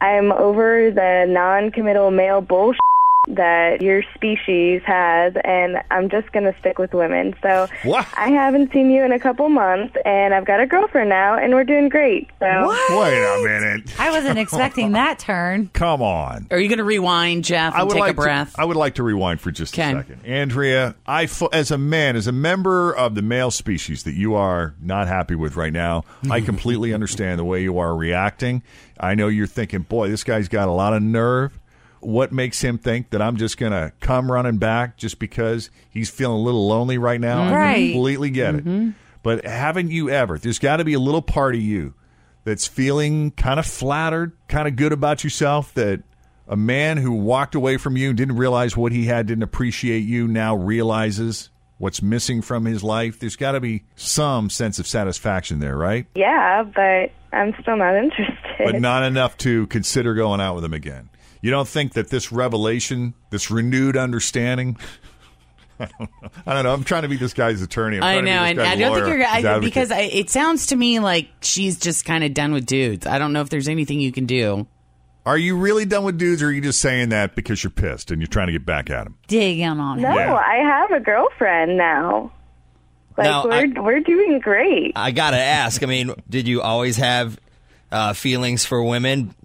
I'm 0.01 0.31
over 0.31 0.91
the 0.91 1.25
non-committal 1.27 2.11
male 2.11 2.41
bullshit 2.41 2.79
that 3.27 3.81
your 3.81 4.01
species 4.15 4.81
has, 4.85 5.33
and 5.43 5.77
I'm 5.91 6.09
just 6.09 6.31
going 6.31 6.51
to 6.51 6.57
stick 6.59 6.79
with 6.79 6.93
women. 6.93 7.35
So 7.41 7.67
What? 7.83 8.07
I 8.15 8.29
haven't 8.29 8.71
seen 8.71 8.89
you 8.89 9.03
in 9.03 9.11
a 9.11 9.19
couple 9.19 9.49
months, 9.49 9.95
and 10.05 10.33
I've 10.33 10.45
got 10.45 10.61
a 10.61 10.65
girlfriend 10.65 11.09
now, 11.09 11.37
and 11.37 11.53
we're 11.53 11.65
doing 11.65 11.89
great. 11.89 12.29
So 12.39 12.45
Wait 12.89 13.13
a 13.13 13.43
minute. 13.43 13.99
I 13.99 14.11
wasn't 14.11 14.39
expecting 14.39 14.93
that 14.93 15.19
turn. 15.19 15.69
Come 15.73 16.01
on. 16.01 16.47
Are 16.49 16.59
you 16.59 16.69
going 16.69 16.77
to 16.77 16.83
rewind, 16.85 17.43
Jeff, 17.43 17.73
and 17.73 17.81
I 17.81 17.83
would 17.83 17.93
take 17.93 17.99
like 17.99 18.11
a 18.11 18.15
breath? 18.15 18.53
To, 18.53 18.61
I 18.61 18.65
would 18.65 18.77
like 18.77 18.95
to 18.95 19.03
rewind 19.03 19.41
for 19.41 19.51
just 19.51 19.73
Okay. 19.73 19.91
a 19.91 19.97
second. 19.97 20.25
Andrea, 20.25 20.95
I 21.05 21.27
fu- 21.27 21.49
as 21.51 21.71
a 21.71 21.77
man, 21.77 22.15
as 22.15 22.25
a 22.25 22.31
member 22.31 22.95
of 22.95 23.15
the 23.15 23.21
male 23.21 23.51
species 23.51 24.03
that 24.03 24.13
you 24.13 24.35
are 24.35 24.75
not 24.81 25.07
happy 25.07 25.35
with 25.35 25.57
right 25.57 25.73
now, 25.73 26.03
I 26.23 26.37
mm-hmm. 26.37 26.45
completely 26.45 26.93
understand 26.93 27.37
the 27.37 27.45
way 27.45 27.61
you 27.63 27.77
are 27.79 27.95
reacting. 27.95 28.63
I 28.97 29.15
know 29.15 29.27
you're 29.27 29.47
thinking, 29.47 29.81
boy, 29.81 30.09
this 30.09 30.23
guy's 30.23 30.47
got 30.47 30.67
a 30.67 30.71
lot 30.71 30.93
of 30.93 31.01
nerve. 31.01 31.58
What 32.01 32.31
makes 32.31 32.61
him 32.61 32.77
think 32.77 33.09
that 33.11 33.21
I'm 33.21 33.37
just 33.37 33.57
going 33.57 33.71
to 33.71 33.91
come 33.99 34.31
running 34.31 34.57
back 34.57 34.97
just 34.97 35.19
because 35.19 35.69
he's 35.89 36.09
feeling 36.09 36.37
a 36.37 36.41
little 36.41 36.67
lonely 36.67 36.97
right 36.97 37.19
now? 37.19 37.43
I 37.43 37.53
Right. 37.53 37.91
completely 37.93 38.29
get 38.29 38.55
it. 38.55 38.65
Mm-hmm. 38.65 38.89
But 39.23 39.45
haven't 39.45 39.91
you 39.91 40.09
ever? 40.09 40.37
There's 40.37 40.59
got 40.59 40.77
to 40.77 40.85
be 40.85 40.93
a 40.93 40.99
little 40.99 41.21
part 41.21 41.55
of 41.55 41.61
you 41.61 41.93
that's 42.45 42.67
feeling 42.67 43.31
kind 43.31 43.59
of 43.59 43.65
flattered, 43.65 44.31
kind 44.47 44.67
of 44.67 44.75
good 44.77 44.93
about 44.93 45.23
yourself 45.23 45.73
that 45.73 46.01
a 46.47 46.55
man 46.55 46.97
who 46.97 47.11
walked 47.11 47.53
away 47.53 47.77
from 47.77 47.95
you, 47.97 48.13
didn't 48.13 48.37
realize 48.37 48.75
what 48.77 48.91
he 48.91 49.05
had, 49.05 49.27
didn't 49.27 49.43
appreciate 49.43 49.99
you, 49.99 50.27
now 50.27 50.55
realizes 50.55 51.49
what's 51.77 52.01
missing 52.01 52.41
from 52.41 52.65
his 52.65 52.83
life. 52.83 53.19
There's 53.19 53.35
got 53.35 53.51
to 53.51 53.59
be 53.59 53.83
some 53.95 54.49
sense 54.49 54.79
of 54.79 54.87
satisfaction 54.87 55.59
there, 55.59 55.77
right? 55.77 56.07
Yeah, 56.15 56.63
but 56.63 57.11
I'm 57.31 57.53
still 57.61 57.77
not 57.77 57.95
interested. 58.03 58.35
But 58.57 58.79
not 58.81 59.03
enough 59.03 59.37
to 59.39 59.67
consider 59.67 60.13
going 60.15 60.41
out 60.41 60.55
with 60.55 60.63
him 60.63 60.73
again. 60.73 61.09
You 61.41 61.51
don't 61.51 61.67
think 61.67 61.93
that 61.93 62.09
this 62.09 62.31
revelation, 62.31 63.13
this 63.29 63.49
renewed 63.49 63.95
understanding, 63.95 64.77
I 65.79 65.85
don't 65.85 65.99
know. 65.99 66.29
I 66.45 66.53
don't 66.53 66.63
know. 66.63 66.73
I'm 66.73 66.83
trying 66.83 67.03
to 67.03 67.07
be 67.07 67.15
this 67.15 67.33
guy's 67.33 67.61
attorney. 67.61 67.97
I'm 67.97 68.03
I 68.03 68.13
trying 68.13 68.25
to 68.25 68.31
be 68.31 68.35
know, 68.35 68.41
this 68.41 68.49
and 68.51 68.61
I 68.61 68.75
don't 68.75 68.95
think 68.95 69.07
you're 69.07 69.33
his 69.35 69.45
I, 69.45 69.59
because 69.59 69.91
I, 69.91 70.01
it 70.01 70.29
sounds 70.29 70.67
to 70.67 70.75
me 70.75 70.99
like 70.99 71.29
she's 71.41 71.79
just 71.79 72.03
kind 72.05 72.23
of 72.23 72.33
done 72.33 72.51
with 72.51 72.65
dudes. 72.65 73.07
I 73.07 73.17
don't 73.17 73.31
know 73.31 73.41
if 73.41 73.49
there's 73.49 73.67
anything 73.67 74.01
you 74.01 74.11
can 74.11 74.25
do. 74.25 74.67
Are 75.25 75.37
you 75.37 75.57
really 75.57 75.85
done 75.85 76.05
with 76.05 76.17
dudes, 76.17 76.41
or 76.41 76.47
are 76.47 76.51
you 76.51 76.61
just 76.61 76.79
saying 76.81 77.09
that 77.09 77.35
because 77.35 77.63
you're 77.63 77.71
pissed 77.71 78.09
and 78.09 78.21
you're 78.21 78.27
trying 78.27 78.47
to 78.47 78.53
get 78.53 78.65
back 78.65 78.89
at 78.89 79.05
him? 79.05 79.15
Digging 79.27 79.65
on 79.67 80.01
no, 80.01 80.13
Yeah. 80.13 80.33
I 80.33 80.55
have 80.55 80.91
a 80.91 80.99
girlfriend 80.99 81.77
now. 81.77 82.31
Like 83.17 83.25
Now, 83.25 83.45
we're 83.45 83.83
we're 83.83 83.99
doing 83.99 84.39
great. 84.39 84.93
I 84.95 85.11
gotta 85.11 85.37
ask. 85.37 85.83
I 85.83 85.85
mean, 85.85 86.13
did 86.29 86.47
you 86.47 86.61
always 86.61 86.97
have 86.97 87.39
uh, 87.91 88.13
feelings 88.13 88.65
for 88.65 88.81
women? 88.81 89.35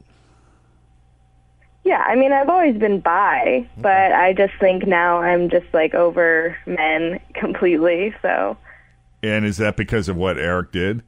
Yeah, 1.84 2.02
I 2.06 2.14
mean 2.14 2.32
I've 2.32 2.48
always 2.48 2.76
been 2.76 3.00
bi, 3.00 3.68
but 3.76 4.12
I 4.12 4.32
just 4.32 4.54
think 4.58 4.86
now 4.86 5.18
I'm 5.20 5.50
just 5.50 5.66
like 5.72 5.94
over 5.94 6.56
men 6.66 7.20
completely. 7.34 8.14
So 8.22 8.56
And 9.22 9.44
is 9.44 9.58
that 9.58 9.76
because 9.76 10.08
of 10.08 10.16
what 10.16 10.38
Eric 10.38 10.72
did? 10.72 11.02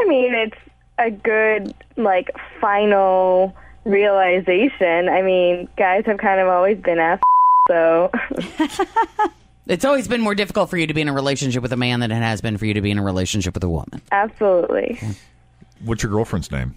I 0.00 0.04
mean 0.06 0.34
it's 0.34 0.56
a 0.98 1.10
good 1.10 1.74
like 1.96 2.30
final 2.60 3.54
realization. 3.84 5.08
I 5.08 5.22
mean, 5.22 5.68
guys 5.76 6.04
have 6.06 6.18
kind 6.18 6.40
of 6.40 6.48
always 6.48 6.78
been 6.78 6.98
ass 6.98 7.20
so 7.68 8.10
It's 9.66 9.84
always 9.84 10.08
been 10.08 10.20
more 10.20 10.34
difficult 10.34 10.70
for 10.70 10.76
you 10.76 10.88
to 10.88 10.94
be 10.94 11.00
in 11.02 11.08
a 11.08 11.12
relationship 11.12 11.62
with 11.62 11.72
a 11.72 11.76
man 11.76 12.00
than 12.00 12.10
it 12.10 12.16
has 12.16 12.40
been 12.40 12.58
for 12.58 12.66
you 12.66 12.74
to 12.74 12.80
be 12.80 12.90
in 12.90 12.98
a 12.98 13.02
relationship 13.02 13.54
with 13.54 13.62
a 13.62 13.68
woman. 13.68 14.02
absolutely. 14.10 14.98
What's 15.84 16.02
your 16.02 16.10
girlfriend's 16.10 16.50
name? 16.50 16.74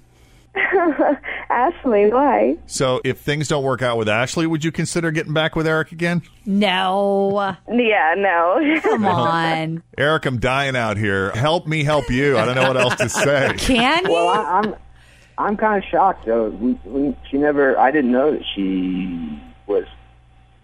Ashley, 1.50 2.12
why? 2.12 2.58
So, 2.66 3.02
if 3.04 3.20
things 3.20 3.48
don't 3.48 3.64
work 3.64 3.82
out 3.82 3.98
with 3.98 4.10
Ashley, 4.10 4.48
would 4.48 4.64
you 4.64 4.72
consider 4.72 5.12
getting 5.12 5.34
back 5.34 5.56
with 5.56 5.68
Eric 5.68 5.92
again? 5.92 6.22
No. 6.46 7.56
Yeah, 7.72 8.16
no. 8.18 8.80
Come 8.82 9.06
on. 9.06 9.84
Eric, 9.98 10.26
I'm 10.26 10.40
dying 10.40 10.76
out 10.76 10.98
here. 10.98 11.32
Help 11.32 11.68
me 11.68 11.84
help 11.84 12.10
you. 12.10 12.38
I 12.38 12.46
don't 12.46 12.56
know 12.56 12.68
what 12.68 12.78
else 12.78 12.96
to 12.96 13.10
say. 13.10 13.54
Can 13.58 14.04
Well, 14.10 14.30
I, 14.30 14.60
I'm 14.60 14.76
I'm 15.38 15.58
kind 15.58 15.84
of 15.84 15.90
shocked 15.90 16.26
though. 16.26 16.50
We, 16.50 16.80
we, 16.86 17.18
she 17.30 17.38
never. 17.38 17.78
I 17.78 17.92
didn't 17.92 18.12
know 18.12 18.32
that 18.32 18.44
she 18.56 19.42
was 19.68 19.86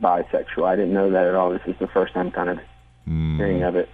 bisexual. 0.01 0.65
I 0.65 0.75
didn't 0.75 0.93
know 0.93 1.11
that 1.11 1.27
at 1.27 1.35
all. 1.35 1.51
This 1.51 1.61
is 1.67 1.75
the 1.79 1.87
first 1.87 2.13
time 2.13 2.31
kind 2.31 2.49
of 2.49 2.59
hmm. 3.05 3.37
hearing 3.37 3.63
of 3.63 3.75
it 3.75 3.89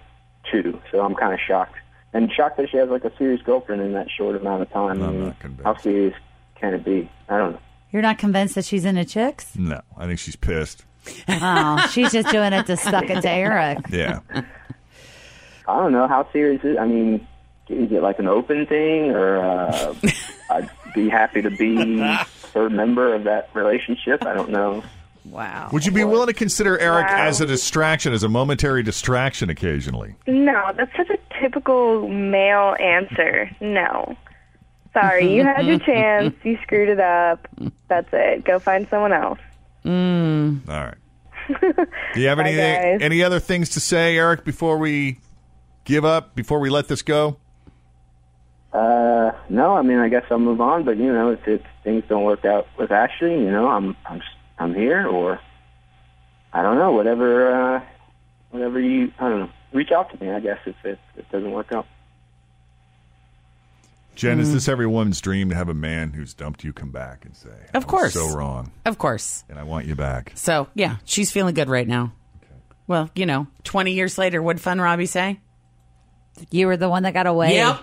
too. 0.50 0.80
So 0.92 1.00
I'm 1.00 1.14
kind 1.14 1.34
of 1.34 1.40
shocked 1.46 1.76
and 2.12 2.30
shocked 2.32 2.56
that 2.58 2.70
she 2.70 2.76
has 2.76 2.88
like 2.88 3.04
a 3.04 3.16
serious 3.16 3.42
girlfriend 3.42 3.82
in 3.82 3.92
that 3.94 4.08
short 4.10 4.36
amount 4.36 4.62
of 4.62 4.70
time. 4.70 5.02
I 5.02 5.10
mean, 5.10 5.34
how 5.64 5.76
serious 5.76 6.14
can 6.60 6.74
it 6.74 6.84
be? 6.84 7.10
I 7.28 7.38
don't 7.38 7.52
know. 7.52 7.60
You're 7.92 8.02
not 8.02 8.18
convinced 8.18 8.54
that 8.56 8.64
she's 8.64 8.84
into 8.84 9.04
chicks? 9.04 9.56
No, 9.56 9.80
I 9.96 10.06
think 10.06 10.18
she's 10.18 10.36
pissed. 10.36 10.84
Oh, 11.28 11.86
she's 11.90 12.12
just 12.12 12.28
doing 12.30 12.52
it 12.52 12.66
to 12.66 12.76
suck 12.76 13.08
it 13.08 13.22
to 13.22 13.30
Eric. 13.30 13.78
Yeah. 13.90 14.20
I 15.66 15.76
don't 15.80 15.92
know 15.92 16.06
how 16.08 16.26
serious 16.32 16.60
it. 16.64 16.78
I 16.78 16.86
mean, 16.86 17.26
is 17.68 17.92
it 17.92 18.02
like 18.02 18.18
an 18.18 18.26
open 18.26 18.66
thing, 18.66 19.10
or 19.10 19.38
uh, 19.38 19.94
I'd 20.50 20.70
be 20.94 21.08
happy 21.08 21.42
to 21.42 21.50
be 21.50 22.16
third 22.52 22.72
member 22.72 23.14
of 23.14 23.24
that 23.24 23.50
relationship? 23.54 24.24
I 24.24 24.32
don't 24.34 24.50
know. 24.50 24.82
Wow. 25.26 25.68
Would 25.72 25.84
you 25.84 25.92
be 25.92 26.04
willing 26.04 26.28
to 26.28 26.32
consider 26.32 26.78
Eric 26.78 27.06
Wow. 27.08 27.26
as 27.26 27.42
a 27.42 27.46
distraction, 27.46 28.14
as 28.14 28.22
a 28.22 28.30
momentary 28.30 28.82
distraction 28.82 29.50
occasionally? 29.50 30.14
No, 30.26 30.72
that's 30.74 30.94
such 30.96 31.10
a 31.10 31.18
typical 31.40 32.08
male 32.08 32.74
answer. 32.80 33.50
No. 33.60 34.16
Sorry, 35.00 35.34
you 35.34 35.44
had 35.44 35.66
your 35.66 35.78
chance. 35.90 36.34
You 36.42 36.58
screwed 36.62 36.88
it 36.88 37.00
up. 37.00 37.46
That's 37.88 38.08
it. 38.12 38.44
Go 38.44 38.58
find 38.58 38.86
someone 38.88 39.12
else. 39.12 39.38
Mm. 39.84 40.68
All 40.68 40.84
right. 40.84 40.94
Do 42.14 42.20
you 42.20 42.28
have 42.28 42.38
Bye, 42.38 42.44
anything, 42.48 42.82
guys. 42.82 42.98
any 43.02 43.22
other 43.22 43.40
things 43.40 43.70
to 43.70 43.80
say, 43.80 44.16
Eric, 44.16 44.44
before 44.44 44.76
we 44.78 45.18
give 45.84 46.04
up, 46.04 46.34
before 46.34 46.60
we 46.60 46.68
let 46.68 46.88
this 46.88 47.02
go? 47.02 47.38
Uh, 48.72 49.30
no, 49.48 49.74
I 49.74 49.82
mean, 49.82 49.98
I 49.98 50.08
guess 50.10 50.24
I'll 50.30 50.38
move 50.38 50.60
on. 50.60 50.84
But 50.84 50.98
you 50.98 51.10
know, 51.12 51.30
if, 51.30 51.46
if 51.48 51.62
things 51.84 52.04
don't 52.08 52.24
work 52.24 52.44
out 52.44 52.66
with 52.78 52.90
Ashley, 52.90 53.32
you 53.32 53.50
know, 53.50 53.68
I'm 53.68 53.96
I'm 54.06 54.20
I'm 54.58 54.74
here, 54.74 55.06
or 55.06 55.40
I 56.52 56.62
don't 56.62 56.76
know, 56.76 56.92
whatever, 56.92 57.76
uh, 57.76 57.82
whatever 58.50 58.78
you, 58.78 59.10
I 59.18 59.28
don't 59.28 59.38
know, 59.40 59.50
reach 59.72 59.90
out 59.90 60.10
to 60.10 60.22
me. 60.22 60.30
I 60.30 60.40
guess 60.40 60.58
if 60.66 60.76
it, 60.84 60.98
if 61.14 61.20
it 61.20 61.30
doesn't 61.32 61.50
work 61.50 61.72
out. 61.72 61.86
Jen, 64.18 64.38
Mm. 64.38 64.40
is 64.40 64.52
this 64.52 64.66
every 64.68 64.86
woman's 64.88 65.20
dream 65.20 65.48
to 65.50 65.54
have 65.54 65.68
a 65.68 65.74
man 65.74 66.12
who's 66.12 66.34
dumped 66.34 66.64
you 66.64 66.72
come 66.72 66.90
back 66.90 67.24
and 67.24 67.36
say, 67.36 67.50
Of 67.72 67.86
course. 67.86 68.14
so 68.14 68.34
wrong, 68.36 68.72
Of 68.84 68.98
course. 68.98 69.44
and 69.48 69.58
I 69.58 69.62
want 69.62 69.86
you 69.86 69.94
back? 69.94 70.32
So, 70.34 70.66
yeah, 70.74 70.96
she's 71.04 71.30
feeling 71.30 71.54
good 71.54 71.68
right 71.68 71.86
now. 71.86 72.12
Well, 72.88 73.10
you 73.14 73.26
know, 73.26 73.46
20 73.62 73.92
years 73.92 74.18
later, 74.18 74.42
what'd 74.42 74.60
Fun 74.60 74.80
Robbie 74.80 75.06
say? 75.06 75.38
You 76.50 76.66
were 76.66 76.76
the 76.76 76.88
one 76.88 77.04
that 77.04 77.14
got 77.14 77.26
away. 77.28 77.54
Yep. 77.54 77.78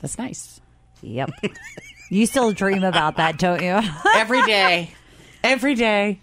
That's 0.00 0.18
nice. 0.18 0.60
Yep. 1.02 1.30
you 2.10 2.26
still 2.26 2.50
dream 2.52 2.82
about 2.82 3.16
that, 3.18 3.38
don't 3.38 3.62
you? 3.62 3.78
Every 4.16 4.42
day. 4.42 4.92
Every 5.44 5.74
day. 5.76 6.18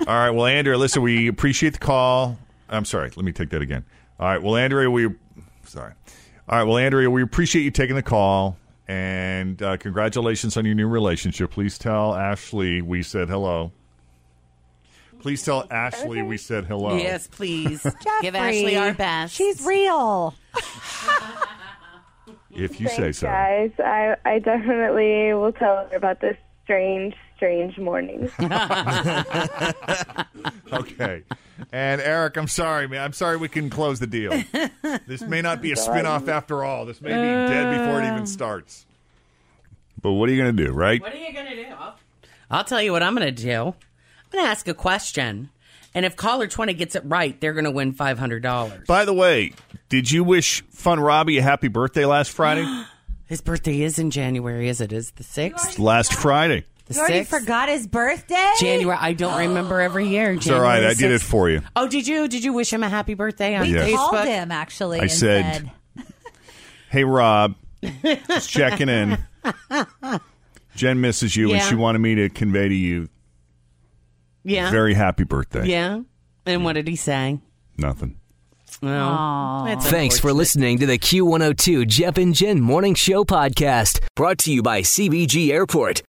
All 0.00 0.06
right. 0.06 0.30
Well, 0.30 0.46
Andrea, 0.46 0.78
listen, 0.78 1.02
we 1.02 1.28
appreciate 1.28 1.74
the 1.74 1.78
call. 1.78 2.38
I'm 2.68 2.84
sorry. 2.84 3.10
Let 3.14 3.24
me 3.24 3.30
take 3.32 3.50
that 3.50 3.62
again. 3.62 3.84
All 4.18 4.26
right. 4.26 4.42
Well, 4.42 4.56
Andrea, 4.56 4.90
we 4.90 5.10
sorry. 5.66 5.92
All 6.48 6.58
right. 6.58 6.64
Well, 6.64 6.78
Andrea, 6.78 7.10
we 7.10 7.22
appreciate 7.22 7.62
you 7.62 7.70
taking 7.70 7.96
the 7.96 8.02
call 8.02 8.56
and 8.88 9.62
uh, 9.62 9.76
congratulations 9.76 10.56
on 10.56 10.64
your 10.64 10.74
new 10.74 10.88
relationship. 10.88 11.50
Please 11.50 11.78
tell 11.78 12.14
Ashley 12.14 12.82
we 12.82 13.02
said 13.02 13.28
hello. 13.28 13.72
Please 15.20 15.44
tell 15.44 15.66
Ashley 15.70 16.20
we 16.22 16.36
said 16.36 16.64
hello. 16.64 16.96
Yes, 16.96 17.28
please. 17.28 17.86
Give 18.22 18.34
Ashley 18.34 18.76
our 18.76 18.92
best. 18.92 19.34
She's 19.34 19.64
real. 19.64 20.34
If 22.50 22.80
you 22.80 22.88
say 22.88 23.12
so. 23.12 23.28
guys. 23.28 23.70
I 23.78 24.16
I 24.24 24.38
definitely 24.40 25.32
will 25.32 25.52
tell 25.52 25.86
her 25.86 25.96
about 25.96 26.20
this 26.20 26.36
strange, 26.64 27.14
strange 27.42 27.76
morning. 27.78 28.30
Okay. 30.72 31.22
And 31.70 32.00
Eric, 32.00 32.38
I'm 32.38 32.48
sorry, 32.48 32.88
man. 32.88 33.02
I'm 33.02 33.12
sorry 33.12 33.36
we 33.36 33.46
couldn't 33.46 33.70
close 33.70 34.00
the 34.00 34.06
deal. 34.06 34.32
This 35.06 35.20
may 35.20 35.42
not 35.42 35.60
be 35.60 35.70
a 35.70 35.76
spin-off 35.86 36.28
after 36.28 36.64
all. 36.64 36.86
This 36.86 37.02
may 37.02 37.10
be 37.10 37.14
dead 37.14 37.78
before 37.78 38.00
it 38.00 38.06
even 38.06 38.20
um. 38.20 38.26
starts. 38.26 38.86
But 40.00 40.12
what 40.12 40.30
are 40.30 40.32
you 40.32 40.42
going 40.42 40.56
to 40.56 40.64
do, 40.64 40.72
right? 40.72 41.00
What 41.00 41.12
are 41.12 41.18
you 41.18 41.30
going 41.32 41.46
to 41.46 41.54
do? 41.54 41.66
I'll, 41.78 41.96
I'll 42.50 42.64
tell 42.64 42.80
you 42.80 42.90
what 42.90 43.02
I'm 43.02 43.14
going 43.14 43.32
to 43.32 43.42
do. 43.42 43.52
I'm 43.52 44.30
going 44.32 44.44
to 44.44 44.50
ask 44.50 44.66
a 44.66 44.72
question. 44.74 45.50
And 45.94 46.06
if 46.06 46.16
caller 46.16 46.46
20 46.46 46.72
gets 46.72 46.94
it 46.94 47.02
right, 47.04 47.38
they're 47.38 47.52
going 47.52 47.66
to 47.66 47.70
win 47.70 47.92
$500. 47.92 48.86
By 48.86 49.04
the 49.04 49.12
way, 49.12 49.52
did 49.90 50.10
you 50.10 50.24
wish 50.24 50.62
Fun 50.70 50.98
Robbie 50.98 51.36
a 51.36 51.42
happy 51.42 51.68
birthday 51.68 52.06
last 52.06 52.30
Friday? 52.30 52.64
His 53.26 53.42
birthday 53.42 53.82
is 53.82 53.98
in 53.98 54.10
January, 54.10 54.68
is 54.68 54.80
it? 54.80 54.90
Is 54.92 55.10
the 55.12 55.24
6th? 55.24 55.78
last 55.78 56.14
Friday. 56.14 56.64
The 56.94 57.00
You 57.00 57.00
already 57.06 57.20
6th? 57.24 57.26
forgot 57.40 57.68
his 57.68 57.86
birthday? 57.86 58.52
January. 58.60 58.98
I 59.00 59.12
don't 59.12 59.38
remember 59.38 59.80
every 59.80 60.08
year. 60.08 60.32
It's 60.32 60.48
all 60.48 60.60
right. 60.60 60.76
January 60.76 60.90
I 60.90 60.94
did 60.94 61.10
it 61.12 61.20
6th. 61.20 61.24
for 61.24 61.50
you. 61.50 61.62
Oh, 61.76 61.86
did 61.88 62.06
you? 62.06 62.28
Did 62.28 62.44
you 62.44 62.52
wish 62.52 62.72
him 62.72 62.82
a 62.82 62.88
happy 62.88 63.14
birthday 63.14 63.54
on 63.54 63.62
We 63.66 63.74
Yes. 63.74 63.94
called 63.96 64.26
him, 64.26 64.50
actually, 64.52 64.98
I 64.98 65.02
and 65.02 65.10
said- 65.10 65.70
said, 65.96 66.06
Hey, 66.90 67.04
Rob, 67.04 67.54
just 67.82 68.50
checking 68.50 68.88
in. 68.88 69.18
Jen 70.76 71.00
misses 71.00 71.34
you, 71.36 71.48
and 71.50 71.58
Yeah. 71.58 71.68
she 71.68 71.74
wanted 71.74 71.98
me 72.00 72.14
to 72.16 72.28
convey 72.28 72.68
to 72.68 72.74
you 72.74 73.08
Yeah. 74.44 74.70
very 74.70 74.94
happy 74.94 75.24
birthday. 75.24 75.66
Yeah. 75.66 76.00
And 76.46 76.64
what 76.64 76.74
did 76.74 76.88
he 76.88 76.96
say? 76.96 77.38
Nothing. 77.78 78.16
Well, 78.82 79.64
that's 79.66 79.86
Thanks 79.88 80.18
for 80.18 80.32
listening 80.32 80.78
to 80.78 80.86
the 80.86 80.98
Q102 80.98 81.86
Jeff 81.86 82.16
and 82.18 82.34
Jen 82.34 82.60
Morning 82.60 82.94
Show 82.94 83.22
podcast, 83.24 84.00
brought 84.16 84.38
to 84.38 84.52
you 84.52 84.60
by 84.62 84.80
CVG 84.82 85.52
Airport. 85.52 86.02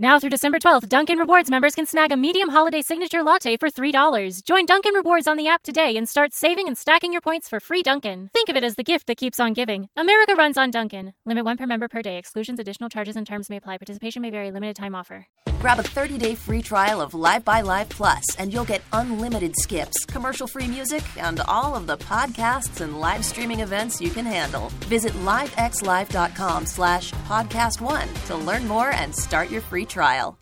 Now 0.00 0.20
through 0.20 0.30
December 0.30 0.60
12th, 0.60 0.88
Dunkin' 0.88 1.18
Rewards 1.18 1.50
members 1.50 1.74
can 1.74 1.84
snag 1.84 2.12
a 2.12 2.16
medium 2.16 2.50
holiday 2.50 2.82
signature 2.82 3.24
latte 3.24 3.56
for 3.56 3.68
$3. 3.68 4.44
Join 4.44 4.64
Dunkin' 4.64 4.94
Rewards 4.94 5.26
on 5.26 5.36
the 5.36 5.48
app 5.48 5.64
today 5.64 5.96
and 5.96 6.08
start 6.08 6.32
saving 6.32 6.68
and 6.68 6.78
stacking 6.78 7.10
your 7.10 7.20
points 7.20 7.48
for 7.48 7.58
free 7.58 7.82
Dunkin'. 7.82 8.30
Think 8.32 8.48
of 8.48 8.54
it 8.54 8.62
as 8.62 8.76
the 8.76 8.84
gift 8.84 9.08
that 9.08 9.16
keeps 9.16 9.40
on 9.40 9.54
giving. 9.54 9.88
America 9.96 10.36
runs 10.36 10.56
on 10.56 10.70
Dunkin'. 10.70 11.14
Limit 11.26 11.44
one 11.44 11.56
per 11.56 11.66
member 11.66 11.88
per 11.88 12.00
day. 12.00 12.16
Exclusions, 12.16 12.60
additional 12.60 12.88
charges, 12.88 13.16
and 13.16 13.26
terms 13.26 13.50
may 13.50 13.56
apply. 13.56 13.78
Participation 13.78 14.22
may 14.22 14.30
vary. 14.30 14.52
Limited 14.52 14.76
time 14.76 14.94
offer. 14.94 15.26
Grab 15.58 15.80
a 15.80 15.82
30-day 15.82 16.36
free 16.36 16.62
trial 16.62 17.00
of 17.00 17.14
Live 17.14 17.44
by 17.44 17.62
Live 17.62 17.88
Plus, 17.88 18.36
and 18.36 18.52
you'll 18.52 18.64
get 18.64 18.80
unlimited 18.92 19.56
skips, 19.56 20.04
commercial-free 20.04 20.68
music, 20.68 21.02
and 21.16 21.40
all 21.48 21.74
of 21.74 21.88
the 21.88 21.96
podcasts 21.98 22.80
and 22.80 23.00
live 23.00 23.24
streaming 23.24 23.58
events 23.58 24.00
you 24.00 24.10
can 24.10 24.24
handle. 24.24 24.68
Visit 24.86 25.12
livexlive.com 25.24 26.66
slash 26.66 27.10
podcast 27.26 27.80
one 27.80 28.06
to 28.26 28.36
learn 28.36 28.68
more 28.68 28.92
and 28.92 29.12
start 29.12 29.50
your 29.50 29.60
free 29.60 29.84
trial. 29.88 30.38